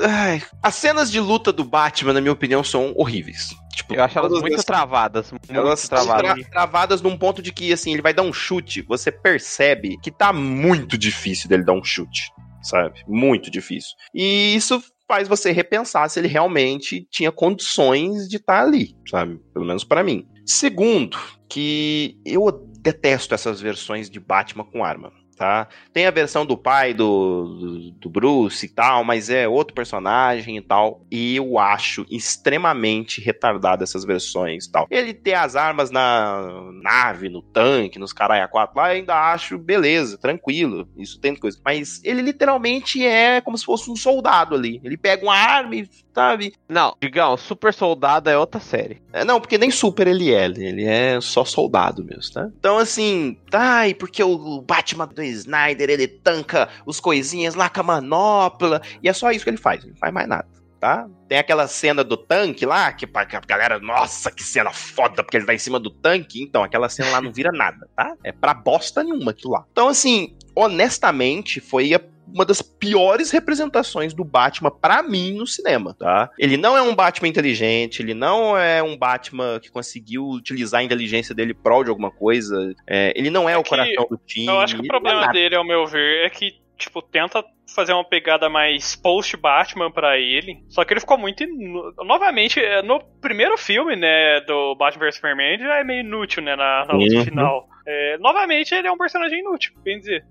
Ai. 0.00 0.42
As 0.62 0.74
cenas 0.74 1.12
de 1.12 1.20
luta 1.20 1.52
do 1.52 1.62
Batman, 1.62 2.14
na 2.14 2.20
minha 2.20 2.32
opinião, 2.32 2.64
são 2.64 2.92
horríveis. 2.96 3.54
Tipo, 3.74 3.94
Eu 3.94 4.04
acho 4.04 4.18
elas 4.18 4.40
muito 4.40 4.56
as- 4.56 4.64
travadas. 4.64 5.30
Muito 5.32 5.52
elas 5.52 5.88
travadas. 5.88 6.34
tra- 6.40 6.50
travadas 6.50 7.02
num 7.02 7.16
ponto 7.16 7.42
de 7.42 7.52
que, 7.52 7.72
assim, 7.72 7.92
ele 7.92 8.02
vai 8.02 8.14
dar 8.14 8.22
um 8.22 8.32
chute, 8.32 8.82
você 8.82 9.10
percebe 9.10 9.96
que 10.02 10.10
tá 10.10 10.32
muito 10.32 10.96
difícil 10.98 11.48
dele 11.48 11.64
dar 11.64 11.72
um 11.72 11.82
chute, 11.84 12.30
sabe? 12.62 13.02
Muito 13.06 13.50
difícil. 13.50 13.90
E 14.14 14.54
isso 14.54 14.82
faz 15.06 15.28
você 15.28 15.52
repensar 15.52 16.08
se 16.08 16.18
ele 16.18 16.28
realmente 16.28 17.06
tinha 17.10 17.30
condições 17.30 18.28
de 18.28 18.36
estar 18.36 18.62
ali, 18.62 18.94
sabe? 19.10 19.38
Pelo 19.52 19.64
menos 19.66 19.84
pra 19.84 20.02
mim. 20.02 20.26
Segundo, 20.46 21.18
que 21.48 22.16
eu 22.24 22.50
detesto 22.80 23.34
essas 23.34 23.60
versões 23.60 24.08
de 24.10 24.20
Batman 24.20 24.64
com 24.64 24.84
arma. 24.84 25.12
Tá? 25.34 25.68
Tem 25.92 26.06
a 26.06 26.10
versão 26.10 26.46
do 26.46 26.56
pai 26.56 26.94
do, 26.94 27.44
do, 27.44 27.90
do 27.92 28.10
Bruce 28.10 28.66
e 28.66 28.68
tal, 28.68 29.04
mas 29.04 29.30
é 29.30 29.48
outro 29.48 29.74
personagem 29.74 30.56
e 30.56 30.62
tal. 30.62 31.04
E 31.10 31.36
eu 31.36 31.58
acho 31.58 32.06
extremamente 32.10 33.20
retardado 33.20 33.82
essas 33.82 34.04
versões 34.04 34.66
e 34.66 34.72
tal. 34.72 34.86
Ele 34.90 35.12
ter 35.12 35.34
as 35.34 35.56
armas 35.56 35.90
na 35.90 36.70
nave, 36.82 37.28
no 37.28 37.42
tanque, 37.42 37.98
nos 37.98 38.12
caralho 38.12 38.48
4 38.48 38.76
lá, 38.76 38.88
eu 38.88 38.96
ainda 38.96 39.32
acho 39.32 39.58
beleza, 39.58 40.18
tranquilo. 40.18 40.88
Isso 40.96 41.18
tem 41.18 41.34
coisa. 41.34 41.58
Mas 41.64 42.00
ele 42.04 42.22
literalmente 42.22 43.04
é 43.04 43.40
como 43.40 43.56
se 43.56 43.64
fosse 43.64 43.90
um 43.90 43.96
soldado 43.96 44.54
ali. 44.54 44.80
Ele 44.84 44.96
pega 44.96 45.24
uma 45.24 45.36
arma 45.36 45.76
e, 45.76 45.88
sabe? 46.14 46.54
Não, 46.68 46.96
Digão, 47.00 47.36
Super 47.36 47.72
Soldado 47.72 48.30
é 48.30 48.38
outra 48.38 48.60
série. 48.60 49.02
É, 49.12 49.24
não, 49.24 49.40
porque 49.40 49.58
nem 49.58 49.70
super 49.70 50.06
ele 50.06 50.32
é. 50.32 50.44
Ele 50.46 50.84
é 50.84 51.20
só 51.20 51.44
soldado 51.44 52.04
mesmo, 52.04 52.32
tá? 52.32 52.48
Então, 52.58 52.78
assim, 52.78 53.36
tá, 53.50 53.88
e 53.88 53.94
porque 53.94 54.22
o 54.22 54.60
Batman 54.60 55.06
do 55.06 55.22
Snyder, 55.26 55.90
ele 55.90 56.08
tanca 56.08 56.68
os 56.86 57.00
coisinhas 57.00 57.54
lá 57.54 57.68
com 57.68 57.80
a 57.80 57.84
manopla, 57.84 58.80
e 59.02 59.08
é 59.08 59.12
só 59.12 59.30
isso 59.30 59.44
que 59.44 59.50
ele 59.50 59.56
faz, 59.56 59.82
ele 59.82 59.92
não 59.92 59.98
faz 59.98 60.12
mais 60.12 60.28
nada. 60.28 60.48
Tá? 60.80 61.08
Tem 61.26 61.38
aquela 61.38 61.66
cena 61.66 62.04
do 62.04 62.14
tanque 62.14 62.66
lá, 62.66 62.92
que 62.92 63.06
a 63.06 63.40
galera, 63.46 63.80
nossa, 63.80 64.30
que 64.30 64.42
cena 64.42 64.70
foda, 64.70 65.24
porque 65.24 65.38
ele 65.38 65.46
tá 65.46 65.54
em 65.54 65.58
cima 65.58 65.80
do 65.80 65.88
tanque. 65.88 66.42
Então, 66.42 66.62
aquela 66.62 66.90
cena 66.90 67.08
lá 67.08 67.22
não 67.22 67.32
vira 67.32 67.50
nada, 67.50 67.88
tá? 67.96 68.14
É 68.22 68.30
pra 68.32 68.52
bosta 68.52 69.02
nenhuma 69.02 69.30
aquilo 69.30 69.54
lá. 69.54 69.64
Então, 69.72 69.88
assim, 69.88 70.36
honestamente, 70.54 71.58
foi 71.58 71.94
a 71.94 72.00
uma 72.32 72.44
das 72.44 72.62
piores 72.62 73.30
representações 73.30 74.12
do 74.14 74.24
Batman 74.24 74.70
pra 74.70 75.02
mim 75.02 75.32
no 75.34 75.46
cinema, 75.46 75.94
tá? 75.98 76.30
Ele 76.38 76.56
não 76.56 76.76
é 76.76 76.82
um 76.82 76.94
Batman 76.94 77.28
inteligente, 77.28 78.00
ele 78.02 78.14
não 78.14 78.56
é 78.58 78.82
um 78.82 78.96
Batman 78.96 79.60
que 79.60 79.70
conseguiu 79.70 80.26
utilizar 80.28 80.80
a 80.80 80.84
inteligência 80.84 81.34
dele 81.34 81.54
prol 81.54 81.84
de 81.84 81.90
alguma 81.90 82.10
coisa, 82.10 82.74
é, 82.86 83.12
ele 83.16 83.30
não 83.30 83.48
é, 83.48 83.52
É 83.52 83.58
o 83.58 83.62
que 83.62 83.70
coração 83.70 84.06
do 84.10 84.16
time. 84.26 84.46
Eu 84.48 84.60
acho 84.60 84.74
que 84.76 84.82
o 84.82 84.84
é 84.84 84.88
problema 84.88 85.20
nada. 85.22 85.32
dele, 85.32 85.54
ao 85.56 85.64
meu 85.64 85.86
ver, 85.86 86.26
é 86.26 86.30
que, 86.30 86.52
tipo, 86.76 87.00
tenta 87.02 87.44
fazer 87.74 87.92
uma 87.92 88.04
pegada 88.04 88.48
mais 88.48 88.94
post-Batman 88.96 89.90
pra 89.90 90.18
ele. 90.18 90.62
Só 90.68 90.84
que 90.84 90.92
ele 90.92 91.00
ficou 91.00 91.16
muito. 91.18 91.42
inu- 91.42 91.92
Novamente, 92.04 92.60
é, 92.60 92.82
no 92.82 93.00
primeiro 93.20 93.56
filme, 93.56 93.96
né, 93.96 94.40
do 94.42 94.74
Batman 94.76 95.06
vs 95.06 95.14
Superman, 95.16 95.54
ele 95.54 95.64
já 95.64 95.76
é 95.78 95.84
meio 95.84 96.00
inútil, 96.00 96.42
né, 96.42 96.54
na, 96.56 96.84
na 96.86 96.94
luta 96.94 97.14
Uhum. 97.16 97.24
final. 97.24 97.68
É, 97.86 98.18
novamente, 98.18 98.74
ele 98.74 98.86
é 98.88 98.92
um 98.92 98.98
personagem 98.98 99.40
inútil, 99.40 99.72
bem 99.82 99.98
dizer. 99.98 100.24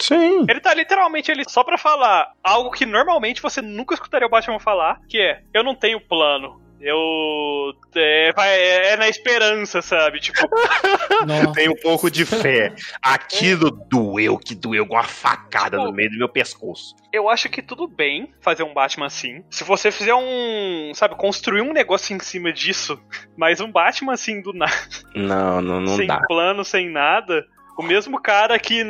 Sim. 0.00 0.44
Ele 0.48 0.60
tá 0.60 0.72
literalmente 0.74 1.30
ali 1.30 1.44
só 1.48 1.62
pra 1.62 1.76
falar 1.78 2.32
algo 2.42 2.70
que 2.70 2.86
normalmente 2.86 3.42
você 3.42 3.60
nunca 3.62 3.94
escutaria 3.94 4.26
o 4.26 4.30
Batman 4.30 4.58
falar, 4.58 5.00
que 5.08 5.18
é, 5.20 5.42
eu 5.54 5.62
não 5.62 5.74
tenho 5.74 6.00
plano. 6.00 6.60
Eu. 6.82 7.74
É, 7.94 8.32
vai- 8.32 8.58
é 8.58 8.96
na 8.96 9.06
esperança, 9.06 9.82
sabe? 9.82 10.18
Tipo, 10.18 10.38
Nossa. 11.26 11.52
Tem 11.52 11.68
um 11.68 11.76
pouco 11.76 12.10
de 12.10 12.24
fé. 12.24 12.72
Aquilo 13.02 13.70
doeu, 13.70 14.38
que 14.38 14.54
doeu 14.54 14.86
com 14.86 14.94
uma 14.94 15.02
facada 15.04 15.76
no 15.76 15.92
meio 15.92 16.10
do 16.10 16.16
meu 16.16 16.28
pescoço. 16.28 16.94
eu 17.12 17.28
acho 17.28 17.50
que 17.50 17.60
tudo 17.60 17.86
bem 17.86 18.32
fazer 18.40 18.62
um 18.62 18.72
Batman 18.72 19.06
assim. 19.06 19.44
Se 19.50 19.62
você 19.62 19.90
fizer 19.90 20.14
um. 20.14 20.92
Sabe, 20.94 21.16
construir 21.16 21.60
um 21.60 21.72
negócio 21.74 22.16
em 22.16 22.20
cima 22.20 22.50
disso, 22.50 22.98
mas 23.36 23.60
um 23.60 23.70
Batman 23.70 24.14
assim 24.14 24.40
do 24.40 24.54
nada, 24.54 24.72
Não, 25.14 25.60
não, 25.60 25.80
não 25.82 25.96
sem 25.96 26.06
dá. 26.06 26.18
plano, 26.26 26.64
sem 26.64 26.88
nada. 26.88 27.44
O 27.78 27.82
mesmo 27.82 28.18
cara 28.22 28.58
que. 28.58 28.82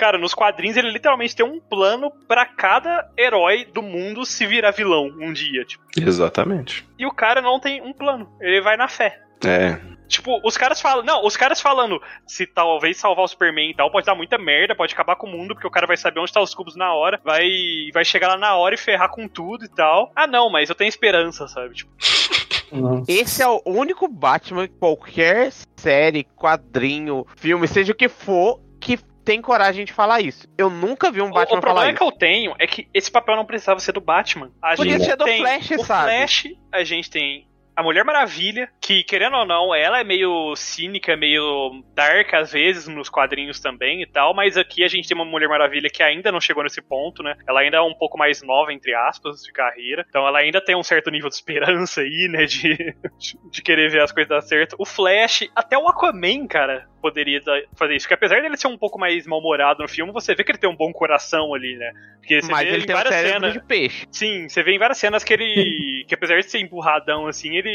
Cara, 0.00 0.16
nos 0.16 0.32
quadrinhos 0.32 0.78
ele 0.78 0.90
literalmente 0.90 1.36
tem 1.36 1.44
um 1.44 1.60
plano 1.60 2.10
pra 2.26 2.46
cada 2.46 3.06
herói 3.18 3.66
do 3.66 3.82
mundo 3.82 4.24
se 4.24 4.46
virar 4.46 4.70
vilão 4.70 5.10
um 5.20 5.30
dia, 5.30 5.62
tipo. 5.62 5.84
Exatamente. 5.94 6.88
E 6.98 7.04
o 7.04 7.12
cara 7.12 7.42
não 7.42 7.60
tem 7.60 7.82
um 7.82 7.92
plano. 7.92 8.26
Ele 8.40 8.62
vai 8.62 8.78
na 8.78 8.88
fé. 8.88 9.20
É. 9.44 9.78
Tipo, 10.08 10.40
os 10.42 10.56
caras 10.56 10.80
falam. 10.80 11.04
Não, 11.04 11.22
os 11.22 11.36
caras 11.36 11.60
falando 11.60 12.00
se 12.26 12.46
talvez 12.46 12.96
salvar 12.96 13.26
o 13.26 13.28
Superman 13.28 13.72
e 13.72 13.74
tal, 13.74 13.90
pode 13.90 14.06
dar 14.06 14.14
muita 14.14 14.38
merda, 14.38 14.74
pode 14.74 14.94
acabar 14.94 15.16
com 15.16 15.26
o 15.26 15.30
mundo, 15.30 15.52
porque 15.52 15.66
o 15.66 15.70
cara 15.70 15.86
vai 15.86 15.98
saber 15.98 16.18
onde 16.20 16.32
tá 16.32 16.40
os 16.40 16.54
cubos 16.54 16.74
na 16.74 16.94
hora, 16.94 17.20
vai, 17.22 17.46
vai 17.92 18.02
chegar 18.02 18.28
lá 18.28 18.38
na 18.38 18.56
hora 18.56 18.74
e 18.74 18.78
ferrar 18.78 19.10
com 19.10 19.28
tudo 19.28 19.66
e 19.66 19.68
tal. 19.68 20.10
Ah, 20.16 20.26
não, 20.26 20.48
mas 20.48 20.70
eu 20.70 20.74
tenho 20.74 20.88
esperança, 20.88 21.46
sabe? 21.46 21.74
Tipo, 21.74 21.92
Nossa. 22.72 23.04
Esse 23.06 23.42
é 23.42 23.46
o 23.46 23.60
único 23.66 24.08
Batman, 24.08 24.66
qualquer 24.66 25.52
série, 25.76 26.24
quadrinho, 26.24 27.26
filme, 27.36 27.68
seja 27.68 27.92
o 27.92 27.94
que 27.94 28.08
for, 28.08 28.60
que 28.80 28.98
tem 29.24 29.40
coragem 29.40 29.84
de 29.84 29.92
falar 29.92 30.20
isso. 30.20 30.48
Eu 30.56 30.70
nunca 30.70 31.10
vi 31.10 31.20
um 31.20 31.30
Batman 31.30 31.58
o 31.58 31.60
problema 31.60 31.86
falar 31.86 31.94
que 31.96 32.02
eu 32.02 32.12
tenho 32.12 32.54
é 32.58 32.66
que 32.66 32.88
esse 32.92 33.10
papel 33.10 33.36
não 33.36 33.44
precisava 33.44 33.80
ser 33.80 33.92
do 33.92 34.00
Batman. 34.00 34.50
A 34.62 34.74
Podia 34.76 34.92
gente 34.98 35.04
ser 35.04 35.16
do 35.16 35.24
tem 35.24 35.40
Flash, 35.40 35.70
o 35.72 35.84
sabe? 35.84 36.10
Flash, 36.10 36.48
a 36.72 36.84
gente 36.84 37.10
tem 37.10 37.46
a 37.80 37.82
Mulher 37.82 38.04
Maravilha, 38.04 38.68
que 38.80 39.02
querendo 39.02 39.36
ou 39.36 39.46
não, 39.46 39.74
ela 39.74 40.00
é 40.00 40.04
meio 40.04 40.54
cínica, 40.54 41.16
meio 41.16 41.82
dark 41.94 42.34
às 42.34 42.52
vezes 42.52 42.86
nos 42.86 43.08
quadrinhos 43.08 43.58
também 43.58 44.02
e 44.02 44.06
tal, 44.06 44.34
mas 44.34 44.56
aqui 44.56 44.84
a 44.84 44.88
gente 44.88 45.08
tem 45.08 45.16
uma 45.16 45.24
Mulher 45.24 45.48
Maravilha 45.48 45.88
que 45.88 46.02
ainda 46.02 46.30
não 46.30 46.40
chegou 46.40 46.62
nesse 46.62 46.82
ponto, 46.82 47.22
né? 47.22 47.34
Ela 47.48 47.60
ainda 47.60 47.78
é 47.78 47.80
um 47.80 47.94
pouco 47.94 48.18
mais 48.18 48.42
nova, 48.42 48.72
entre 48.72 48.94
aspas, 48.94 49.42
de 49.42 49.52
carreira. 49.52 50.04
Então 50.08 50.26
ela 50.26 50.38
ainda 50.38 50.62
tem 50.62 50.76
um 50.76 50.82
certo 50.82 51.10
nível 51.10 51.28
de 51.28 51.34
esperança 51.34 52.02
aí, 52.02 52.28
né? 52.30 52.44
De, 52.44 52.94
de 53.50 53.62
querer 53.62 53.90
ver 53.90 54.02
as 54.02 54.12
coisas 54.12 54.28
dar 54.28 54.42
certo. 54.42 54.76
O 54.78 54.84
Flash, 54.84 55.48
até 55.56 55.78
o 55.78 55.88
Aquaman, 55.88 56.46
cara, 56.46 56.86
poderia 57.00 57.40
fazer 57.76 57.96
isso. 57.96 58.04
Porque 58.04 58.14
apesar 58.14 58.42
dele 58.42 58.56
ser 58.56 58.68
um 58.68 58.78
pouco 58.78 58.98
mais 58.98 59.26
mal-humorado 59.26 59.82
no 59.82 59.88
filme, 59.88 60.12
você 60.12 60.34
vê 60.34 60.44
que 60.44 60.52
ele 60.52 60.58
tem 60.58 60.70
um 60.70 60.76
bom 60.76 60.92
coração 60.92 61.54
ali, 61.54 61.76
né? 61.76 61.92
Porque 62.18 62.40
você 62.40 62.52
Mas 62.52 62.68
vê 62.68 62.74
ele 62.74 62.82
em 62.82 62.86
tem 62.86 62.94
um 62.94 62.98
várias 62.98 63.14
cérebro 63.14 63.40
cenas. 63.40 63.52
de 63.54 63.60
peixe. 63.60 64.06
Sim, 64.10 64.48
você 64.48 64.62
vê 64.62 64.72
em 64.72 64.78
várias 64.78 64.98
cenas 64.98 65.24
que 65.24 65.32
ele. 65.32 66.04
que 66.06 66.14
apesar 66.14 66.36
de 66.38 66.50
ser 66.50 66.58
empurradão 66.58 67.26
assim, 67.26 67.56
ele. 67.56 67.69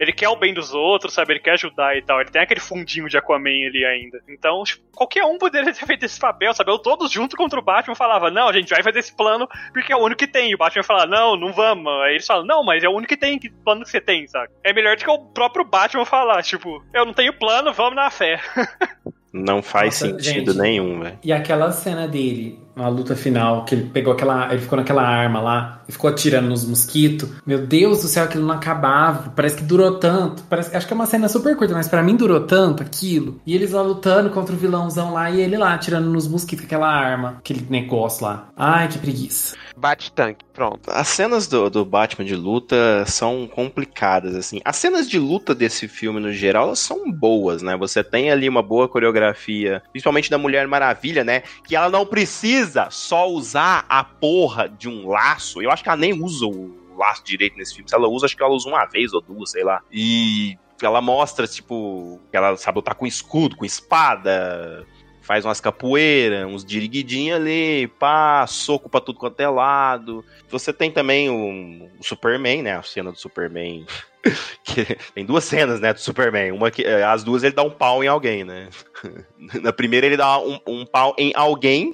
Ele 0.00 0.12
quer 0.12 0.28
o 0.28 0.34
bem 0.34 0.52
dos 0.52 0.74
outros, 0.74 1.14
sabe? 1.14 1.34
Ele 1.34 1.40
quer 1.40 1.52
ajudar 1.52 1.96
e 1.96 2.02
tal. 2.02 2.20
Ele 2.20 2.30
tem 2.30 2.42
aquele 2.42 2.58
fundinho 2.58 3.08
de 3.08 3.16
Aquaman 3.16 3.68
ali 3.68 3.84
ainda. 3.84 4.20
Então, 4.28 4.64
tipo, 4.64 4.82
qualquer 4.90 5.24
um 5.24 5.38
poderia 5.38 5.70
ter 5.72 5.86
feito 5.86 6.04
esse 6.04 6.18
papel, 6.18 6.52
sabe? 6.52 6.72
Eu 6.72 6.78
todos 6.78 7.10
junto 7.10 7.36
contra 7.36 7.60
o 7.60 7.62
Batman 7.62 7.94
falava, 7.94 8.28
não, 8.28 8.48
a 8.48 8.52
gente 8.52 8.70
vai 8.70 8.82
fazer 8.82 8.98
esse 8.98 9.14
plano 9.14 9.46
porque 9.72 9.92
é 9.92 9.96
o 9.96 10.00
único 10.02 10.18
que 10.18 10.26
tem. 10.26 10.50
E 10.50 10.54
o 10.56 10.58
Batman 10.58 10.82
fala, 10.82 11.06
não, 11.06 11.36
não 11.36 11.52
vamos. 11.52 11.86
Aí 12.02 12.14
eles 12.14 12.26
falam, 12.26 12.44
não, 12.44 12.64
mas 12.64 12.82
é 12.82 12.88
o 12.88 12.92
único 12.92 13.10
que 13.10 13.16
tem, 13.16 13.38
que 13.38 13.48
plano 13.48 13.84
que 13.84 13.90
você 13.90 14.00
tem, 14.00 14.26
sabe? 14.26 14.50
É 14.64 14.72
melhor 14.72 14.96
do 14.96 15.04
que 15.04 15.10
o 15.10 15.18
próprio 15.18 15.64
Batman 15.64 16.04
falar, 16.04 16.42
tipo, 16.42 16.84
eu 16.92 17.06
não 17.06 17.12
tenho 17.12 17.32
plano, 17.32 17.72
vamos 17.72 17.94
na 17.94 18.10
fé. 18.10 18.40
Não 19.32 19.62
faz 19.62 19.98
Nossa, 20.02 20.20
sentido 20.20 20.52
gente. 20.52 20.60
nenhum, 20.60 21.00
velho. 21.00 21.18
E 21.24 21.32
aquela 21.32 21.72
cena 21.72 22.06
dele, 22.06 22.60
na 22.74 22.88
luta 22.88 23.14
final, 23.14 23.64
que 23.64 23.74
ele 23.74 23.90
pegou 23.90 24.12
aquela. 24.12 24.52
Ele 24.52 24.62
ficou 24.62 24.78
naquela 24.78 25.02
arma 25.02 25.40
lá 25.40 25.82
e 25.88 25.92
ficou 25.92 26.08
atirando 26.08 26.48
nos 26.48 26.64
mosquitos. 26.64 27.28
Meu 27.46 27.66
Deus 27.66 28.02
do 28.02 28.08
céu, 28.08 28.24
aquilo 28.24 28.46
não 28.46 28.54
acabava. 28.54 29.30
Parece 29.30 29.56
que 29.56 29.62
durou 29.62 29.98
tanto. 29.98 30.42
Parece, 30.44 30.74
acho 30.76 30.86
que 30.86 30.92
é 30.92 30.96
uma 30.96 31.06
cena 31.06 31.28
super 31.28 31.56
curta, 31.56 31.74
mas 31.74 31.88
pra 31.88 32.02
mim 32.02 32.16
durou 32.16 32.40
tanto 32.40 32.82
aquilo. 32.82 33.40
E 33.46 33.54
eles 33.54 33.72
lá 33.72 33.82
lutando 33.82 34.30
contra 34.30 34.54
o 34.54 34.58
vilãozão 34.58 35.12
lá 35.12 35.30
e 35.30 35.40
ele 35.40 35.56
lá 35.56 35.74
atirando 35.74 36.08
nos 36.10 36.26
mosquitos 36.26 36.64
com 36.64 36.66
aquela 36.66 36.88
arma, 36.88 37.36
aquele 37.38 37.66
negócio 37.68 38.24
lá. 38.24 38.48
Ai, 38.56 38.88
que 38.88 38.98
preguiça. 38.98 39.56
Bate 39.76 40.12
tanque, 40.12 40.44
pronto. 40.52 40.90
As 40.90 41.08
cenas 41.08 41.46
do, 41.48 41.68
do 41.68 41.84
Batman 41.84 42.24
de 42.24 42.36
luta 42.36 43.04
são 43.06 43.48
complicadas, 43.52 44.36
assim. 44.36 44.60
As 44.64 44.76
cenas 44.76 45.08
de 45.08 45.18
luta 45.18 45.54
desse 45.54 45.88
filme, 45.88 46.20
no 46.20 46.32
geral, 46.32 46.66
elas 46.66 46.78
são 46.78 47.10
boas, 47.10 47.62
né? 47.62 47.76
Você 47.76 48.04
tem 48.04 48.30
ali 48.30 48.48
uma 48.48 48.62
boa 48.62 48.88
coreografia, 48.88 49.82
principalmente 49.90 50.30
da 50.30 50.38
Mulher 50.38 50.68
Maravilha, 50.68 51.24
né? 51.24 51.42
Que 51.66 51.74
ela 51.74 51.90
não 51.90 52.06
precisa 52.06 52.61
só 52.90 53.28
usar 53.28 53.84
a 53.88 54.02
porra 54.04 54.68
de 54.68 54.88
um 54.88 55.08
laço. 55.08 55.62
Eu 55.62 55.70
acho 55.70 55.82
que 55.82 55.88
ela 55.88 55.96
nem 55.96 56.12
usa 56.12 56.46
o 56.46 56.96
laço 56.96 57.24
direito 57.24 57.56
nesse 57.56 57.74
filme. 57.74 57.88
Se 57.88 57.94
ela 57.94 58.08
usa, 58.08 58.26
acho 58.26 58.36
que 58.36 58.42
ela 58.42 58.52
usa 58.52 58.68
uma 58.68 58.84
vez 58.86 59.12
ou 59.12 59.20
duas, 59.20 59.50
sei 59.50 59.64
lá. 59.64 59.82
E 59.90 60.56
ela 60.82 61.00
mostra, 61.00 61.46
tipo, 61.46 62.20
que 62.30 62.36
ela 62.36 62.56
sabe 62.56 62.76
lutar 62.76 62.94
com 62.94 63.06
escudo, 63.06 63.56
com 63.56 63.64
espada, 63.64 64.86
faz 65.22 65.44
umas 65.44 65.60
capoeiras, 65.60 66.46
uns 66.46 66.64
diriguidinhos 66.64 67.36
ali, 67.36 67.86
pá, 67.98 68.46
soco 68.46 68.88
pra 68.88 69.00
tudo 69.00 69.18
quanto 69.18 69.40
é 69.40 69.48
lado. 69.48 70.24
Você 70.50 70.72
tem 70.72 70.90
também 70.90 71.30
o, 71.30 71.88
o 71.98 72.04
Superman, 72.04 72.62
né? 72.62 72.76
A 72.76 72.82
cena 72.82 73.12
do 73.12 73.18
Superman. 73.18 73.86
que 74.64 74.96
tem 75.14 75.24
duas 75.24 75.44
cenas, 75.44 75.80
né, 75.80 75.92
do 75.92 76.00
Superman. 76.00 76.52
Uma 76.52 76.70
que 76.70 76.84
eh, 76.84 77.02
as 77.02 77.24
duas 77.24 77.42
ele 77.42 77.54
dá 77.54 77.62
um 77.62 77.70
pau 77.70 78.02
em 78.02 78.08
alguém, 78.08 78.44
né? 78.44 78.68
Na 79.60 79.72
primeira 79.72 80.06
ele 80.06 80.16
dá 80.16 80.38
um, 80.38 80.58
um 80.66 80.86
pau 80.86 81.14
em 81.18 81.32
alguém, 81.34 81.92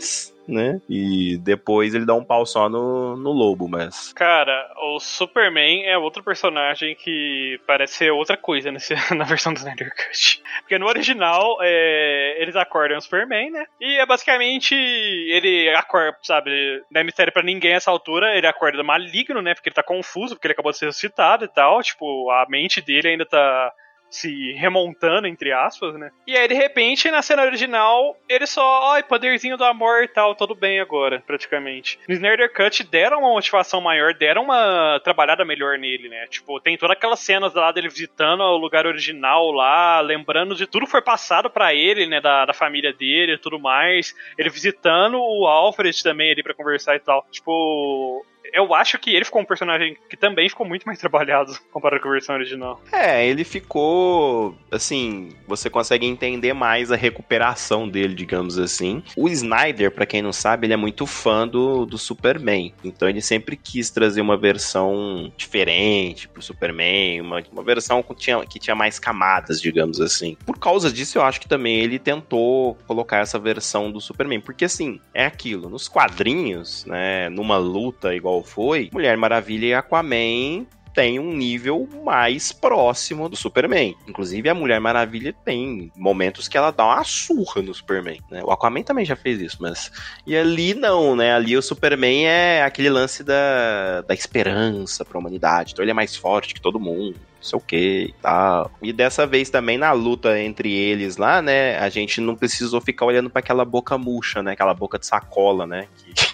né? 0.48 0.80
E 0.88 1.36
depois 1.38 1.94
ele 1.94 2.06
dá 2.06 2.14
um 2.14 2.24
pau 2.24 2.46
só 2.46 2.68
no, 2.68 3.16
no 3.16 3.30
lobo, 3.30 3.68
mas 3.68 4.12
Cara, 4.14 4.72
o 4.82 4.98
Superman 4.98 5.84
é 5.84 5.98
outro 5.98 6.22
personagem 6.22 6.94
que 6.94 7.60
parece 7.66 7.94
ser 7.94 8.10
outra 8.10 8.36
coisa 8.36 8.72
nesse, 8.72 8.94
na 9.14 9.24
versão 9.24 9.52
do 9.52 9.58
Snyder 9.58 9.94
Cut. 9.94 10.42
Porque 10.60 10.78
no 10.78 10.86
original, 10.86 11.58
é, 11.60 12.36
eles 12.40 12.56
acordam 12.56 12.96
o 12.96 13.00
Superman, 13.00 13.50
né? 13.50 13.66
E 13.78 13.98
é 13.98 14.06
basicamente, 14.06 14.74
ele 14.74 15.68
acorda, 15.74 16.16
sabe, 16.22 16.82
não 16.90 17.00
é 17.00 17.04
mistério 17.04 17.32
pra 17.32 17.42
ninguém 17.42 17.72
essa 17.72 17.90
altura, 17.90 18.34
ele 18.36 18.46
acorda 18.46 18.82
maligno, 18.82 19.42
né? 19.42 19.54
Porque 19.54 19.68
ele 19.68 19.76
tá 19.76 19.82
confuso, 19.82 20.34
porque 20.34 20.46
ele 20.46 20.52
acabou 20.52 20.72
de 20.72 20.78
ser 20.78 20.86
ressuscitado 20.86 21.44
e 21.44 21.48
tal. 21.48 21.82
Tipo, 21.82 22.06
a 22.30 22.46
mente 22.48 22.80
dele 22.80 23.08
ainda 23.08 23.26
tá 23.26 23.72
se 24.10 24.52
remontando, 24.52 25.26
entre 25.26 25.52
aspas, 25.52 25.94
né? 25.94 26.10
E 26.26 26.36
aí, 26.36 26.48
de 26.48 26.54
repente, 26.54 27.10
na 27.10 27.22
cena 27.22 27.42
original, 27.42 28.16
ele 28.28 28.46
só, 28.46 28.92
ai, 28.92 29.02
poderzinho 29.02 29.56
do 29.56 29.64
amor 29.64 30.02
e 30.02 30.08
tal, 30.08 30.34
tudo 30.34 30.54
bem 30.54 30.80
agora, 30.80 31.22
praticamente. 31.26 31.98
No 32.08 32.14
Snyder 32.14 32.52
Cut 32.52 32.82
deram 32.84 33.20
uma 33.20 33.32
motivação 33.32 33.80
maior, 33.80 34.14
deram 34.14 34.44
uma 34.44 35.00
trabalhada 35.04 35.44
melhor 35.44 35.78
nele, 35.78 36.08
né? 36.08 36.26
Tipo, 36.28 36.60
tem 36.60 36.76
todas 36.76 36.96
aquelas 36.96 37.20
cenas 37.20 37.54
lá 37.54 37.70
dele 37.70 37.88
visitando 37.88 38.40
o 38.40 38.56
lugar 38.56 38.86
original 38.86 39.50
lá, 39.50 40.00
lembrando 40.00 40.54
de 40.54 40.66
tudo 40.66 40.86
que 40.86 40.90
foi 40.90 41.02
passado 41.02 41.50
para 41.50 41.74
ele, 41.74 42.06
né? 42.06 42.20
Da, 42.20 42.46
da 42.46 42.54
família 42.54 42.92
dele 42.92 43.34
e 43.34 43.38
tudo 43.38 43.58
mais. 43.58 44.14
Ele 44.38 44.48
visitando 44.48 45.18
o 45.18 45.46
Alfred 45.46 46.02
também 46.02 46.32
ali 46.32 46.42
para 46.42 46.54
conversar 46.54 46.96
e 46.96 47.00
tal. 47.00 47.26
Tipo, 47.30 48.24
eu 48.52 48.74
acho 48.74 48.98
que 48.98 49.14
ele 49.14 49.24
ficou 49.24 49.42
um 49.42 49.44
personagem 49.44 49.96
que 50.08 50.16
também 50.16 50.48
ficou 50.48 50.66
muito 50.66 50.84
mais 50.84 50.98
trabalhado 51.00 51.52
comparado 51.72 52.02
com 52.02 52.08
a 52.08 52.12
versão 52.12 52.34
original. 52.34 52.80
É, 52.92 53.26
ele 53.26 53.44
ficou. 53.44 54.56
Assim, 54.70 55.30
você 55.46 55.70
consegue 55.70 56.06
entender 56.06 56.52
mais 56.52 56.90
a 56.92 56.96
recuperação 56.96 57.88
dele, 57.88 58.14
digamos 58.14 58.58
assim. 58.58 59.02
O 59.16 59.28
Snyder, 59.28 59.90
para 59.90 60.06
quem 60.06 60.22
não 60.22 60.32
sabe, 60.32 60.66
ele 60.66 60.74
é 60.74 60.76
muito 60.76 61.06
fã 61.06 61.46
do, 61.46 61.84
do 61.84 61.98
Superman. 61.98 62.74
Então 62.84 63.08
ele 63.08 63.20
sempre 63.20 63.56
quis 63.56 63.90
trazer 63.90 64.20
uma 64.20 64.36
versão 64.36 65.32
diferente 65.36 66.28
pro 66.28 66.42
Superman, 66.42 67.20
uma, 67.20 67.42
uma 67.52 67.62
versão 67.62 68.02
que 68.02 68.14
tinha, 68.14 68.44
que 68.44 68.58
tinha 68.58 68.74
mais 68.74 68.98
camadas, 68.98 69.60
digamos 69.60 70.00
assim. 70.00 70.36
Por 70.46 70.58
causa 70.58 70.92
disso, 70.92 71.18
eu 71.18 71.22
acho 71.22 71.40
que 71.40 71.48
também 71.48 71.78
ele 71.78 71.98
tentou 71.98 72.76
colocar 72.86 73.18
essa 73.18 73.38
versão 73.38 73.90
do 73.90 74.00
Superman. 74.00 74.40
Porque 74.40 74.64
assim, 74.64 75.00
é 75.14 75.26
aquilo. 75.26 75.68
Nos 75.68 75.88
quadrinhos, 75.88 76.84
né? 76.84 77.28
Numa 77.28 77.56
luta 77.56 78.14
igual 78.14 78.37
foi, 78.42 78.90
Mulher 78.92 79.16
Maravilha 79.16 79.66
e 79.66 79.74
Aquaman 79.74 80.66
tem 80.98 81.20
um 81.20 81.32
nível 81.32 81.88
mais 82.04 82.50
próximo 82.50 83.28
do 83.28 83.36
Superman. 83.36 83.94
Inclusive, 84.08 84.48
a 84.48 84.54
Mulher 84.54 84.80
Maravilha 84.80 85.32
tem 85.44 85.92
momentos 85.96 86.48
que 86.48 86.56
ela 86.58 86.72
dá 86.72 86.84
uma 86.84 87.04
surra 87.04 87.62
no 87.62 87.72
Superman. 87.72 88.20
Né? 88.28 88.42
O 88.42 88.50
Aquaman 88.50 88.82
também 88.82 89.04
já 89.04 89.14
fez 89.14 89.40
isso, 89.40 89.58
mas. 89.60 89.92
E 90.26 90.36
ali 90.36 90.74
não, 90.74 91.14
né? 91.14 91.32
Ali 91.32 91.56
o 91.56 91.62
Superman 91.62 92.26
é 92.26 92.64
aquele 92.64 92.90
lance 92.90 93.22
da, 93.22 94.00
da 94.08 94.12
esperança 94.12 95.04
pra 95.04 95.18
humanidade. 95.18 95.72
Então 95.72 95.84
ele 95.84 95.92
é 95.92 95.94
mais 95.94 96.16
forte 96.16 96.52
que 96.52 96.60
todo 96.60 96.80
mundo 96.80 97.14
não 97.38 97.42
sei 97.42 97.56
o 97.56 97.60
que 97.60 98.06
e 98.08 98.14
tal. 98.20 98.70
E 98.82 98.92
dessa 98.92 99.24
vez 99.24 99.48
também 99.50 99.78
na 99.78 99.92
luta 99.92 100.40
entre 100.40 100.72
eles 100.72 101.16
lá, 101.16 101.40
né? 101.40 101.78
A 101.78 101.88
gente 101.88 102.20
não 102.20 102.34
precisou 102.34 102.80
ficar 102.80 103.06
olhando 103.06 103.30
para 103.30 103.38
aquela 103.38 103.64
boca 103.64 103.96
murcha, 103.96 104.42
né? 104.42 104.52
Aquela 104.52 104.74
boca 104.74 104.98
de 104.98 105.06
sacola, 105.06 105.64
né? 105.64 105.86
Que... 105.96 106.27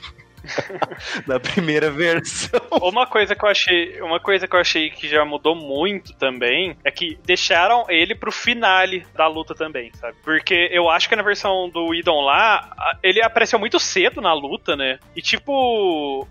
na 1.27 1.41
primeira 1.41 1.91
versão. 1.91 2.61
Uma 2.83 3.07
coisa 3.07 3.35
que 3.35 3.45
eu 3.45 3.49
achei, 3.49 4.01
uma 4.01 4.21
coisa 4.21 4.47
que 4.47 4.55
eu 4.55 4.61
achei 4.61 4.91
que 4.91 5.09
já 5.09 5.25
mudou 5.25 5.55
muito 5.55 6.15
também 6.15 6.77
é 6.85 6.91
que 6.91 7.19
deixaram 7.25 7.85
ele 7.89 8.15
pro 8.15 8.33
finale 8.33 9.07
da 9.15 9.27
luta 9.27 9.55
também, 9.55 9.91
sabe? 9.95 10.17
Porque 10.23 10.69
eu 10.71 10.89
acho 10.89 11.09
que 11.09 11.17
na 11.17 11.23
versão 11.23 11.69
do 11.69 11.95
Idon 11.95 12.23
lá, 12.23 12.97
ele 13.03 13.23
apareceu 13.23 13.59
muito 13.59 13.79
cedo 13.79 14.21
na 14.21 14.33
luta, 14.33 14.77
né? 14.77 14.99
E 15.17 15.23
tipo, 15.23 16.27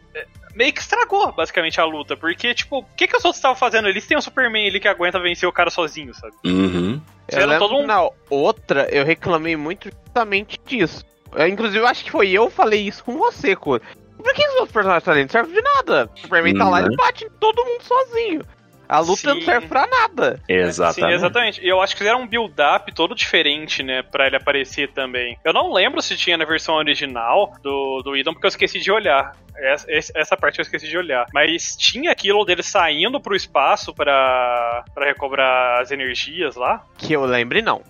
meio 0.56 0.72
que 0.72 0.80
estragou, 0.80 1.32
basicamente, 1.32 1.80
a 1.80 1.86
luta. 1.86 2.16
Porque, 2.16 2.54
tipo, 2.54 2.80
o 2.80 2.86
que, 2.96 3.08
que 3.08 3.18
os 3.18 3.26
outros 3.26 3.38
estavam 3.38 3.56
fazendo? 3.56 3.88
Eles 3.88 4.06
têm 4.06 4.18
um 4.18 4.22
Superman 4.22 4.68
ali 4.68 4.80
que 4.80 4.88
aguenta 4.88 5.20
vencer 5.20 5.48
o 5.48 5.52
cara 5.54 5.70
sozinho, 5.70 6.14
sabe? 6.14 6.34
Uhum. 6.46 7.02
Eu 7.30 7.48
lembro 7.48 7.68
todo 7.68 7.78
um... 7.78 7.86
na 7.86 8.10
outra, 8.30 8.88
eu 8.92 9.06
reclamei 9.06 9.56
muito 9.56 9.90
justamente 9.90 10.60
disso. 10.66 11.06
Eu, 11.36 11.48
inclusive, 11.48 11.80
eu 11.80 11.88
acho 11.88 12.04
que 12.04 12.12
foi 12.12 12.30
eu 12.30 12.48
que 12.48 12.54
falei 12.54 12.82
isso 12.88 13.04
com 13.04 13.18
você, 13.18 13.56
Cor. 13.56 13.82
Por 14.24 14.34
que 14.34 14.42
os 14.48 14.54
outros 14.56 14.72
personagens 14.72 15.02
estão 15.02 15.14
ali? 15.14 15.22
Não 15.24 15.30
serve 15.30 15.54
de 15.54 15.62
nada. 15.62 16.10
O 16.16 16.20
Superman 16.20 16.56
tá 16.58 16.70
lá 16.70 16.82
e 16.82 16.84
Uhum. 16.86 16.96
bate 16.96 17.26
em 17.26 17.30
todo 17.40 17.64
mundo 17.66 17.82
sozinho. 17.82 18.42
A 18.88 19.00
luta 19.00 19.28
não 19.34 19.40
Sim. 19.40 19.46
serve 19.46 19.68
pra 19.68 19.88
nada. 19.88 20.40
Exatamente. 20.48 21.10
Sim, 21.12 21.16
exatamente. 21.16 21.62
E 21.66 21.68
eu 21.68 21.82
acho 21.82 21.94
que 21.96 22.00
fizeram 22.00 22.22
um 22.22 22.28
build-up 22.28 22.94
todo 22.94 23.16
diferente, 23.16 23.82
né, 23.82 24.04
pra 24.04 24.28
ele 24.28 24.36
aparecer 24.36 24.92
também. 24.92 25.38
Eu 25.44 25.52
não 25.54 25.72
lembro 25.74 26.02
se 26.02 26.16
tinha 26.18 26.38
na 26.38 26.46
versão 26.46 26.76
original 26.76 27.54
do, 27.64 28.02
do 28.04 28.16
Idon, 28.16 28.34
porque 28.34 28.46
eu 28.46 28.50
esqueci 28.50 28.80
de 28.80 28.92
olhar. 28.92 29.36
Essa, 29.56 29.86
essa- 30.16 30.36
parte 30.38 30.60
eu 30.60 30.64
esqueci 30.64 30.88
de 30.88 30.98
olhar. 30.98 31.26
Mas 31.34 31.76
tinha 31.78 32.12
aquilo 32.12 32.44
dele 32.44 32.62
saindo 32.64 33.20
pro 33.22 33.36
espaço 33.36 33.94
pra, 33.94 34.84
pra 34.94 35.06
recobrar 35.06 35.82
as 35.82 35.90
energias 35.92 36.56
lá. 36.56 36.84
Que 36.98 37.14
eu 37.14 37.24
lembre, 37.26 37.62
não. 37.62 37.82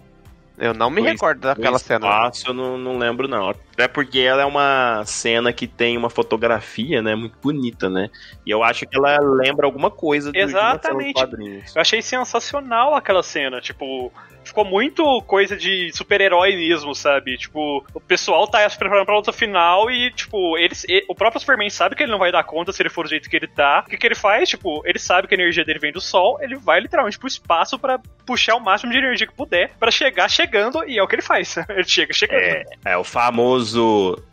Eu 0.58 0.74
não 0.74 0.90
me 0.90 1.02
Do 1.02 1.08
recordo 1.08 1.40
daquela 1.42 1.78
O 1.78 1.80
cena. 1.80 2.06
espaço 2.06 2.48
eu 2.50 2.54
não, 2.54 2.78
não 2.78 2.98
lembro, 3.00 3.28
não. 3.28 3.56
Até 3.74 3.88
porque 3.88 4.20
ela 4.20 4.44
é 4.44 4.46
uma 4.46 5.04
cena 5.06 5.52
que 5.52 5.68
tem 5.68 5.98
uma 5.98 6.10
fotografia, 6.10 7.02
né? 7.02 7.16
Muito 7.16 7.36
bonita, 7.42 7.90
né? 7.90 8.10
E 8.46 8.52
eu 8.52 8.64
acho 8.64 8.86
que 8.86 8.96
ela 8.96 9.18
lembra 9.20 9.66
alguma 9.66 9.90
coisa 9.90 10.32
do 10.32 10.38
Exatamente. 10.38 11.14
quadrinhos. 11.14 11.76
Eu 11.76 11.82
achei 11.82 12.02
sensacional 12.02 12.94
aquela 12.94 13.24
cena. 13.24 13.60
Tipo, 13.60 14.14
ficou 14.44 14.64
muito 14.64 15.04
coisa 15.24 15.58
de 15.58 15.92
super-herói 15.92 16.56
mesmo, 16.56 16.94
sabe? 16.94 17.36
Tipo, 17.38 17.84
o 17.94 18.00
pessoal 18.00 18.48
tá 18.48 18.68
se 18.70 18.78
preparando 18.78 19.06
pra 19.06 19.16
luta 19.16 19.34
final 19.34 19.90
e, 19.90 20.12
tipo, 20.12 20.56
eles, 20.58 20.84
e- 20.88 21.04
o 21.10 21.16
próprio 21.16 21.40
Superman 21.40 21.70
sabe 21.70 21.96
que 21.96 22.04
ele 22.04 22.12
não 22.12 22.20
vai 22.20 22.32
dar 22.32 22.44
conta 22.44 22.72
se 22.72 22.82
ele 22.82 22.90
for 22.90 23.04
do 23.06 23.10
jeito 23.10 23.28
que 23.30 23.36
ele 23.36 23.48
tá. 23.48 23.84
O 23.86 23.90
que, 23.90 23.98
que 23.98 24.06
ele 24.06 24.16
faz? 24.16 24.50
Tipo, 24.50 24.84
ele 24.86 25.00
sabe 25.00 25.28
que 25.28 25.34
a 25.34 25.38
energia 25.38 25.66
dele 25.66 25.80
vem 25.80 25.92
do 25.92 26.02
sol, 26.02 26.38
ele 26.42 26.56
vai 26.58 26.80
literalmente 26.80 27.18
pro 27.18 27.28
espaço 27.28 27.80
pra 27.80 28.00
puxar 28.26 28.56
o 28.56 28.60
máximo 28.60 28.92
de 28.92 28.98
energia 29.00 29.26
que 29.28 29.34
puder 29.34 29.72
pra 29.80 29.90
chegar 29.90 30.30
chegando 30.30 30.84
e 30.88 30.98
é 31.00 31.04
o 31.04 31.08
que 31.08 31.16
ele 31.16 31.22
faz. 31.24 31.56
ele 31.70 31.84
chega 31.88 32.14
chegando. 32.14 32.40
É, 32.40 32.64
é 32.86 32.98
o 32.98 33.04
famoso 33.04 33.63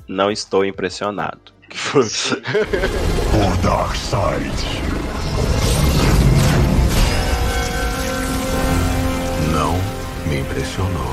não 0.09 0.31
estou 0.31 0.65
impressionado. 0.65 1.53
Que 1.69 1.79
foi- 1.79 2.03
O 3.33 3.63
Darkseid. 3.63 4.53
Não 9.53 9.75
me 10.29 10.41
impressionou. 10.41 11.11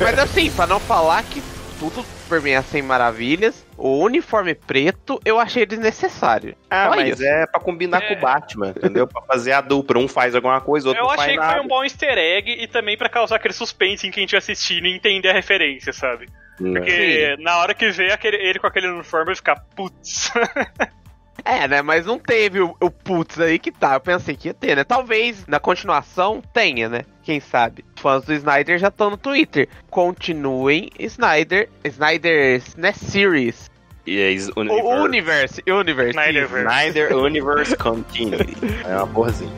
Mas 0.00 0.18
assim, 0.18 0.50
pra 0.50 0.66
não 0.66 0.78
falar 0.80 1.22
que 1.24 1.42
tudo 1.78 2.02
Superman 2.22 2.54
é 2.56 2.62
sem 2.62 2.82
maravilhas, 2.82 3.66
o 3.76 3.98
uniforme 4.04 4.54
preto 4.54 5.20
eu 5.24 5.38
achei 5.38 5.64
desnecessário. 5.66 6.56
Ah, 6.70 6.84
Só 6.90 6.96
mas 6.96 7.10
isso. 7.20 7.24
é 7.24 7.46
pra 7.46 7.60
combinar 7.60 8.02
É. 8.02 8.08
com 8.08 8.14
o 8.14 8.20
Batman, 8.20 8.70
entendeu? 8.70 9.06
Pra 9.06 9.22
fazer 9.22 9.52
a 9.52 9.60
dupla. 9.60 9.98
Um 9.98 10.08
faz 10.08 10.34
alguma 10.34 10.60
coisa, 10.60 10.88
outro 10.88 11.02
Eu 11.02 11.06
não 11.08 11.10
faz 11.10 11.20
achei 11.22 11.34
que 11.34 11.40
nada. 11.40 11.52
foi 11.54 11.62
um 11.64 11.68
bom 11.68 11.84
easter 11.84 12.18
egg 12.18 12.50
e 12.50 12.66
também 12.66 12.96
pra 12.96 13.08
causar 13.08 13.36
aquele 13.36 13.54
suspense 13.54 14.06
em 14.06 14.10
quem 14.10 14.24
estiver 14.24 14.38
assistindo 14.38 14.86
e 14.86 14.94
entender 14.96 15.28
a 15.28 15.32
referência, 15.32 15.92
sabe? 15.92 16.26
Hum, 16.60 16.72
Porque 16.72 17.36
na 17.40 17.58
hora 17.58 17.74
que 17.74 17.90
vê 17.90 18.10
aquele, 18.12 18.36
ele 18.38 18.58
com 18.58 18.66
aquele 18.66 18.88
uniforme, 18.88 19.28
ele 19.28 19.36
fica, 19.36 19.54
putz. 19.76 20.32
É, 21.48 21.68
né? 21.68 21.80
Mas 21.80 22.04
não 22.04 22.18
teve 22.18 22.60
o, 22.60 22.74
o 22.80 22.90
putz 22.90 23.38
aí 23.38 23.56
que 23.58 23.70
tá. 23.70 23.94
Eu 23.94 24.00
pensei 24.00 24.34
que 24.34 24.48
ia 24.48 24.54
ter, 24.54 24.76
né? 24.76 24.82
Talvez 24.82 25.46
na 25.46 25.60
continuação 25.60 26.42
tenha, 26.52 26.88
né? 26.88 27.02
Quem 27.22 27.38
sabe? 27.38 27.84
Fãs 27.94 28.24
do 28.24 28.34
Snyder 28.34 28.78
já 28.78 28.88
estão 28.88 29.10
no 29.10 29.16
Twitter. 29.16 29.68
Continuem 29.88 30.90
Snyder. 30.98 31.68
Snyder, 31.84 32.60
né? 32.76 32.92
Series. 32.92 33.70
E 34.04 34.18
é 34.20 34.30
is- 34.32 34.48
O 34.56 34.60
Universe. 34.60 35.00
Universe. 35.00 35.62
Universe. 35.68 36.10
Snyderverse. 36.10 36.66
Snyder 36.68 37.16
Universe 37.16 37.76
Continuity. 37.76 38.56
É 38.84 38.96
uma 38.96 39.06
porrazinha. 39.06 39.52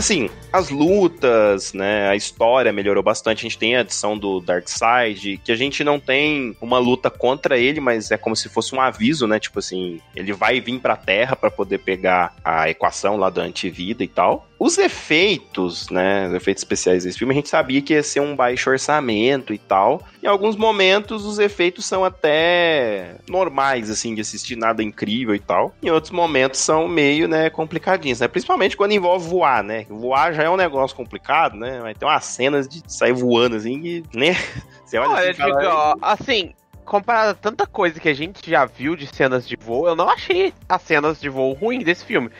Assim, 0.00 0.30
as 0.50 0.70
lutas, 0.70 1.74
né, 1.74 2.08
a 2.08 2.16
história 2.16 2.72
melhorou 2.72 3.02
bastante. 3.02 3.40
A 3.40 3.42
gente 3.42 3.58
tem 3.58 3.76
a 3.76 3.80
adição 3.80 4.16
do 4.16 4.40
Darkseid, 4.40 5.36
que 5.44 5.52
a 5.52 5.54
gente 5.54 5.84
não 5.84 6.00
tem 6.00 6.56
uma 6.58 6.78
luta 6.78 7.10
contra 7.10 7.58
ele, 7.58 7.80
mas 7.80 8.10
é 8.10 8.16
como 8.16 8.34
se 8.34 8.48
fosse 8.48 8.74
um 8.74 8.80
aviso, 8.80 9.26
né? 9.26 9.38
Tipo 9.38 9.58
assim, 9.58 10.00
ele 10.16 10.32
vai 10.32 10.58
vir 10.58 10.80
pra 10.80 10.96
Terra 10.96 11.36
pra 11.36 11.50
poder 11.50 11.80
pegar 11.80 12.34
a 12.42 12.70
equação 12.70 13.18
lá 13.18 13.28
da 13.28 13.42
antivida 13.42 14.02
e 14.02 14.08
tal. 14.08 14.48
Os 14.60 14.76
efeitos, 14.76 15.88
né, 15.88 16.28
os 16.28 16.34
efeitos 16.34 16.60
especiais 16.60 17.04
desse 17.04 17.18
filme, 17.18 17.32
a 17.32 17.36
gente 17.36 17.48
sabia 17.48 17.80
que 17.80 17.94
ia 17.94 18.02
ser 18.02 18.20
um 18.20 18.36
baixo 18.36 18.68
orçamento 18.68 19.54
e 19.54 19.58
tal. 19.58 20.02
Em 20.22 20.26
alguns 20.26 20.54
momentos 20.54 21.24
os 21.24 21.38
efeitos 21.38 21.86
são 21.86 22.04
até 22.04 23.16
normais, 23.26 23.88
assim, 23.88 24.14
de 24.14 24.20
assistir 24.20 24.56
nada 24.56 24.82
incrível 24.82 25.34
e 25.34 25.38
tal. 25.38 25.74
Em 25.82 25.88
outros 25.88 26.10
momentos 26.10 26.60
são 26.60 26.86
meio, 26.86 27.26
né, 27.26 27.48
complicadinhos, 27.48 28.20
né? 28.20 28.28
Principalmente 28.28 28.76
quando 28.76 28.92
envolve 28.92 29.26
voar, 29.26 29.64
né? 29.64 29.86
Voar 29.88 30.34
já 30.34 30.42
é 30.42 30.50
um 30.50 30.58
negócio 30.58 30.94
complicado, 30.94 31.56
né? 31.56 31.80
Vai 31.80 31.94
ter 31.94 32.04
umas 32.04 32.26
cenas 32.26 32.68
de 32.68 32.82
sair 32.86 33.14
voando 33.14 33.56
assim 33.56 33.80
que, 33.80 34.04
né? 34.12 34.36
Você 34.84 34.98
olha 34.98 35.08
Olha, 35.08 35.30
assim, 35.30 35.42
e 35.42 35.44
digo, 35.46 35.58
ó, 35.62 35.96
assim, 36.02 36.52
comparado 36.84 37.30
a 37.30 37.34
tanta 37.34 37.66
coisa 37.66 37.98
que 38.00 38.08
a 38.08 38.14
gente 38.14 38.50
já 38.50 38.64
viu 38.64 38.94
de 38.94 39.06
cenas 39.06 39.48
de 39.48 39.56
voo, 39.56 39.86
eu 39.86 39.96
não 39.96 40.10
achei 40.10 40.52
as 40.68 40.82
cenas 40.82 41.20
de 41.20 41.28
voo 41.28 41.54
ruins 41.54 41.84
desse 41.84 42.04
filme. 42.04 42.30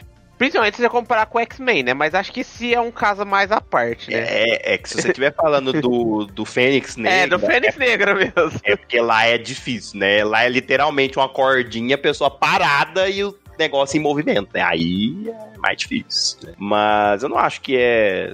Principalmente 0.41 0.77
se 0.77 0.83
você 0.83 0.89
comparar 0.89 1.27
com 1.27 1.37
o 1.37 1.41
X-Men, 1.43 1.83
né? 1.83 1.93
Mas 1.93 2.15
acho 2.15 2.33
que 2.33 2.41
esse 2.41 2.73
é 2.73 2.81
um 2.81 2.91
caso 2.91 3.27
mais 3.27 3.53
à 3.53 3.61
parte, 3.61 4.11
né? 4.11 4.25
É, 4.27 4.73
é 4.73 4.79
que 4.79 4.89
se 4.89 4.95
você 4.95 5.09
estiver 5.09 5.35
falando 5.35 5.71
do, 5.71 6.25
do 6.25 6.47
Fênix 6.47 6.97
É, 6.97 7.03
Negra, 7.03 7.37
do 7.37 7.47
Fênix 7.47 7.77
Negra 7.77 8.15
mesmo. 8.15 8.59
É 8.65 8.75
porque 8.75 8.99
lá 9.03 9.27
é 9.27 9.37
difícil, 9.37 10.01
né? 10.01 10.25
Lá 10.25 10.43
é 10.45 10.49
literalmente 10.49 11.19
uma 11.19 11.29
cordinha, 11.29 11.95
a 11.95 11.99
pessoa 11.99 12.31
parada 12.31 13.07
e 13.07 13.23
o 13.23 13.37
negócio 13.59 13.99
em 13.99 14.01
movimento, 14.01 14.49
né? 14.55 14.63
Aí 14.63 15.29
é 15.29 15.59
mais 15.59 15.77
difícil. 15.77 16.39
né? 16.43 16.55
Mas 16.57 17.23
eu 17.23 17.29
não 17.29 17.37
acho 17.37 17.61
que 17.61 17.77
é 17.77 18.33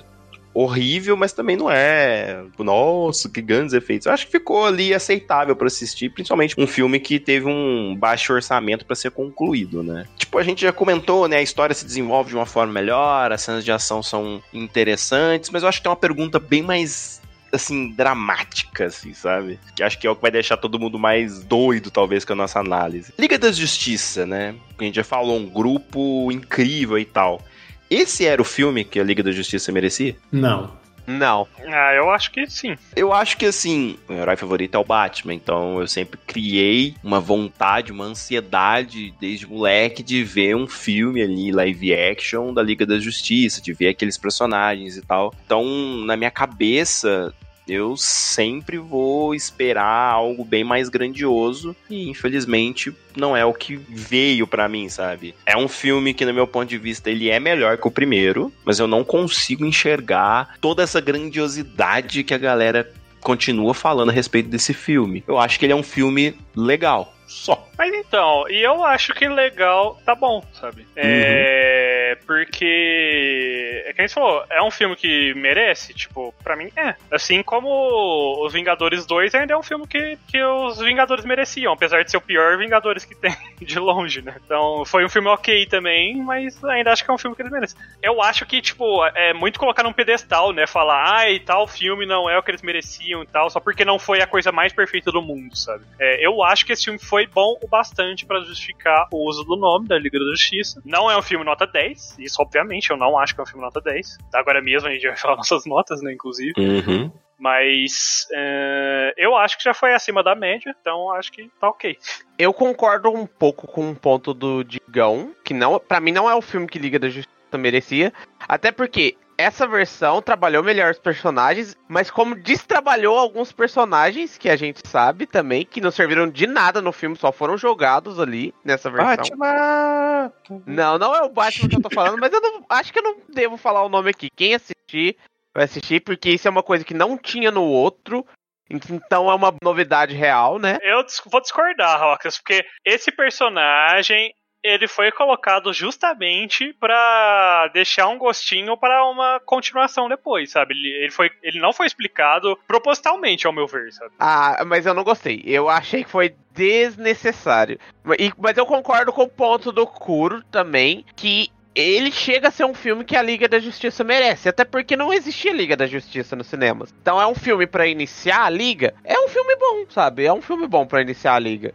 horrível, 0.57 1.18
mas 1.18 1.34
também 1.34 1.54
não 1.54 1.70
é, 1.70 2.42
nossa, 2.59 3.28
que 3.28 3.42
grandes 3.42 3.74
efeitos. 3.74 4.07
Eu 4.07 4.12
acho 4.12 4.24
que 4.24 4.32
ficou 4.32 4.64
ali 4.64 4.94
aceitável 4.94 5.54
para 5.54 5.66
assistir, 5.66 6.09
principalmente 6.09 6.54
um 6.57 6.66
filme 6.66 6.98
que 6.98 7.20
teve 7.20 7.46
um 7.46 7.94
baixo 7.94 8.32
orçamento 8.32 8.86
para 8.86 8.96
ser 8.96 9.11
concluído, 9.11 9.82
né? 9.82 10.07
Tipo, 10.16 10.38
a 10.38 10.42
gente 10.42 10.62
já 10.62 10.72
comentou, 10.72 11.28
né, 11.28 11.36
a 11.36 11.42
história 11.42 11.74
se 11.74 11.84
desenvolve 11.84 12.30
de 12.30 12.36
uma 12.36 12.46
forma 12.46 12.72
melhor, 12.72 13.30
as 13.32 13.42
cenas 13.42 13.62
de 13.64 13.70
ação 13.70 14.02
são 14.02 14.42
interessantes, 14.50 15.50
mas 15.50 15.62
eu 15.62 15.68
acho 15.68 15.78
que 15.78 15.82
tem 15.82 15.90
uma 15.90 15.96
pergunta 15.96 16.38
bem 16.38 16.62
mais 16.62 17.20
assim, 17.52 17.90
dramática, 17.90 18.86
assim, 18.86 19.12
sabe? 19.12 19.59
Que 19.74 19.82
acho 19.82 19.98
que 19.98 20.07
é 20.07 20.11
o 20.11 20.16
que 20.16 20.22
vai 20.22 20.30
deixar 20.30 20.57
todo 20.57 20.78
mundo 20.78 20.98
mais 20.98 21.42
doido, 21.42 21.90
talvez, 21.90 22.24
com 22.24 22.32
a 22.32 22.36
nossa 22.36 22.59
análise. 22.61 23.12
Liga 23.18 23.38
da 23.38 23.52
Justiça, 23.52 24.24
né? 24.24 24.54
A 24.78 24.84
gente 24.84 24.96
já 24.96 25.04
falou, 25.04 25.36
um 25.36 25.48
grupo 25.48 26.30
incrível 26.32 26.98
e 26.98 27.04
tal. 27.04 27.42
Esse 27.91 28.26
era 28.26 28.41
o 28.41 28.45
filme 28.45 28.84
que 28.84 28.99
a 28.99 29.05
Liga 29.05 29.22
da 29.22 29.32
Justiça 29.32 29.70
merecia? 29.72 30.16
Não. 30.32 30.72
Não. 31.07 31.47
Ah, 31.68 31.95
eu 31.95 32.11
acho 32.11 32.32
que 32.32 32.49
sim. 32.51 32.76
Eu 32.95 33.12
acho 33.12 33.37
que 33.37 33.47
assim, 33.47 33.97
o 34.09 34.12
meu 34.12 34.22
herói 34.22 34.37
favorito 34.37 34.74
é 34.74 34.78
o 34.78 34.84
Batman, 34.84 35.34
então 35.34 35.80
eu 35.80 35.87
sempre 35.87 36.18
criei 36.26 36.97
uma 37.03 37.20
vontade, 37.20 37.93
uma 37.93 38.05
ansiedade 38.05 39.14
desde 39.20 39.47
moleque 39.47 40.03
de 40.03 40.24
ver 40.24 40.57
um 40.57 40.66
filme 40.66 41.22
ali, 41.22 41.53
live 41.53 41.95
action 41.95 42.53
da 42.53 42.62
Liga 42.62 42.84
da 42.84 42.99
Justiça, 42.99 43.62
de 43.62 43.72
ver 43.72 43.89
aqueles 43.89 44.18
personagens 44.18 44.97
e 44.97 45.03
tal. 45.03 45.32
Então, 45.45 45.64
na 46.05 46.16
minha 46.16 46.30
cabeça, 46.30 47.32
eu 47.68 47.96
sempre 47.96 48.78
vou 48.78 49.34
esperar 49.34 50.12
algo 50.12 50.44
bem 50.44 50.62
mais 50.62 50.88
grandioso 50.88 51.74
e 51.90 52.08
infelizmente 52.08 52.94
não 53.16 53.36
é 53.36 53.44
o 53.44 53.52
que 53.52 53.76
veio 53.76 54.46
pra 54.46 54.68
mim, 54.68 54.88
sabe? 54.88 55.34
É 55.44 55.56
um 55.56 55.68
filme 55.68 56.14
que 56.14 56.24
no 56.24 56.34
meu 56.34 56.46
ponto 56.46 56.68
de 56.68 56.78
vista 56.78 57.10
ele 57.10 57.28
é 57.28 57.40
melhor 57.40 57.76
que 57.78 57.88
o 57.88 57.90
primeiro, 57.90 58.52
mas 58.64 58.78
eu 58.78 58.86
não 58.86 59.02
consigo 59.02 59.64
enxergar 59.64 60.56
toda 60.60 60.82
essa 60.82 61.00
grandiosidade 61.00 62.22
que 62.22 62.34
a 62.34 62.38
galera 62.38 62.90
continua 63.20 63.74
falando 63.74 64.10
a 64.10 64.12
respeito 64.12 64.48
desse 64.48 64.72
filme. 64.72 65.24
Eu 65.26 65.38
acho 65.38 65.58
que 65.58 65.66
ele 65.66 65.72
é 65.72 65.76
um 65.76 65.82
filme 65.82 66.34
legal, 66.54 67.12
só. 67.26 67.65
Mas 67.76 67.92
então, 67.94 68.48
e 68.48 68.62
eu 68.62 68.84
acho 68.84 69.12
que 69.14 69.28
legal 69.28 70.00
tá 70.04 70.14
bom, 70.14 70.42
sabe? 70.54 70.86
É. 70.96 72.16
Porque. 72.26 73.82
É 73.86 73.92
que 73.92 74.00
a 74.00 74.06
gente 74.06 74.14
falou, 74.14 74.44
é 74.50 74.62
um 74.62 74.70
filme 74.70 74.96
que 74.96 75.34
merece, 75.34 75.94
tipo, 75.94 76.34
pra 76.42 76.56
mim 76.56 76.70
é. 76.76 76.94
Assim 77.10 77.42
como 77.42 78.44
Os 78.44 78.52
Vingadores 78.52 79.06
2 79.06 79.34
ainda 79.34 79.54
é 79.54 79.56
um 79.56 79.62
filme 79.62 79.86
que, 79.86 80.18
que 80.28 80.42
os 80.42 80.78
Vingadores 80.78 81.24
mereciam, 81.24 81.72
apesar 81.72 82.02
de 82.02 82.10
ser 82.10 82.16
o 82.16 82.20
pior 82.20 82.56
Vingadores 82.58 83.04
que 83.04 83.14
tem 83.14 83.34
de 83.60 83.78
longe, 83.78 84.22
né? 84.22 84.36
Então 84.44 84.84
foi 84.84 85.04
um 85.04 85.08
filme 85.08 85.28
ok 85.28 85.66
também, 85.66 86.16
mas 86.16 86.62
ainda 86.64 86.92
acho 86.92 87.04
que 87.04 87.10
é 87.10 87.14
um 87.14 87.18
filme 87.18 87.36
que 87.36 87.42
eles 87.42 87.52
merecem. 87.52 87.78
Eu 88.02 88.22
acho 88.22 88.46
que, 88.46 88.60
tipo, 88.60 89.04
é 89.06 89.32
muito 89.32 89.58
colocar 89.58 89.82
num 89.82 89.92
pedestal, 89.92 90.52
né? 90.52 90.66
Falar, 90.66 91.18
ai, 91.18 91.38
tal 91.40 91.66
filme 91.66 92.06
não 92.06 92.28
é 92.28 92.38
o 92.38 92.42
que 92.42 92.50
eles 92.50 92.62
mereciam 92.62 93.22
e 93.22 93.26
tal, 93.26 93.50
só 93.50 93.60
porque 93.60 93.84
não 93.84 93.98
foi 93.98 94.20
a 94.20 94.26
coisa 94.26 94.50
mais 94.50 94.72
perfeita 94.72 95.10
do 95.12 95.22
mundo, 95.22 95.56
sabe? 95.56 95.84
É, 95.98 96.24
eu 96.26 96.42
acho 96.42 96.64
que 96.64 96.72
esse 96.72 96.84
filme 96.84 96.98
foi 96.98 97.26
bom 97.26 97.56
o 97.66 97.68
bastante 97.68 98.24
pra 98.24 98.40
justificar 98.40 99.08
o 99.12 99.28
uso 99.28 99.44
do 99.44 99.56
nome 99.56 99.88
da 99.88 99.98
Liga 99.98 100.18
da 100.18 100.24
Justiça. 100.26 100.80
Não 100.84 101.10
é 101.10 101.18
um 101.18 101.22
filme 101.22 101.44
nota 101.44 101.66
10, 101.66 102.18
isso 102.18 102.40
obviamente 102.40 102.90
eu 102.90 102.96
não 102.96 103.18
acho 103.18 103.34
que 103.34 103.40
é 103.40 103.42
um 103.42 103.46
filme 103.46 103.62
nota 103.62 103.80
10. 103.80 104.18
Agora 104.32 104.62
mesmo 104.62 104.88
a 104.88 104.92
gente 104.92 105.06
vai 105.06 105.16
falar 105.18 105.36
nossas 105.36 105.66
notas, 105.66 106.00
né, 106.00 106.12
inclusive. 106.12 106.54
Uhum. 106.56 107.10
Mas 107.38 108.26
é, 108.32 109.12
eu 109.16 109.36
acho 109.36 109.58
que 109.58 109.64
já 109.64 109.74
foi 109.74 109.92
acima 109.92 110.22
da 110.22 110.34
média, 110.34 110.74
então 110.80 111.10
acho 111.12 111.30
que 111.30 111.50
tá 111.60 111.68
ok. 111.68 111.98
Eu 112.38 112.54
concordo 112.54 113.10
um 113.10 113.26
pouco 113.26 113.66
com 113.66 113.90
o 113.90 113.94
ponto 113.94 114.32
do 114.32 114.64
Digão, 114.64 115.34
que 115.44 115.52
não, 115.52 115.78
para 115.78 116.00
mim 116.00 116.12
não 116.12 116.30
é 116.30 116.34
o 116.34 116.40
filme 116.40 116.66
que 116.66 116.78
Liga 116.78 116.98
da 116.98 117.10
Justiça 117.10 117.36
merecia, 117.58 118.12
até 118.48 118.72
porque 118.72 119.16
essa 119.39 119.66
versão 119.66 120.22
trabalhou 120.22 120.62
melhor 120.62 120.91
os 120.91 120.99
personagens, 120.99 121.76
mas 121.89 122.11
como 122.11 122.34
destrabalhou 122.34 123.18
alguns 123.18 123.53
personagens 123.53 124.39
que 124.39 124.49
a 124.49 124.57
gente 124.57 124.80
sabe 124.87 125.26
também, 125.26 125.64
que 125.64 125.80
não 125.80 125.91
serviram 125.91 126.28
de 126.28 126.47
nada 126.47 126.80
no 126.80 126.93
filme, 126.93 127.16
só 127.16 127.30
foram 127.30 127.57
jogados 127.57 128.18
ali 128.18 128.55
nessa 128.64 128.91
versão. 128.91 129.16
Batman! 129.16 130.32
Não, 130.66 130.99
não 130.99 131.14
é 131.14 131.22
o 131.22 131.28
Batman 131.28 131.68
que 131.68 131.76
eu 131.76 131.82
tô 131.82 131.91
falando, 131.91 132.18
mas 132.18 132.32
eu 132.32 132.41
não, 132.41 132.64
acho 132.68 132.93
que 132.93 132.99
eu 132.99 133.03
não 133.03 133.16
devo 133.28 133.57
falar 133.57 133.82
o 133.82 133.89
nome 133.89 134.11
aqui. 134.11 134.28
Quem 134.34 134.55
assistir, 134.55 135.16
vai 135.55 135.64
assistir, 135.64 136.01
porque 136.01 136.30
isso 136.30 136.49
é 136.49 136.51
uma 136.51 136.62
coisa 136.62 136.84
que 136.84 136.95
não 136.95 137.18
tinha 137.18 137.51
no 137.51 137.64
outro. 137.64 138.26
Então 138.68 139.30
é 139.30 139.34
uma 139.34 139.55
novidade 139.62 140.14
real, 140.14 140.59
né? 140.59 140.78
Eu 140.82 141.05
vou 141.26 141.41
discordar, 141.41 142.01
Roxas, 142.01 142.39
porque 142.39 142.64
esse 142.84 143.12
personagem 143.12 144.34
ele 144.66 144.88
foi 144.88 145.12
colocado 145.12 145.72
justamente 145.72 146.72
pra 146.74 147.70
deixar 147.72 148.08
um 148.08 148.18
gostinho 148.18 148.76
para 148.76 149.04
uma 149.08 149.40
continuação 149.40 150.08
depois, 150.08 150.50
sabe? 150.50 150.74
Ele, 150.74 150.88
ele, 151.04 151.10
foi, 151.10 151.30
ele 151.42 151.60
não 151.60 151.72
foi 151.72 151.86
explicado 151.86 152.58
propositalmente, 152.66 153.46
ao 153.46 153.52
meu 153.52 153.66
ver, 153.66 153.92
sabe? 153.92 154.12
Ah, 154.18 154.64
mas 154.66 154.86
eu 154.86 154.94
não 154.94 155.04
gostei. 155.04 155.42
Eu 155.44 155.68
achei 155.68 156.02
que 156.02 156.10
foi 156.10 156.34
desnecessário. 156.52 157.78
Mas 158.04 158.56
eu 158.56 158.66
concordo 158.66 159.12
com 159.12 159.22
o 159.22 159.28
ponto 159.28 159.70
do 159.70 159.86
Kuro 159.86 160.42
também, 160.50 161.04
que 161.14 161.50
ele 161.74 162.10
chega 162.10 162.48
a 162.48 162.50
ser 162.50 162.64
um 162.64 162.72
filme 162.72 163.04
que 163.04 163.14
a 163.14 163.22
Liga 163.22 163.46
da 163.46 163.58
Justiça 163.58 164.02
merece, 164.02 164.48
até 164.48 164.64
porque 164.64 164.96
não 164.96 165.12
existia 165.12 165.52
Liga 165.52 165.76
da 165.76 165.86
Justiça 165.86 166.34
nos 166.34 166.46
cinemas. 166.46 166.92
Então 167.02 167.20
é 167.20 167.26
um 167.26 167.34
filme 167.34 167.66
pra 167.66 167.86
iniciar 167.86 168.44
a 168.44 168.50
Liga, 168.50 168.94
é 169.04 169.18
um 169.18 169.28
filme 169.28 169.54
bom, 169.56 169.84
sabe? 169.90 170.24
É 170.24 170.32
um 170.32 170.40
filme 170.40 170.66
bom 170.66 170.86
pra 170.86 171.02
iniciar 171.02 171.34
a 171.34 171.38
Liga. 171.38 171.74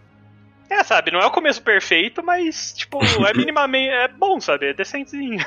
É, 0.72 0.84
sabe? 0.86 1.12
Não 1.12 1.20
é 1.20 1.26
o 1.26 1.32
começo 1.32 1.62
perfeito, 1.62 2.24
mas, 2.24 2.72
tipo, 2.72 2.98
é 3.04 3.34
minimamente. 3.36 3.90
É 3.90 4.08
bom, 4.08 4.40
sabe? 4.40 4.68
É 4.68 4.74
decentezinho. 4.74 5.38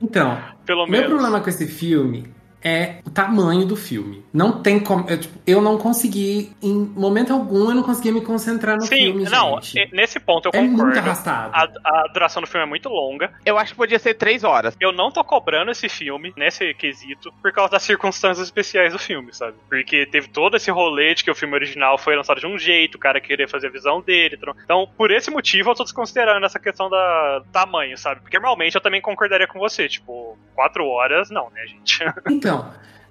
Então, 0.00 0.40
Pelo 0.64 0.84
meu 0.86 0.92
menos. 1.00 1.08
problema 1.08 1.40
com 1.40 1.48
esse 1.50 1.66
filme 1.66 2.32
é 2.62 2.96
o 3.06 3.10
tamanho 3.10 3.64
do 3.66 3.76
filme. 3.76 4.24
Não 4.32 4.60
tem 4.62 4.78
como. 4.80 5.08
Eu, 5.08 5.18
tipo, 5.18 5.38
eu 5.46 5.60
não 5.62 5.78
consegui, 5.78 6.52
em 6.62 6.74
momento 6.74 7.32
algum, 7.32 7.70
eu 7.70 7.74
não 7.74 7.82
conseguia 7.82 8.12
me 8.12 8.20
concentrar 8.20 8.76
no 8.76 8.82
Sim, 8.82 8.96
filme. 8.96 9.24
não, 9.24 9.60
gente. 9.62 9.94
nesse 9.94 10.20
ponto 10.20 10.46
eu 10.46 10.50
É 10.54 10.58
concordo. 10.60 10.84
muito 10.84 10.98
arrastado. 10.98 11.52
A, 11.54 12.02
a 12.04 12.08
duração 12.12 12.42
do 12.42 12.46
filme 12.48 12.64
é 12.64 12.68
muito 12.68 12.88
longa. 12.88 13.32
Eu 13.44 13.56
acho 13.58 13.72
que 13.72 13.76
podia 13.78 13.98
ser 13.98 14.14
três 14.14 14.44
horas. 14.44 14.76
Eu 14.80 14.92
não 14.92 15.10
tô 15.10 15.22
cobrando 15.24 15.70
esse 15.70 15.88
filme, 15.88 16.32
nesse 16.36 16.74
quesito, 16.74 17.32
por 17.42 17.52
causa 17.52 17.72
das 17.72 17.82
circunstâncias 17.82 18.46
especiais 18.46 18.92
do 18.92 18.98
filme, 18.98 19.32
sabe? 19.34 19.54
Porque 19.68 20.06
teve 20.06 20.28
todo 20.28 20.56
esse 20.56 20.70
rolê 20.70 21.14
de 21.14 21.24
que 21.24 21.30
o 21.30 21.34
filme 21.34 21.54
original 21.54 21.96
foi 21.98 22.14
lançado 22.16 22.40
de 22.40 22.46
um 22.46 22.58
jeito, 22.58 22.96
o 22.96 22.98
cara 22.98 23.20
queria 23.20 23.48
fazer 23.48 23.68
a 23.68 23.70
visão 23.70 24.00
dele. 24.00 24.36
tro- 24.36 24.54
Então, 24.64 24.88
por 24.96 25.10
esse 25.10 25.30
motivo, 25.30 25.70
eu 25.70 25.74
tô 25.74 25.84
desconsiderando 25.84 26.44
essa 26.44 26.58
questão 26.60 26.90
da 26.90 27.42
tamanho, 27.52 27.96
sabe? 27.96 28.20
Porque 28.20 28.38
normalmente 28.38 28.74
eu 28.74 28.80
também 28.80 29.00
concordaria 29.00 29.46
com 29.46 29.58
você, 29.58 29.88
tipo, 29.88 30.38
quatro 30.54 30.86
horas, 30.86 31.30
não, 31.30 31.48
né, 31.50 31.66
gente? 31.66 32.00
Então, 32.30 32.49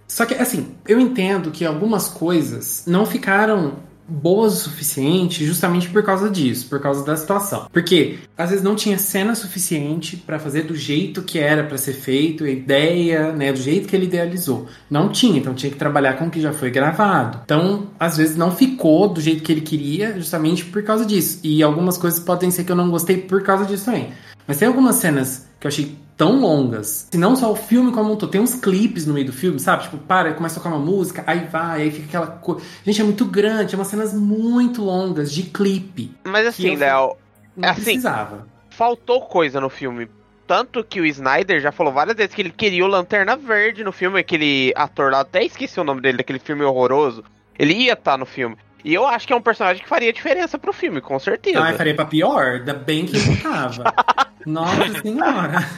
só 0.08 0.26
que 0.26 0.34
assim, 0.34 0.76
eu 0.88 1.00
entendo 1.00 1.52
que 1.52 1.66
algumas 1.66 2.08
coisas 2.08 2.84
não 2.88 3.06
ficaram 3.06 3.78
boas 4.10 4.54
o 4.54 4.70
suficiente 4.70 5.46
justamente 5.46 5.88
por 5.88 6.04
causa 6.04 6.30
disso, 6.30 6.68
por 6.68 6.82
causa 6.82 7.06
da 7.06 7.16
situação. 7.16 7.68
Porque 7.72 8.18
às 8.36 8.50
vezes 8.50 8.64
não 8.64 8.76
tinha 8.76 8.98
cena 8.98 9.36
suficiente 9.36 10.18
pra 10.18 10.40
fazer 10.40 10.64
do 10.64 10.76
jeito 10.76 11.22
que 11.22 11.38
era 11.38 11.64
pra 11.64 11.78
ser 11.78 11.94
feito, 11.94 12.44
a 12.44 12.50
ideia, 12.50 13.32
né, 13.32 13.54
do 13.54 13.62
jeito 13.62 13.88
que 13.88 13.96
ele 13.96 14.06
idealizou. 14.06 14.68
Não 14.90 15.10
tinha, 15.10 15.38
então 15.38 15.54
tinha 15.54 15.72
que 15.72 15.78
trabalhar 15.78 16.14
com 16.14 16.26
o 16.26 16.32
que 16.32 16.42
já 16.42 16.52
foi 16.52 16.72
gravado. 16.72 17.42
Então, 17.46 17.88
às 18.00 18.18
vezes 18.18 18.36
não 18.36 18.52
ficou 18.52 19.08
do 19.08 19.22
jeito 19.22 19.44
que 19.44 19.52
ele 19.52 19.62
queria, 19.62 20.16
justamente 20.16 20.66
por 20.66 20.82
causa 20.84 21.06
disso. 21.06 21.40
E 21.44 21.62
algumas 21.62 21.98
coisas 21.98 22.20
podem 22.20 22.50
ser 22.50 22.64
que 22.64 22.72
eu 22.72 22.76
não 22.76 22.90
gostei 22.90 23.18
por 23.18 23.44
causa 23.44 23.66
disso 23.66 23.86
também. 23.86 24.10
Mas 24.48 24.58
tem 24.58 24.68
algumas 24.68 24.96
cenas 24.96 25.48
que 25.60 25.68
eu 25.68 25.70
achei 25.70 25.96
tão 26.20 26.42
longas. 26.42 27.08
Se 27.10 27.18
não 27.18 27.34
só 27.34 27.50
o 27.50 27.56
filme 27.56 27.94
como 27.94 28.12
um 28.12 28.16
todo. 28.18 28.30
Tem 28.30 28.42
uns 28.42 28.54
clipes 28.54 29.06
no 29.06 29.14
meio 29.14 29.26
do 29.26 29.32
filme, 29.32 29.58
sabe? 29.58 29.84
Tipo, 29.84 29.98
para, 30.00 30.34
começa 30.34 30.60
a 30.60 30.62
tocar 30.62 30.76
uma 30.76 30.86
música, 30.86 31.24
aí 31.26 31.48
vai, 31.48 31.84
aí 31.84 31.92
fica 31.92 32.08
aquela 32.08 32.28
coisa. 32.28 32.62
Gente, 32.86 33.00
é 33.00 33.04
muito 33.06 33.24
grande, 33.24 33.74
é 33.74 33.78
umas 33.78 33.88
cenas 33.88 34.14
muito 34.14 34.84
longas 34.84 35.32
de 35.32 35.44
clipe. 35.44 36.12
Mas 36.26 36.46
assim, 36.46 36.76
Léo, 36.76 37.16
Não 37.56 37.70
Assim, 37.70 37.84
precisava. 37.84 38.46
faltou 38.70 39.22
coisa 39.22 39.62
no 39.62 39.70
filme. 39.70 40.10
Tanto 40.46 40.84
que 40.84 41.00
o 41.00 41.06
Snyder 41.06 41.62
já 41.62 41.72
falou 41.72 41.94
várias 41.94 42.18
vezes 42.18 42.36
que 42.36 42.42
ele 42.42 42.50
queria 42.52 42.84
o 42.84 42.88
Lanterna 42.88 43.38
Verde 43.38 43.82
no 43.84 43.94
filme, 43.94 44.20
aquele 44.20 44.74
ator 44.76 45.12
lá, 45.12 45.22
até 45.22 45.46
esqueci 45.46 45.80
o 45.80 45.86
nome 45.86 46.02
dele, 46.02 46.18
daquele 46.18 46.40
filme 46.40 46.64
horroroso. 46.66 47.24
Ele 47.58 47.74
ia 47.74 47.94
estar 47.94 48.18
no 48.18 48.26
filme. 48.26 48.58
E 48.84 48.94
eu 48.94 49.08
acho 49.08 49.26
que 49.28 49.32
é 49.32 49.36
um 49.36 49.42
personagem 49.42 49.82
que 49.84 49.88
faria 49.90 50.12
diferença 50.12 50.58
pro 50.58 50.74
filme, 50.74 51.00
com 51.00 51.18
certeza. 51.20 51.64
Ah, 51.64 51.74
faria 51.74 51.96
pra 51.96 52.06
pior, 52.06 52.56
ainda 52.56 52.74
bem 52.74 53.06
que 53.06 53.16
ele 53.16 53.38
tava. 53.38 53.94
Nossa 54.46 55.02
senhora. 55.02 55.70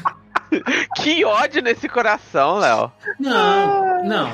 Que 0.98 1.24
ódio 1.26 1.62
nesse 1.62 1.88
coração, 1.88 2.58
Léo. 2.58 2.92
Não, 3.20 4.04
não. 4.04 4.32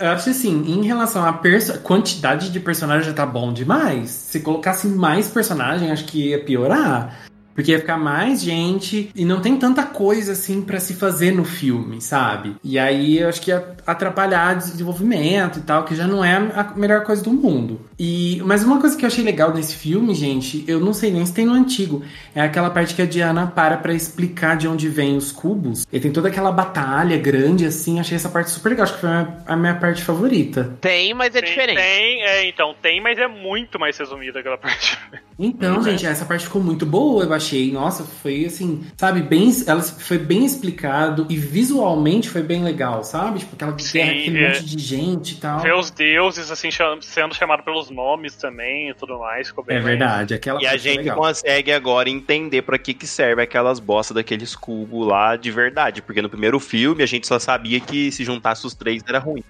Eu 0.00 0.10
acho 0.10 0.30
assim, 0.30 0.62
em 0.66 0.84
relação 0.84 1.24
à 1.24 1.40
quantidade 1.82 2.52
de 2.52 2.60
personagem 2.60 3.08
já 3.08 3.12
tá 3.12 3.26
bom 3.26 3.52
demais. 3.52 4.10
Se 4.10 4.40
colocasse 4.40 4.86
mais 4.86 5.28
personagem, 5.28 5.90
acho 5.90 6.04
que 6.04 6.28
ia 6.28 6.44
piorar. 6.44 7.27
Porque 7.58 7.72
ia 7.72 7.80
ficar 7.80 7.98
mais 7.98 8.40
gente 8.40 9.10
e 9.16 9.24
não 9.24 9.40
tem 9.40 9.56
tanta 9.56 9.82
coisa 9.82 10.30
assim 10.30 10.62
pra 10.62 10.78
se 10.78 10.94
fazer 10.94 11.32
no 11.32 11.44
filme, 11.44 12.00
sabe? 12.00 12.54
E 12.62 12.78
aí 12.78 13.18
eu 13.18 13.28
acho 13.28 13.42
que 13.42 13.50
ia 13.50 13.74
atrapalhar 13.84 14.54
o 14.54 14.58
desenvolvimento 14.58 15.58
e 15.58 15.62
tal, 15.62 15.82
que 15.82 15.96
já 15.96 16.06
não 16.06 16.24
é 16.24 16.36
a 16.36 16.72
melhor 16.76 17.02
coisa 17.02 17.20
do 17.20 17.32
mundo. 17.32 17.80
E 17.98 18.40
mas 18.44 18.62
uma 18.62 18.80
coisa 18.80 18.96
que 18.96 19.04
eu 19.04 19.08
achei 19.08 19.24
legal 19.24 19.52
nesse 19.52 19.74
filme, 19.74 20.14
gente, 20.14 20.64
eu 20.68 20.78
não 20.78 20.92
sei 20.92 21.10
nem 21.10 21.26
se 21.26 21.34
tem 21.34 21.46
no 21.46 21.52
antigo, 21.52 22.04
é 22.32 22.40
aquela 22.42 22.70
parte 22.70 22.94
que 22.94 23.02
a 23.02 23.06
Diana 23.06 23.48
para 23.48 23.76
pra 23.76 23.92
explicar 23.92 24.56
de 24.56 24.68
onde 24.68 24.88
vem 24.88 25.16
os 25.16 25.32
cubos. 25.32 25.84
E 25.92 25.98
tem 25.98 26.12
toda 26.12 26.28
aquela 26.28 26.52
batalha 26.52 27.16
grande 27.16 27.66
assim, 27.66 27.98
achei 27.98 28.14
essa 28.14 28.28
parte 28.28 28.50
super 28.50 28.68
legal, 28.68 28.84
acho 28.84 28.94
que 28.94 29.00
foi 29.00 29.10
a 29.10 29.24
minha, 29.24 29.36
a 29.48 29.56
minha 29.56 29.74
parte 29.74 30.04
favorita. 30.04 30.76
Tem, 30.80 31.12
mas 31.12 31.34
é 31.34 31.40
Tem, 31.40 31.50
diferente. 31.50 31.76
tem, 31.76 32.22
é, 32.22 32.48
então, 32.48 32.72
tem, 32.80 33.00
mas 33.00 33.18
é 33.18 33.26
muito 33.26 33.80
mais 33.80 33.98
resumida 33.98 34.38
aquela 34.38 34.58
parte. 34.58 34.96
Então, 35.40 35.82
gente, 35.82 36.04
essa 36.04 36.24
parte 36.24 36.44
ficou 36.44 36.62
muito 36.62 36.84
boa, 36.84 37.24
eu 37.24 37.32
achei. 37.32 37.47
Nossa, 37.72 38.04
foi 38.04 38.44
assim, 38.44 38.84
sabe, 38.96 39.22
bem, 39.22 39.50
ela 39.66 39.82
foi 39.82 40.18
bem 40.18 40.44
explicado 40.44 41.26
e 41.28 41.36
visualmente 41.36 42.28
foi 42.28 42.42
bem 42.42 42.62
legal, 42.62 43.02
sabe? 43.04 43.40
Tipo, 43.40 43.54
aquela 43.54 43.78
Sim, 43.78 43.98
guerra, 43.98 44.10
aquele 44.12 44.38
é. 44.44 44.48
monte 44.48 44.64
de 44.64 44.78
gente 44.82 45.32
e 45.34 45.36
tal. 45.36 45.60
Ver 45.60 45.74
os 45.74 45.90
deuses, 45.90 46.50
assim, 46.50 46.70
cham- 46.70 47.00
sendo 47.00 47.34
chamado 47.34 47.62
pelos 47.62 47.90
nomes 47.90 48.34
também 48.36 48.90
e 48.90 48.94
tudo 48.94 49.18
mais, 49.18 49.48
ficou 49.48 49.64
bem 49.64 49.76
É 49.76 49.80
verdade, 49.80 50.34
aquela 50.34 50.60
E 50.62 50.66
a 50.66 50.76
gente 50.76 50.98
legal. 50.98 51.16
consegue 51.16 51.72
agora 51.72 52.08
entender 52.08 52.62
pra 52.62 52.78
que 52.78 52.94
que 52.94 53.06
serve 53.06 53.42
aquelas 53.42 53.78
bostas 53.80 54.14
daqueles 54.14 54.54
cubos 54.56 55.06
lá 55.06 55.36
de 55.36 55.50
verdade. 55.50 56.02
Porque 56.02 56.22
no 56.22 56.28
primeiro 56.28 56.58
filme 56.60 57.02
a 57.02 57.06
gente 57.06 57.26
só 57.26 57.38
sabia 57.38 57.80
que 57.80 58.10
se 58.12 58.24
juntasse 58.24 58.66
os 58.66 58.74
três 58.74 59.02
era 59.06 59.18
ruim. 59.18 59.42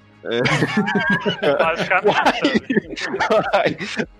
Basicamente, 1.58 2.98
sabe? 3.52 3.76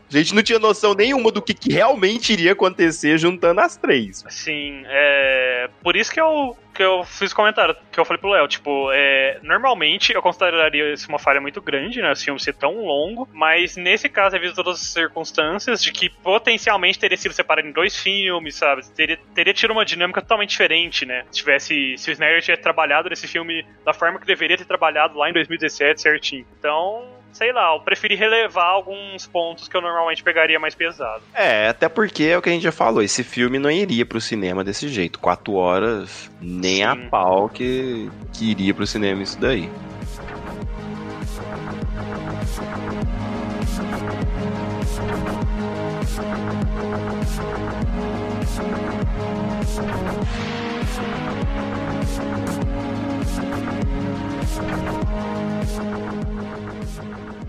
a 0.09 0.17
gente 0.19 0.35
não 0.35 0.43
tinha 0.43 0.59
noção 0.59 0.95
nenhuma 0.95 1.31
do 1.31 1.43
que, 1.43 1.53
que 1.53 1.73
realmente 1.73 2.33
iria 2.33 2.53
acontecer 2.53 3.19
juntando 3.19 3.61
as 3.61 3.77
três. 3.77 4.25
Sim, 4.29 4.83
é. 4.87 5.69
Por 5.83 5.97
isso 5.97 6.11
que 6.11 6.21
eu, 6.21 6.57
que 6.79 6.85
eu 6.85 7.03
fiz 7.03 7.33
o 7.33 7.35
comentário, 7.35 7.77
que 7.91 7.99
eu 7.99 8.05
falei 8.05 8.21
pro 8.21 8.31
Léo, 8.31 8.47
tipo, 8.47 8.93
é, 8.93 9.41
normalmente 9.43 10.13
eu 10.13 10.23
consideraria 10.23 10.93
isso 10.93 11.09
uma 11.09 11.19
falha 11.19 11.41
muito 11.41 11.61
grande, 11.61 12.01
né? 12.01 12.13
Esse 12.13 12.27
filme 12.27 12.39
ser 12.39 12.55
tão 12.55 12.85
longo, 12.85 13.29
mas 13.33 13.77
nesse 13.77 14.09
caso, 14.09 14.31
devido 14.31 14.53
a 14.53 14.55
todas 14.55 14.81
as 14.81 14.87
circunstâncias, 14.87 15.83
de 15.83 15.91
que 15.91 16.09
potencialmente 16.09 16.97
teria 16.97 17.17
sido 17.17 17.33
separado 17.35 17.67
em 17.67 17.73
dois 17.73 17.97
filmes, 17.97 18.55
sabe? 18.55 18.89
Teria, 18.95 19.19
teria 19.35 19.53
tido 19.53 19.73
uma 19.73 19.85
dinâmica 19.85 20.23
totalmente 20.23 20.51
diferente, 20.51 21.05
né? 21.05 21.25
Se 21.33 21.39
tivesse. 21.41 21.99
Se 21.99 22.11
o 22.11 22.13
Snyder 22.13 22.41
tivesse 22.41 22.63
trabalhado 22.63 23.11
nesse 23.11 23.27
filme 23.27 23.67
da 23.85 23.93
forma 23.93 24.21
que 24.21 24.27
deveria 24.27 24.57
ter 24.57 24.65
trabalhado 24.65 25.19
lá 25.19 25.29
em 25.29 25.33
2017 25.33 26.01
certinho. 26.01 26.47
Então. 26.61 27.18
Sei 27.33 27.53
lá, 27.53 27.75
eu 27.75 27.81
preferi 27.81 28.15
relevar 28.15 28.67
alguns 28.67 29.27
pontos 29.27 29.69
que 29.69 29.77
eu 29.77 29.81
normalmente 29.81 30.23
pegaria 30.23 30.59
mais 30.59 30.75
pesado. 30.75 31.23
É, 31.35 31.69
até 31.69 31.89
porque 31.89 32.25
é 32.25 32.39
o 32.39 32.43
que 32.43 32.49
a 32.49 32.53
gente 32.53 32.63
já 32.63 32.73
falou, 32.73 33.03
esse 33.03 33.23
filme 33.23 33.59
não 33.59 33.71
iria 33.71 34.05
pro 34.05 34.21
cinema 34.21 34.65
desse 34.65 34.89
jeito. 34.89 35.19
Quatro 35.19 35.55
horas, 35.55 36.31
nem 36.41 36.83
a 36.83 36.95
Sim. 36.95 37.09
pau 37.09 37.49
que, 37.49 38.11
que 38.33 38.51
iria 38.51 38.75
pro 38.75 38.87
cinema 38.87 39.23
isso 39.23 39.39
daí. 39.39 39.69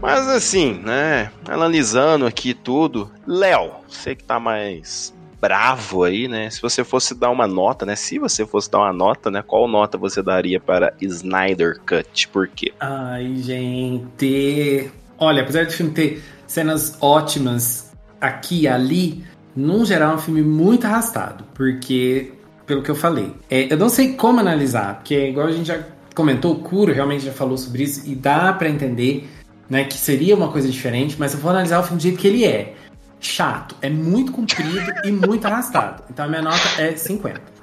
Mas 0.01 0.27
assim, 0.27 0.79
né? 0.83 1.31
Analisando 1.47 2.25
aqui 2.25 2.53
tudo, 2.53 3.11
Léo, 3.27 3.71
você 3.87 4.15
que 4.15 4.23
tá 4.23 4.39
mais 4.39 5.13
bravo 5.41 6.03
aí, 6.03 6.27
né? 6.27 6.49
Se 6.49 6.61
você 6.61 6.83
fosse 6.83 7.13
dar 7.13 7.29
uma 7.29 7.47
nota, 7.47 7.85
né? 7.85 7.95
Se 7.95 8.17
você 8.17 8.45
fosse 8.45 8.71
dar 8.71 8.79
uma 8.79 8.93
nota, 8.93 9.29
né? 9.29 9.43
Qual 9.45 9.67
nota 9.67 9.97
você 9.97 10.21
daria 10.21 10.59
para 10.59 10.93
Snyder 11.01 11.79
Cut? 11.85 12.27
Por 12.29 12.47
quê? 12.47 12.73
Ai, 12.79 13.35
gente. 13.37 14.89
Olha, 15.17 15.43
apesar 15.43 15.65
do 15.65 15.71
filme 15.71 15.91
ter 15.91 16.23
cenas 16.47 16.97
ótimas 17.01 17.91
aqui 18.19 18.61
e 18.61 18.67
ali, 18.67 19.23
num 19.55 19.85
geral 19.85 20.13
é 20.13 20.15
um 20.15 20.19
filme 20.19 20.41
muito 20.41 20.85
arrastado, 20.85 21.43
porque, 21.53 22.33
pelo 22.65 22.81
que 22.81 22.89
eu 22.89 22.95
falei, 22.95 23.33
é, 23.49 23.71
eu 23.71 23.77
não 23.77 23.89
sei 23.89 24.13
como 24.13 24.39
analisar, 24.39 24.95
porque 24.95 25.27
igual 25.27 25.47
a 25.47 25.51
gente 25.51 25.67
já 25.67 25.83
comentou, 26.15 26.53
o 26.53 26.59
Kuro 26.59 26.93
realmente 26.93 27.25
já 27.25 27.31
falou 27.31 27.57
sobre 27.57 27.83
isso, 27.83 28.09
e 28.09 28.15
dá 28.15 28.51
pra 28.53 28.69
entender, 28.69 29.29
né, 29.69 29.83
que 29.83 29.97
seria 29.97 30.35
uma 30.35 30.51
coisa 30.51 30.67
diferente, 30.69 31.15
mas 31.19 31.33
eu 31.33 31.39
vou 31.39 31.51
analisar 31.51 31.79
o 31.79 31.83
filme 31.83 31.97
do 31.97 32.03
jeito 32.03 32.17
que 32.17 32.27
ele 32.27 32.45
é. 32.45 32.73
Chato, 33.21 33.75
é 33.81 33.89
muito 33.89 34.31
comprido 34.31 34.79
e 35.03 35.11
muito 35.11 35.45
arrastado. 35.45 36.03
Então 36.09 36.25
a 36.25 36.27
minha 36.27 36.41
nota 36.41 36.81
é 36.81 36.95
50. 36.95 37.59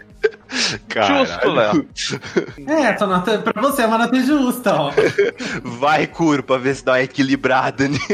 Justo, 1.06 1.50
Léo. 1.50 1.88
É, 2.66 2.82
essa 2.90 3.06
nota 3.06 3.38
pra 3.38 3.60
você 3.62 3.82
é 3.82 3.86
uma 3.86 3.98
nota 3.98 4.20
justa, 4.20 4.74
ó. 4.74 4.92
Vai, 5.62 6.06
Curo, 6.06 6.42
pra 6.42 6.56
ver 6.58 6.74
se 6.74 6.84
dá 6.84 6.92
uma 6.92 7.02
equilibrada 7.02 7.86
nisso. 7.88 8.06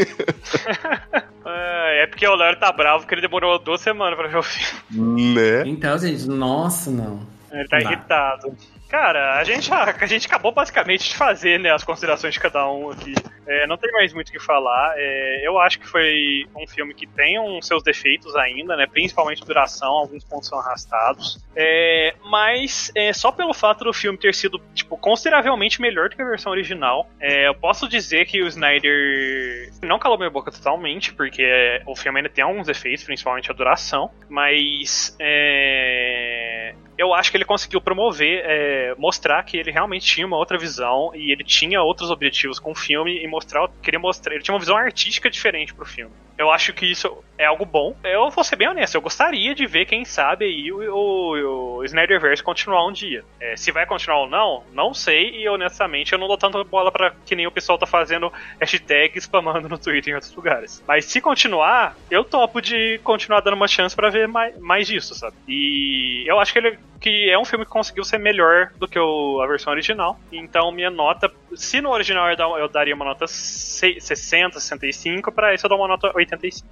É, 1.45 2.07
porque 2.07 2.27
o 2.27 2.35
Léo 2.35 2.57
tá 2.59 2.73
bravo 2.73 3.01
porque 3.01 3.15
ele 3.15 3.23
demorou 3.23 3.59
duas 3.59 3.81
semanas 3.81 4.17
pra 4.19 4.29
ver 4.29 4.37
o 4.39 4.43
filme. 4.43 5.35
Né? 5.35 5.63
Então, 5.67 5.97
gente, 5.99 6.27
nossa, 6.29 6.91
não. 6.91 7.21
Ele 7.51 7.69
tá 7.69 7.77
Não 7.79 7.85
dá. 7.85 7.91
irritado. 7.93 8.57
Cara, 8.93 9.39
a 9.39 9.43
gente, 9.43 9.73
a, 9.73 10.07
gente 10.07 10.27
acabou 10.27 10.53
basicamente 10.53 11.09
de 11.09 11.17
fazer 11.17 11.59
né, 11.59 11.71
as 11.73 11.83
considerações 11.83 12.35
de 12.35 12.39
cada 12.39 12.71
um 12.71 12.91
aqui. 12.91 13.15
É, 13.47 13.67
não 13.67 13.79
tem 13.79 13.91
mais 13.91 14.13
muito 14.13 14.29
o 14.29 14.33
que 14.33 14.39
falar. 14.39 14.93
É, 14.99 15.41
eu 15.43 15.59
acho 15.59 15.81
que 15.81 15.89
foi 15.89 16.47
um 16.55 16.67
filme 16.67 16.93
que 16.93 17.07
tem 17.07 17.41
uns 17.41 17.67
seus 17.67 17.83
defeitos 17.83 18.37
ainda, 18.37 18.77
né? 18.77 18.87
Principalmente 18.87 19.43
duração, 19.47 19.89
alguns 19.89 20.23
pontos 20.25 20.47
são 20.47 20.59
arrastados. 20.59 21.43
É, 21.57 22.15
mas 22.23 22.93
é, 22.95 23.15
só 23.15 23.33
pelo 23.33 23.55
fato 23.55 23.83
do 23.83 23.95
filme 23.95 24.19
ter 24.19 24.35
sido 24.35 24.61
tipo, 24.75 24.99
consideravelmente 24.99 25.81
melhor 25.81 26.11
do 26.11 26.17
que 26.17 26.21
a 26.21 26.27
versão 26.27 26.53
original, 26.53 27.09
é, 27.19 27.49
eu 27.49 27.55
posso 27.55 27.89
dizer 27.89 28.27
que 28.27 28.43
o 28.43 28.47
Snyder 28.47 29.73
não 29.83 29.99
calou 29.99 30.19
minha 30.19 30.29
boca 30.29 30.53
totalmente, 30.53 31.15
porque 31.15 31.81
o 31.87 31.97
filme 31.97 32.19
ainda 32.19 32.29
tem 32.29 32.45
alguns 32.45 32.67
defeitos, 32.67 33.05
principalmente 33.05 33.51
a 33.51 33.55
duração. 33.55 34.11
Mas 34.29 35.17
é, 35.19 36.75
eu 36.97 37.15
acho 37.15 37.31
que 37.31 37.37
ele 37.37 37.45
conseguiu 37.45 37.81
promover, 37.81 38.43
é, 38.45 38.95
mostrar 38.99 39.43
que 39.45 39.57
ele 39.57 39.71
realmente 39.71 40.07
tinha 40.07 40.27
uma 40.27 40.37
outra 40.37 40.59
visão 40.59 41.11
e 41.15 41.33
ele 41.33 41.45
tinha 41.45 41.83
outros 41.83 42.11
objetivos 42.11 42.59
com 42.59 42.73
o 42.73 42.75
filme 42.75 43.23
e 43.23 43.27
mostrar, 43.27 43.69
queria 43.83 44.01
mostrar, 44.01 44.35
ele 44.35 44.43
tinha 44.43 44.55
uma 44.55 44.61
visão 44.61 44.77
artística 44.77 45.31
diferente 45.31 45.75
pro 45.75 45.85
filme. 45.85 46.13
Eu 46.39 46.51
acho 46.51 46.73
que 46.73 46.87
isso 46.87 47.23
é 47.39 47.45
algo 47.45 47.65
bom. 47.65 47.95
Eu 48.03 48.31
vou 48.31 48.43
ser 48.43 48.57
bem 48.57 48.69
honesto, 48.69 48.95
eu 48.95 49.01
gostaria 49.01 49.55
de 49.55 49.67
ver, 49.67 49.87
quem 49.87 50.05
sabe, 50.05 50.45
aí 50.45 50.73
o, 50.73 50.95
o, 50.95 51.77
o 51.79 51.85
Snyderverse 51.85 52.43
continuar 52.43 52.87
um 52.87 52.93
dia. 52.93 53.25
É, 53.41 53.57
se 53.57 53.71
vai 53.71 53.87
continuar 53.87 54.21
ou 54.21 54.29
não, 54.29 54.65
não 54.73 54.95
sei, 54.95 55.31
e 55.43 55.49
honestamente 55.49 56.13
eu 56.13 56.19
não 56.19 56.27
dou 56.27 56.39
tanta 56.39 56.63
bola 56.65 56.91
para 56.91 57.15
que 57.25 57.37
nem 57.37 57.47
o 57.47 57.51
pessoal 57.53 57.79
tá 57.79 57.87
fazendo 57.87 58.33
hashtag 58.61 59.19
spamando 59.19 59.69
no 59.69 59.79
Twitter 59.79 60.13
em 60.13 60.15
outros 60.15 60.35
lugares. 60.35 60.83
Mas 60.87 61.05
se 61.05 61.21
continuar, 61.21 61.97
eu 62.11 62.25
topo 62.25 62.61
de 62.61 62.99
continuar 63.05 63.41
dando 63.41 63.55
uma 63.55 63.69
chance 63.69 63.95
para 63.95 64.11
ver 64.11 64.27
mais, 64.27 64.59
mais 64.59 64.87
disso, 64.87 65.15
sabe? 65.15 65.37
E 65.47 66.25
eu 66.27 66.39
acho 66.39 66.53
que 66.53 66.59
ele 66.59 66.79
que 67.01 67.29
é 67.31 67.39
um 67.39 67.45
filme 67.45 67.65
que 67.65 67.71
conseguiu 67.71 68.05
ser 68.05 68.19
melhor 68.19 68.71
do 68.79 68.87
que 68.87 68.99
o, 68.99 69.41
a 69.43 69.47
versão 69.47 69.73
original. 69.73 70.19
Então, 70.31 70.71
minha 70.71 70.91
nota, 70.91 71.31
se 71.57 71.81
no 71.81 71.91
original 71.91 72.29
eu, 72.31 72.37
dar- 72.37 72.59
eu 72.61 72.69
daria 72.69 72.95
uma 72.95 73.05
nota 73.05 73.27
se- 73.27 74.01
60, 74.01 74.61
65, 74.61 75.33
pra 75.33 75.53
esse 75.53 75.65
eu 75.65 75.69
dou 75.69 75.79
uma 75.79 75.89
nota 75.89 76.13
85. 76.15 76.69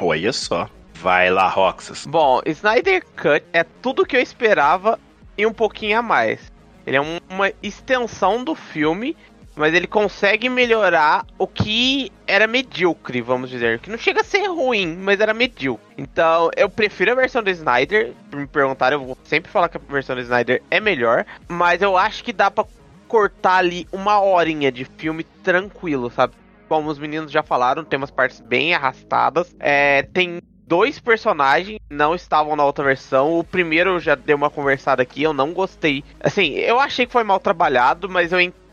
Olha 0.00 0.32
só. 0.32 0.68
Vai 0.94 1.30
lá, 1.30 1.48
Roxas. 1.48 2.06
Bom, 2.06 2.40
Snyder 2.46 3.04
Cut 3.14 3.44
é 3.52 3.62
tudo 3.62 4.04
que 4.06 4.16
eu 4.16 4.20
esperava 4.20 4.98
e 5.36 5.46
um 5.46 5.52
pouquinho 5.52 5.98
a 5.98 6.02
mais. 6.02 6.50
Ele 6.86 6.96
é 6.96 7.00
um- 7.00 7.18
uma 7.30 7.52
extensão 7.62 8.42
do 8.42 8.54
filme, 8.54 9.16
mas 9.58 9.74
ele 9.74 9.86
consegue 9.86 10.48
melhorar 10.48 11.26
o 11.36 11.46
que 11.46 12.12
era 12.26 12.46
medíocre, 12.46 13.20
vamos 13.20 13.50
dizer. 13.50 13.80
Que 13.80 13.90
não 13.90 13.98
chega 13.98 14.20
a 14.20 14.24
ser 14.24 14.46
ruim, 14.46 14.96
mas 14.96 15.20
era 15.20 15.34
medíocre. 15.34 15.84
Então, 15.98 16.48
eu 16.56 16.70
prefiro 16.70 17.10
a 17.10 17.14
versão 17.16 17.42
do 17.42 17.50
Snyder. 17.50 18.12
Me 18.32 18.46
perguntarem, 18.46 18.96
eu 18.98 19.04
vou 19.04 19.18
sempre 19.24 19.50
falar 19.50 19.68
que 19.68 19.76
a 19.76 19.80
versão 19.80 20.14
do 20.14 20.22
Snyder 20.22 20.62
é 20.70 20.78
melhor. 20.78 21.26
Mas 21.48 21.82
eu 21.82 21.96
acho 21.96 22.22
que 22.22 22.32
dá 22.32 22.50
pra 22.50 22.64
cortar 23.08 23.56
ali 23.56 23.88
uma 23.90 24.20
horinha 24.20 24.70
de 24.70 24.84
filme 24.84 25.24
tranquilo, 25.24 26.08
sabe? 26.10 26.34
Como 26.68 26.88
os 26.88 26.98
meninos 26.98 27.32
já 27.32 27.42
falaram, 27.42 27.82
tem 27.82 27.96
umas 27.96 28.10
partes 28.10 28.40
bem 28.40 28.74
arrastadas. 28.74 29.56
É, 29.58 30.02
tem 30.02 30.40
dois 30.68 31.00
personagens 31.00 31.80
não 31.90 32.14
estavam 32.14 32.54
na 32.54 32.64
outra 32.64 32.84
versão. 32.84 33.38
O 33.38 33.42
primeiro 33.42 33.94
eu 33.94 34.00
já 34.00 34.14
dei 34.14 34.34
uma 34.34 34.50
conversada 34.50 35.02
aqui, 35.02 35.22
eu 35.22 35.32
não 35.32 35.52
gostei. 35.52 36.04
Assim, 36.20 36.52
eu 36.58 36.78
achei 36.78 37.06
que 37.06 37.12
foi 37.12 37.24
mal 37.24 37.40
trabalhado, 37.40 38.08
mas 38.08 38.30
eu 38.30 38.40
entendo 38.40 38.67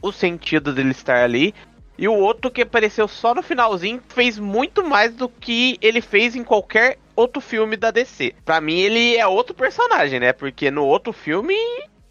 o 0.00 0.12
sentido 0.12 0.72
dele 0.72 0.90
estar 0.90 1.22
ali. 1.22 1.54
E 1.96 2.08
o 2.08 2.14
outro 2.14 2.50
que 2.50 2.62
apareceu 2.62 3.06
só 3.06 3.34
no 3.34 3.42
finalzinho 3.42 4.02
fez 4.08 4.38
muito 4.38 4.84
mais 4.84 5.14
do 5.14 5.28
que 5.28 5.78
ele 5.80 6.00
fez 6.00 6.34
em 6.34 6.42
qualquer 6.42 6.98
outro 7.14 7.40
filme 7.40 7.76
da 7.76 7.90
DC. 7.90 8.34
Pra 8.44 8.60
mim 8.60 8.80
ele 8.80 9.16
é 9.16 9.26
outro 9.26 9.54
personagem, 9.54 10.18
né? 10.18 10.32
Porque 10.32 10.70
no 10.70 10.84
outro 10.84 11.12
filme 11.12 11.54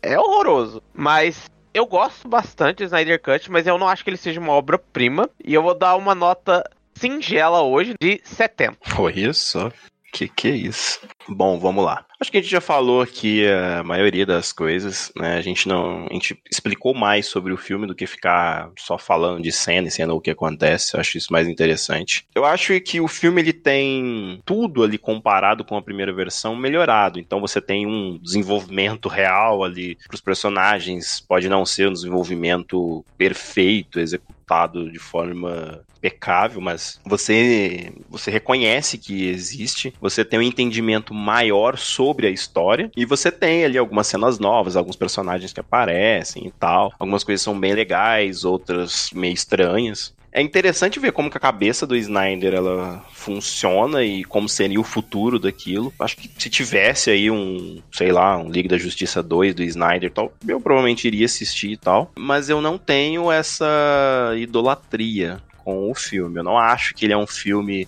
é 0.01 0.17
horroroso. 0.17 0.81
Mas 0.93 1.49
eu 1.73 1.85
gosto 1.85 2.27
bastante 2.27 2.77
do 2.77 2.83
Snyder 2.85 3.21
Cut, 3.21 3.51
mas 3.51 3.67
eu 3.67 3.77
não 3.77 3.87
acho 3.87 4.03
que 4.03 4.09
ele 4.09 4.17
seja 4.17 4.39
uma 4.39 4.53
obra-prima. 4.53 5.29
E 5.43 5.53
eu 5.53 5.61
vou 5.61 5.73
dar 5.75 5.95
uma 5.95 6.15
nota 6.15 6.63
singela 6.95 7.61
hoje 7.61 7.95
de 7.99 8.21
70. 8.23 8.77
Olha 8.97 9.33
só. 9.33 9.71
Que 10.13 10.27
que 10.27 10.47
é 10.47 10.51
isso? 10.51 10.99
Bom, 11.27 11.59
vamos 11.59 11.83
lá. 11.83 12.05
Acho 12.23 12.31
que 12.31 12.37
a 12.37 12.41
gente 12.41 12.49
já 12.49 12.61
falou 12.61 13.01
aqui 13.01 13.45
a 13.45 13.83
maioria 13.83 14.25
das 14.25 14.53
coisas, 14.53 15.11
né? 15.13 15.35
A 15.35 15.41
gente 15.41 15.67
não, 15.67 16.07
a 16.09 16.13
gente 16.13 16.41
explicou 16.49 16.93
mais 16.93 17.27
sobre 17.27 17.51
o 17.51 17.57
filme 17.57 17.85
do 17.85 17.93
que 17.93 18.07
ficar 18.07 18.71
só 18.79 18.97
falando 18.97 19.43
de 19.43 19.51
cena 19.51 19.89
e 19.89 19.91
cena 19.91 20.13
o 20.13 20.21
que 20.21 20.31
acontece. 20.31 20.95
Eu 20.95 21.01
acho 21.01 21.17
isso 21.17 21.33
mais 21.33 21.49
interessante. 21.49 22.25
Eu 22.33 22.45
acho 22.45 22.79
que 22.79 23.01
o 23.01 23.09
filme 23.09 23.41
ele 23.41 23.51
tem 23.51 24.41
tudo 24.45 24.83
ali 24.83 24.97
comparado 24.97 25.65
com 25.65 25.75
a 25.75 25.81
primeira 25.81 26.13
versão 26.13 26.55
melhorado. 26.55 27.19
Então 27.19 27.41
você 27.41 27.59
tem 27.59 27.85
um 27.85 28.17
desenvolvimento 28.17 29.09
real 29.09 29.61
ali 29.61 29.97
para 30.07 30.15
os 30.15 30.21
personagens. 30.21 31.19
Pode 31.27 31.49
não 31.49 31.65
ser 31.65 31.89
um 31.89 31.93
desenvolvimento 31.93 33.03
perfeito, 33.17 33.99
executado 33.99 34.89
de 34.89 34.99
forma 34.99 35.83
impecável, 36.03 36.59
mas 36.59 36.99
você 37.05 37.93
você 38.09 38.29
reconhece 38.29 38.97
que 38.97 39.29
existe, 39.29 39.93
você 40.01 40.25
tem 40.25 40.37
um 40.37 40.43
entendimento 40.43 41.13
maior 41.13 41.77
sobre 41.77 42.12
a 42.21 42.29
história 42.29 42.91
e 42.95 43.05
você 43.05 43.31
tem 43.31 43.65
ali 43.65 43.77
algumas 43.77 44.07
cenas 44.07 44.39
novas, 44.39 44.75
alguns 44.75 44.95
personagens 44.95 45.53
que 45.53 45.59
aparecem 45.59 46.47
e 46.47 46.51
tal. 46.51 46.93
Algumas 46.99 47.23
coisas 47.23 47.41
são 47.41 47.59
bem 47.59 47.73
legais, 47.73 48.45
outras 48.45 49.09
meio 49.13 49.33
estranhas. 49.33 50.13
É 50.35 50.41
interessante 50.41 50.99
ver 50.99 51.11
como 51.11 51.29
que 51.29 51.37
a 51.37 51.39
cabeça 51.39 51.85
do 51.85 51.95
Snyder 51.95 52.55
ela 52.55 53.05
funciona 53.11 54.03
e 54.03 54.23
como 54.23 54.49
seria 54.49 54.79
o 54.79 54.83
futuro 54.83 55.37
daquilo. 55.37 55.93
Acho 55.99 56.17
que 56.17 56.27
se 56.39 56.49
tivesse 56.49 57.11
aí 57.11 57.29
um, 57.29 57.79
sei 57.91 58.11
lá, 58.11 58.35
um 58.35 58.49
Liga 58.49 58.69
da 58.69 58.77
Justiça 58.79 59.21
2 59.21 59.53
do 59.53 59.63
Snyder 59.63 60.11
tal, 60.11 60.33
eu 60.47 60.59
provavelmente 60.59 61.05
iria 61.05 61.27
assistir 61.27 61.73
e 61.73 61.77
tal. 61.77 62.11
Mas 62.17 62.49
eu 62.49 62.61
não 62.61 62.79
tenho 62.79 63.31
essa 63.31 64.33
idolatria 64.35 65.39
com 65.63 65.91
o 65.91 65.93
filme. 65.93 66.39
Eu 66.39 66.43
não 66.43 66.57
acho 66.57 66.95
que 66.95 67.05
ele 67.05 67.13
é 67.13 67.17
um 67.17 67.27
filme 67.27 67.87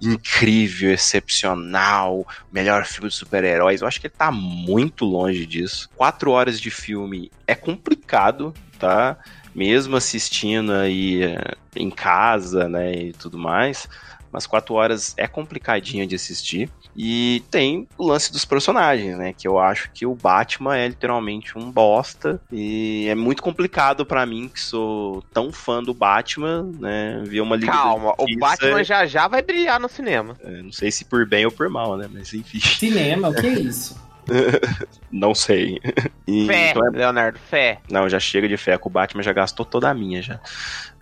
incrível, 0.00 0.92
excepcional, 0.92 2.26
melhor 2.52 2.84
filme 2.84 3.08
de 3.08 3.14
super-heróis. 3.14 3.80
Eu 3.80 3.88
acho 3.88 4.00
que 4.00 4.06
ele 4.06 4.14
tá 4.16 4.30
muito 4.30 5.04
longe 5.04 5.46
disso. 5.46 5.88
Quatro 5.96 6.30
horas 6.30 6.60
de 6.60 6.70
filme 6.70 7.30
é 7.46 7.54
complicado, 7.54 8.54
tá? 8.78 9.16
Mesmo 9.54 9.96
assistindo 9.96 10.72
aí 10.72 11.22
eh, 11.22 11.54
em 11.74 11.90
casa, 11.90 12.68
né, 12.68 12.92
e 12.92 13.12
tudo 13.12 13.38
mais. 13.38 13.88
Mas 14.32 14.46
quatro 14.46 14.74
horas 14.74 15.14
é 15.16 15.26
complicadinho 15.26 16.06
de 16.06 16.14
assistir. 16.14 16.70
E 16.96 17.42
tem 17.50 17.86
o 17.96 18.06
lance 18.06 18.32
dos 18.32 18.44
personagens, 18.44 19.16
né? 19.16 19.32
Que 19.32 19.46
eu 19.46 19.58
acho 19.58 19.90
que 19.92 20.04
o 20.04 20.14
Batman 20.14 20.76
é 20.76 20.88
literalmente 20.88 21.56
um 21.56 21.70
bosta. 21.70 22.40
E 22.52 23.06
é 23.08 23.14
muito 23.14 23.42
complicado 23.42 24.04
para 24.04 24.26
mim, 24.26 24.48
que 24.48 24.60
sou 24.60 25.22
tão 25.32 25.52
fã 25.52 25.82
do 25.82 25.94
Batman, 25.94 26.70
né? 26.78 27.22
Ver 27.24 27.40
uma 27.40 27.56
liga. 27.56 27.72
Calma, 27.72 28.14
o 28.18 28.26
Batman 28.38 28.82
já 28.84 29.06
já 29.06 29.28
vai 29.28 29.42
brilhar 29.42 29.78
no 29.78 29.88
cinema. 29.88 30.36
É, 30.40 30.62
não 30.62 30.72
sei 30.72 30.90
se 30.90 31.04
por 31.04 31.26
bem 31.26 31.44
ou 31.46 31.52
por 31.52 31.68
mal, 31.68 31.96
né? 31.96 32.08
Mas 32.12 32.34
enfim. 32.34 32.58
Cinema, 32.60 33.28
o 33.28 33.34
que 33.34 33.46
é 33.46 33.54
isso? 33.54 34.08
não 35.10 35.34
sei. 35.34 35.80
E, 36.26 36.46
Fé, 36.46 36.70
então 36.70 36.86
é- 36.86 36.90
Leonardo, 36.90 37.38
fé. 37.38 37.80
Não, 37.90 38.08
já 38.08 38.20
chega 38.20 38.48
de 38.48 38.56
fé. 38.56 38.76
Com 38.76 38.88
o 38.88 38.92
Batman 38.92 39.22
já 39.22 39.32
gastou 39.32 39.64
toda 39.64 39.88
a 39.88 39.94
minha 39.94 40.20
já. 40.20 40.40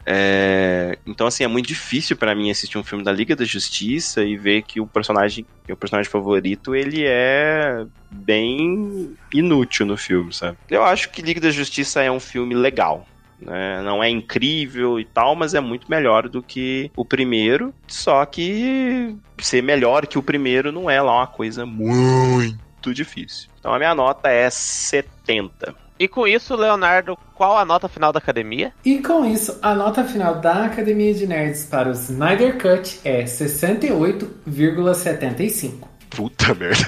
É, 0.06 0.96
Então, 1.04 1.26
assim, 1.26 1.42
é 1.44 1.48
muito 1.48 1.66
difícil 1.66 2.16
pra 2.16 2.34
mim 2.34 2.50
assistir 2.50 2.78
um 2.78 2.84
filme 2.84 3.02
da 3.02 3.12
Liga 3.12 3.34
da 3.34 3.44
Justiça 3.44 4.22
e 4.22 4.36
ver 4.36 4.62
que 4.62 4.80
o 4.80 4.86
personagem, 4.86 5.44
que 5.66 5.72
o 5.72 5.76
personagem 5.76 6.10
favorito, 6.10 6.74
ele 6.74 7.02
é 7.04 7.84
bem 8.10 9.14
inútil 9.34 9.84
no 9.84 9.96
filme, 9.96 10.32
sabe? 10.32 10.56
Eu 10.70 10.84
acho 10.84 11.10
que 11.10 11.22
Liga 11.22 11.40
da 11.40 11.50
Justiça 11.50 12.02
é 12.02 12.10
um 12.10 12.20
filme 12.20 12.54
legal. 12.54 13.06
né? 13.40 13.82
Não 13.82 14.02
é 14.02 14.08
incrível 14.08 14.98
e 15.00 15.04
tal, 15.04 15.34
mas 15.34 15.54
é 15.54 15.60
muito 15.60 15.90
melhor 15.90 16.28
do 16.28 16.42
que 16.42 16.90
o 16.96 17.04
primeiro. 17.04 17.74
Só 17.88 18.24
que 18.24 19.14
ser 19.38 19.62
melhor 19.62 20.06
que 20.06 20.18
o 20.18 20.22
primeiro 20.22 20.70
não 20.72 20.88
é 20.88 21.02
lá 21.02 21.16
uma 21.18 21.26
coisa 21.26 21.66
muito 21.66 22.94
difícil. 22.94 23.48
Então 23.58 23.74
a 23.74 23.78
minha 23.78 23.94
nota 23.94 24.28
é 24.30 24.48
70. 24.50 25.74
E 25.98 26.06
com 26.06 26.26
isso, 26.26 26.54
Leonardo, 26.54 27.16
qual 27.34 27.56
a 27.56 27.64
nota 27.64 27.88
final 27.88 28.12
da 28.12 28.18
academia? 28.18 28.70
E 28.84 28.98
com 28.98 29.24
isso, 29.24 29.58
a 29.62 29.74
nota 29.74 30.04
final 30.04 30.34
da 30.34 30.66
Academia 30.66 31.14
de 31.14 31.26
Nerds 31.26 31.64
para 31.64 31.88
o 31.88 31.92
Snyder 31.92 32.60
Cut 32.60 33.00
é 33.02 33.24
68,75. 33.24 35.88
Puta 36.10 36.52
merda. 36.54 36.86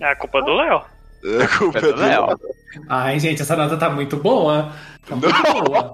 É 0.00 0.06
a 0.06 0.16
culpa 0.16 0.40
do 0.42 0.54
Léo. 0.54 0.80
A 1.42 1.58
culpa 1.58 1.78
é 1.78 1.82
do 1.82 1.92
do 1.92 2.00
Léo. 2.00 2.26
Léo. 2.26 2.38
Ai, 2.88 3.20
gente, 3.20 3.42
essa 3.42 3.54
nota 3.56 3.76
tá 3.76 3.90
muito 3.90 4.16
boa. 4.16 4.72
Tá 5.06 5.16
muito 5.16 5.34
boa. 5.64 5.92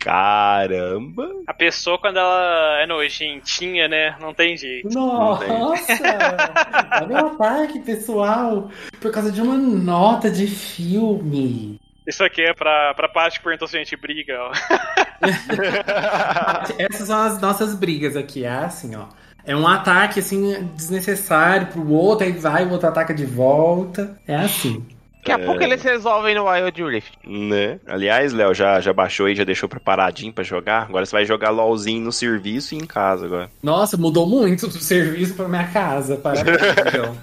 Caramba. 0.00 1.28
A 1.46 1.52
pessoa, 1.52 1.98
quando 1.98 2.18
ela 2.18 2.80
é 2.80 2.86
nojentinha, 2.86 3.86
né? 3.86 4.16
Não 4.18 4.32
tem 4.32 4.56
jeito. 4.56 4.88
Nossa! 4.88 5.44
Olha 7.02 7.24
o 7.24 7.26
ataque, 7.28 7.80
pessoal! 7.80 8.70
Por 8.98 9.12
causa 9.12 9.30
de 9.30 9.42
uma 9.42 9.58
nota 9.58 10.30
de 10.30 10.46
filme. 10.46 11.78
Isso 12.06 12.24
aqui 12.24 12.40
é 12.40 12.54
pra, 12.54 12.94
pra 12.94 13.08
parte 13.08 13.38
que 13.38 13.44
perguntou 13.44 13.68
se 13.68 13.76
a 13.76 13.78
gente 13.78 13.94
briga, 13.94 14.38
ó. 14.40 14.52
Essas 16.78 17.06
são 17.06 17.20
as 17.20 17.38
nossas 17.38 17.74
brigas 17.74 18.16
aqui, 18.16 18.44
é 18.44 18.48
assim, 18.48 18.96
ó. 18.96 19.04
É 19.44 19.54
um 19.54 19.68
ataque, 19.68 20.20
assim, 20.20 20.64
desnecessário 20.74 21.66
pro 21.68 21.90
outro, 21.90 22.26
aí 22.26 22.32
vai, 22.32 22.64
o 22.64 22.70
outro 22.70 22.88
ataca 22.88 23.12
de 23.12 23.26
volta. 23.26 24.18
É 24.26 24.34
assim. 24.34 24.84
Daqui 25.20 25.32
a 25.32 25.38
pouco 25.38 25.62
eles 25.62 25.82
resolvem 25.82 26.34
no 26.34 26.48
Wild 26.48 26.82
Rift. 26.82 27.12
Né? 27.26 27.78
Aliás, 27.86 28.32
Léo, 28.32 28.54
já, 28.54 28.80
já 28.80 28.92
baixou 28.92 29.26
aí, 29.26 29.34
já 29.34 29.44
deixou 29.44 29.68
preparadinho 29.68 30.32
pra 30.32 30.42
jogar? 30.42 30.84
Agora 30.84 31.04
você 31.04 31.12
vai 31.12 31.26
jogar 31.26 31.50
LOLzinho 31.50 32.02
no 32.02 32.10
serviço 32.10 32.74
e 32.74 32.78
em 32.78 32.86
casa 32.86 33.26
agora. 33.26 33.50
Nossa, 33.62 33.98
mudou 33.98 34.26
muito 34.26 34.66
do 34.66 34.78
serviço 34.78 35.34
pra 35.34 35.46
minha 35.46 35.66
casa. 35.68 36.16
Parabéns, 36.16 36.56
então. 36.88 37.16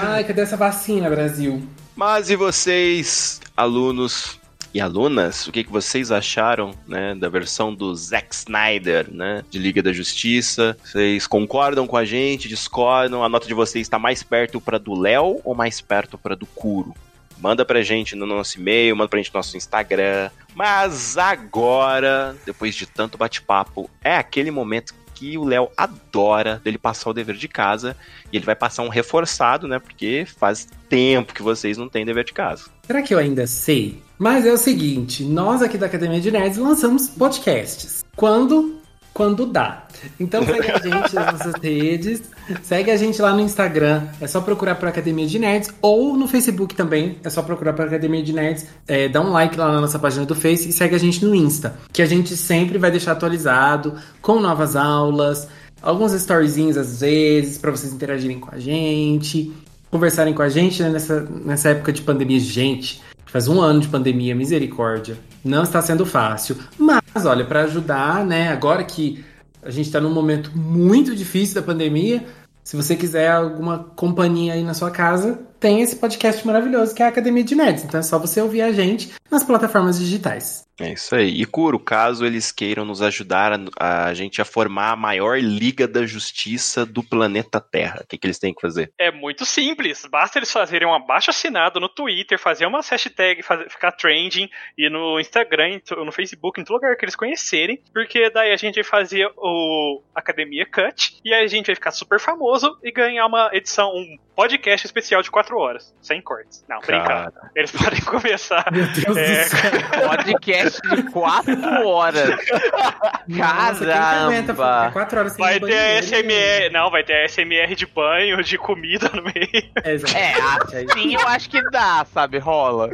Ai, 0.00 0.24
cadê 0.24 0.40
essa 0.40 0.56
vacina, 0.56 1.08
Brasil? 1.08 1.62
Mas 1.94 2.28
e 2.28 2.36
vocês, 2.36 3.40
alunos 3.56 4.38
e 4.74 4.80
alunas, 4.80 5.46
o 5.46 5.52
que, 5.52 5.64
que 5.64 5.72
vocês 5.72 6.10
acharam, 6.12 6.72
né, 6.86 7.14
da 7.14 7.28
versão 7.28 7.74
do 7.74 7.94
Zack 7.94 8.34
Snyder, 8.34 9.08
né, 9.10 9.42
de 9.48 9.58
Liga 9.58 9.82
da 9.82 9.92
Justiça? 9.92 10.76
Vocês 10.84 11.26
concordam 11.26 11.86
com 11.86 11.96
a 11.96 12.04
gente, 12.04 12.48
discordam? 12.48 13.24
A 13.24 13.28
nota 13.28 13.46
de 13.46 13.54
vocês 13.54 13.86
está 13.86 13.98
mais 13.98 14.22
perto 14.22 14.60
para 14.60 14.78
do 14.78 14.94
Léo 14.94 15.40
ou 15.44 15.54
mais 15.54 15.80
perto 15.80 16.18
para 16.18 16.34
do 16.34 16.46
Kuro? 16.46 16.94
Manda 17.40 17.64
pra 17.64 17.82
gente 17.82 18.16
no 18.16 18.26
nosso 18.26 18.58
e-mail, 18.58 18.96
manda 18.96 19.08
pra 19.08 19.18
gente 19.18 19.32
no 19.32 19.38
nosso 19.38 19.56
Instagram. 19.56 20.30
Mas 20.54 21.16
agora, 21.16 22.36
depois 22.44 22.74
de 22.74 22.86
tanto 22.86 23.16
bate-papo, 23.16 23.88
é 24.02 24.16
aquele 24.16 24.50
momento 24.50 24.94
que 25.14 25.36
o 25.36 25.44
Léo 25.44 25.68
adora 25.76 26.60
dele 26.62 26.78
passar 26.78 27.10
o 27.10 27.12
dever 27.12 27.34
de 27.36 27.48
casa. 27.48 27.96
E 28.32 28.36
ele 28.36 28.44
vai 28.44 28.54
passar 28.54 28.82
um 28.82 28.88
reforçado, 28.88 29.66
né? 29.66 29.78
Porque 29.78 30.24
faz 30.38 30.68
tempo 30.88 31.34
que 31.34 31.42
vocês 31.42 31.76
não 31.76 31.88
têm 31.88 32.06
dever 32.06 32.24
de 32.24 32.32
casa. 32.32 32.66
Será 32.86 33.02
que 33.02 33.12
eu 33.12 33.18
ainda 33.18 33.46
sei? 33.46 34.00
Mas 34.16 34.46
é 34.46 34.52
o 34.52 34.56
seguinte, 34.56 35.24
nós 35.24 35.62
aqui 35.62 35.76
da 35.76 35.86
Academia 35.86 36.20
de 36.20 36.30
Nerds 36.30 36.58
lançamos 36.58 37.08
podcasts. 37.08 38.04
Quando? 38.16 38.77
Quando 39.12 39.46
dá. 39.46 39.86
Então 40.18 40.44
segue 40.44 40.70
a 40.70 40.78
gente 40.78 41.14
nas 41.14 41.32
nossas 41.32 41.54
redes, 41.60 42.22
segue 42.62 42.90
a 42.90 42.96
gente 42.96 43.20
lá 43.20 43.32
no 43.32 43.40
Instagram, 43.40 44.06
é 44.20 44.26
só 44.26 44.40
procurar 44.40 44.76
por 44.76 44.88
Academia 44.88 45.26
de 45.26 45.38
Nerds, 45.38 45.70
ou 45.82 46.16
no 46.16 46.28
Facebook 46.28 46.74
também, 46.74 47.18
é 47.24 47.28
só 47.28 47.42
procurar 47.42 47.72
por 47.72 47.86
Academia 47.86 48.22
de 48.22 48.32
Nerds, 48.32 48.66
é, 48.86 49.08
dá 49.08 49.20
um 49.20 49.32
like 49.32 49.56
lá 49.56 49.72
na 49.72 49.80
nossa 49.80 49.98
página 49.98 50.24
do 50.24 50.36
Face 50.36 50.68
e 50.68 50.72
segue 50.72 50.94
a 50.94 50.98
gente 50.98 51.24
no 51.24 51.34
Insta, 51.34 51.74
que 51.92 52.00
a 52.00 52.06
gente 52.06 52.36
sempre 52.36 52.78
vai 52.78 52.90
deixar 52.92 53.12
atualizado, 53.12 53.94
com 54.22 54.38
novas 54.38 54.76
aulas, 54.76 55.48
alguns 55.82 56.12
storyzinhos 56.12 56.76
às 56.76 57.00
vezes, 57.00 57.58
para 57.58 57.70
vocês 57.70 57.92
interagirem 57.92 58.38
com 58.38 58.54
a 58.54 58.58
gente, 58.58 59.52
conversarem 59.90 60.34
com 60.34 60.42
a 60.42 60.48
gente 60.48 60.82
né, 60.82 60.90
nessa, 60.90 61.20
nessa 61.44 61.70
época 61.70 61.92
de 61.92 62.02
pandemia. 62.02 62.38
Gente, 62.38 63.02
faz 63.26 63.48
um 63.48 63.60
ano 63.60 63.80
de 63.80 63.88
pandemia, 63.88 64.34
misericórdia. 64.34 65.16
Não 65.44 65.62
está 65.62 65.80
sendo 65.80 66.04
fácil. 66.04 66.56
Mas, 66.78 67.24
olha, 67.24 67.44
para 67.44 67.62
ajudar, 67.62 68.24
né? 68.24 68.50
Agora 68.50 68.82
que 68.84 69.24
a 69.62 69.70
gente 69.70 69.86
está 69.86 70.00
num 70.00 70.12
momento 70.12 70.50
muito 70.56 71.14
difícil 71.14 71.54
da 71.54 71.62
pandemia, 71.62 72.24
se 72.62 72.76
você 72.76 72.94
quiser 72.94 73.30
alguma 73.30 73.78
companhia 73.96 74.52
aí 74.54 74.62
na 74.62 74.74
sua 74.74 74.90
casa, 74.90 75.40
tem 75.58 75.80
esse 75.80 75.96
podcast 75.96 76.46
maravilhoso 76.46 76.94
que 76.94 77.02
é 77.02 77.06
a 77.06 77.08
Academia 77.08 77.44
de 77.44 77.54
Nerds. 77.54 77.84
Então 77.84 78.00
é 78.00 78.02
só 78.02 78.18
você 78.18 78.40
ouvir 78.40 78.62
a 78.62 78.72
gente 78.72 79.12
nas 79.30 79.44
plataformas 79.44 79.98
digitais. 79.98 80.66
É 80.80 80.92
isso 80.92 81.14
aí. 81.14 81.40
E 81.40 81.44
Kuro, 81.44 81.78
caso 81.78 82.24
eles 82.24 82.52
queiram 82.52 82.84
nos 82.84 83.02
ajudar 83.02 83.52
a, 83.78 84.06
a 84.06 84.14
gente 84.14 84.40
a 84.40 84.44
formar 84.44 84.92
a 84.92 84.96
maior 84.96 85.38
Liga 85.38 85.88
da 85.88 86.06
Justiça 86.06 86.86
do 86.86 87.02
planeta 87.02 87.60
Terra, 87.60 88.02
o 88.04 88.06
que, 88.06 88.16
que 88.16 88.26
eles 88.26 88.38
têm 88.38 88.54
que 88.54 88.60
fazer? 88.60 88.92
É 88.96 89.10
muito 89.10 89.44
simples. 89.44 90.06
Basta 90.08 90.38
eles 90.38 90.52
fazerem 90.52 90.86
um 90.86 90.94
abaixo 90.94 91.30
assinado 91.30 91.80
no 91.80 91.88
Twitter, 91.88 92.38
fazer 92.38 92.64
uma 92.66 92.80
hashtag, 92.80 93.42
fazer, 93.42 93.68
ficar 93.68 93.92
trending, 93.92 94.48
e 94.76 94.88
no 94.88 95.18
Instagram, 95.18 95.80
no 96.04 96.12
Facebook, 96.12 96.60
em 96.60 96.64
todo 96.64 96.76
lugar 96.76 96.96
que 96.96 97.04
eles 97.04 97.16
conhecerem. 97.16 97.82
Porque 97.92 98.30
daí 98.30 98.52
a 98.52 98.56
gente 98.56 98.76
vai 98.76 98.84
fazer 98.84 99.28
o 99.36 100.00
Academia 100.14 100.64
Cut, 100.64 101.18
e 101.24 101.34
aí 101.34 101.44
a 101.44 101.48
gente 101.48 101.66
vai 101.66 101.74
ficar 101.74 101.90
super 101.90 102.20
famoso 102.20 102.78
e 102.84 102.92
ganhar 102.92 103.26
uma 103.26 103.50
edição, 103.52 103.90
um 103.90 104.16
podcast 104.38 104.86
especial 104.86 105.20
de 105.20 105.30
4 105.32 105.38
quatro 105.48 105.58
horas, 105.58 105.94
sem 106.02 106.20
cortes. 106.20 106.64
Não, 106.68 106.80
Cara. 106.80 107.30
brincando. 107.30 107.50
Eles 107.56 107.70
podem 107.74 108.00
começar. 108.02 108.64
Meu 108.70 108.86
Deus 108.86 109.16
É. 109.16 109.44
do 109.44 109.48
céu. 109.50 110.08
Podcast 110.08 110.80
de 110.94 111.02
4 111.10 111.86
horas. 111.86 112.34
Ficar 113.26 113.74
Caramba. 113.78 114.90
quatro 114.92 115.18
horas 115.18 115.32
sem 115.32 115.44
Vai 115.44 115.58
no 115.58 115.66
ter 115.66 115.74
banheiro? 115.74 116.06
SMR. 116.06 116.70
Não, 116.72 116.90
vai 116.90 117.02
ter 117.02 117.28
SMR 117.28 117.74
de 117.74 117.86
banho, 117.86 118.42
de 118.42 118.58
comida 118.58 119.10
no 119.14 119.22
meio. 119.22 119.70
É, 119.82 119.92
exato. 119.92 120.76
É, 120.76 120.84
assim 120.84 121.14
eu 121.14 121.26
acho 121.28 121.50
que 121.50 121.60
dá, 121.70 122.04
sabe? 122.12 122.38
Rola. 122.38 122.90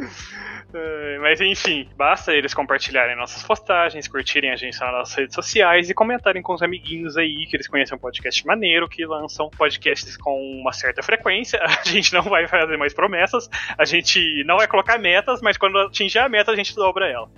É, 0.77 1.17
Mas 1.19 1.39
enfim, 1.39 1.87
basta 1.95 2.33
eles 2.33 2.53
compartilharem 2.53 3.15
nossas 3.15 3.41
postagens, 3.43 4.09
curtirem 4.09 4.51
a 4.51 4.57
gente 4.57 4.77
nas 4.77 4.91
nossas 4.91 5.15
redes 5.15 5.33
sociais 5.33 5.89
e 5.89 5.93
comentarem 5.93 6.41
com 6.41 6.53
os 6.53 6.61
amiguinhos 6.61 7.15
aí 7.15 7.45
que 7.47 7.55
eles 7.55 7.65
conhecem 7.65 7.95
um 7.95 7.99
podcast 7.99 8.45
maneiro, 8.45 8.89
que 8.89 9.05
lançam 9.05 9.49
podcasts 9.49 10.17
com 10.17 10.37
uma 10.59 10.73
certa 10.73 11.01
frequência. 11.01 11.59
A 11.63 11.87
gente 11.87 12.13
não 12.13 12.23
vai 12.23 12.45
fazer 12.47 12.75
mais 12.77 12.93
promessas, 12.93 13.49
a 13.77 13.85
gente 13.85 14.43
não 14.43 14.57
vai 14.57 14.67
colocar 14.67 14.97
metas, 14.97 15.41
mas 15.41 15.55
quando 15.55 15.77
atingir 15.77 16.19
a 16.19 16.27
meta 16.27 16.51
a 16.51 16.55
gente 16.55 16.75
dobra 16.75 17.07
ela. 17.07 17.29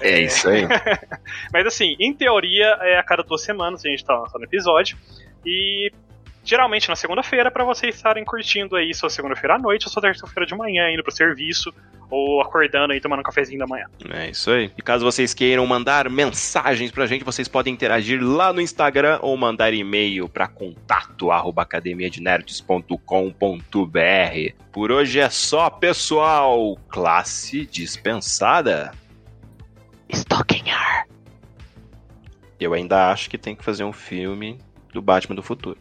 É 0.00 0.20
isso 0.20 0.48
aí. 0.48 0.62
Mas 1.52 1.66
assim, 1.66 1.94
em 2.00 2.12
teoria 2.12 2.78
é 2.80 2.98
a 2.98 3.02
cada 3.02 3.22
duas 3.22 3.42
semanas 3.42 3.84
a 3.84 3.88
gente 3.88 4.04
tá 4.04 4.14
lançando 4.18 4.44
episódio. 4.44 4.96
E 5.44 5.92
geralmente 6.44 6.88
na 6.88 6.96
segunda-feira, 6.96 7.50
pra 7.50 7.64
vocês 7.64 7.94
estarem 7.94 8.24
curtindo 8.24 8.76
aí 8.76 8.92
sua 8.94 9.08
segunda-feira 9.08 9.56
à 9.56 9.58
noite 9.58 9.86
ou 9.86 9.92
sua 9.92 10.02
terça-feira 10.02 10.46
de 10.46 10.54
manhã, 10.54 10.90
indo 10.90 11.02
pro 11.02 11.12
serviço, 11.12 11.72
ou 12.10 12.42
acordando 12.42 12.92
aí 12.92 13.00
tomando 13.00 13.20
um 13.20 13.22
cafezinho 13.22 13.58
da 13.58 13.66
manhã. 13.66 13.86
É 14.10 14.28
isso 14.30 14.50
aí. 14.50 14.70
E 14.76 14.82
caso 14.82 15.02
vocês 15.04 15.32
queiram 15.32 15.66
mandar 15.66 16.10
mensagens 16.10 16.90
pra 16.90 17.06
gente, 17.06 17.24
vocês 17.24 17.48
podem 17.48 17.72
interagir 17.72 18.22
lá 18.22 18.52
no 18.52 18.60
Instagram 18.60 19.18
ou 19.22 19.34
mandar 19.36 19.72
e-mail 19.72 20.28
pra 20.28 20.46
contato 20.46 21.30
arroba 21.30 21.62
academiadenerds.com.br. 21.62 24.54
Por 24.72 24.92
hoje 24.92 25.20
é 25.20 25.30
só, 25.30 25.70
pessoal. 25.70 26.76
Classe 26.88 27.64
dispensada. 27.66 28.92
Stalking 30.10 30.68
her. 30.68 31.06
Eu 32.60 32.74
ainda 32.74 33.10
acho 33.10 33.30
que 33.30 33.38
tem 33.38 33.56
que 33.56 33.64
fazer 33.64 33.84
um 33.84 33.92
filme 33.92 34.58
do 34.92 35.00
Batman 35.00 35.34
do 35.34 35.42
futuro. 35.42 35.78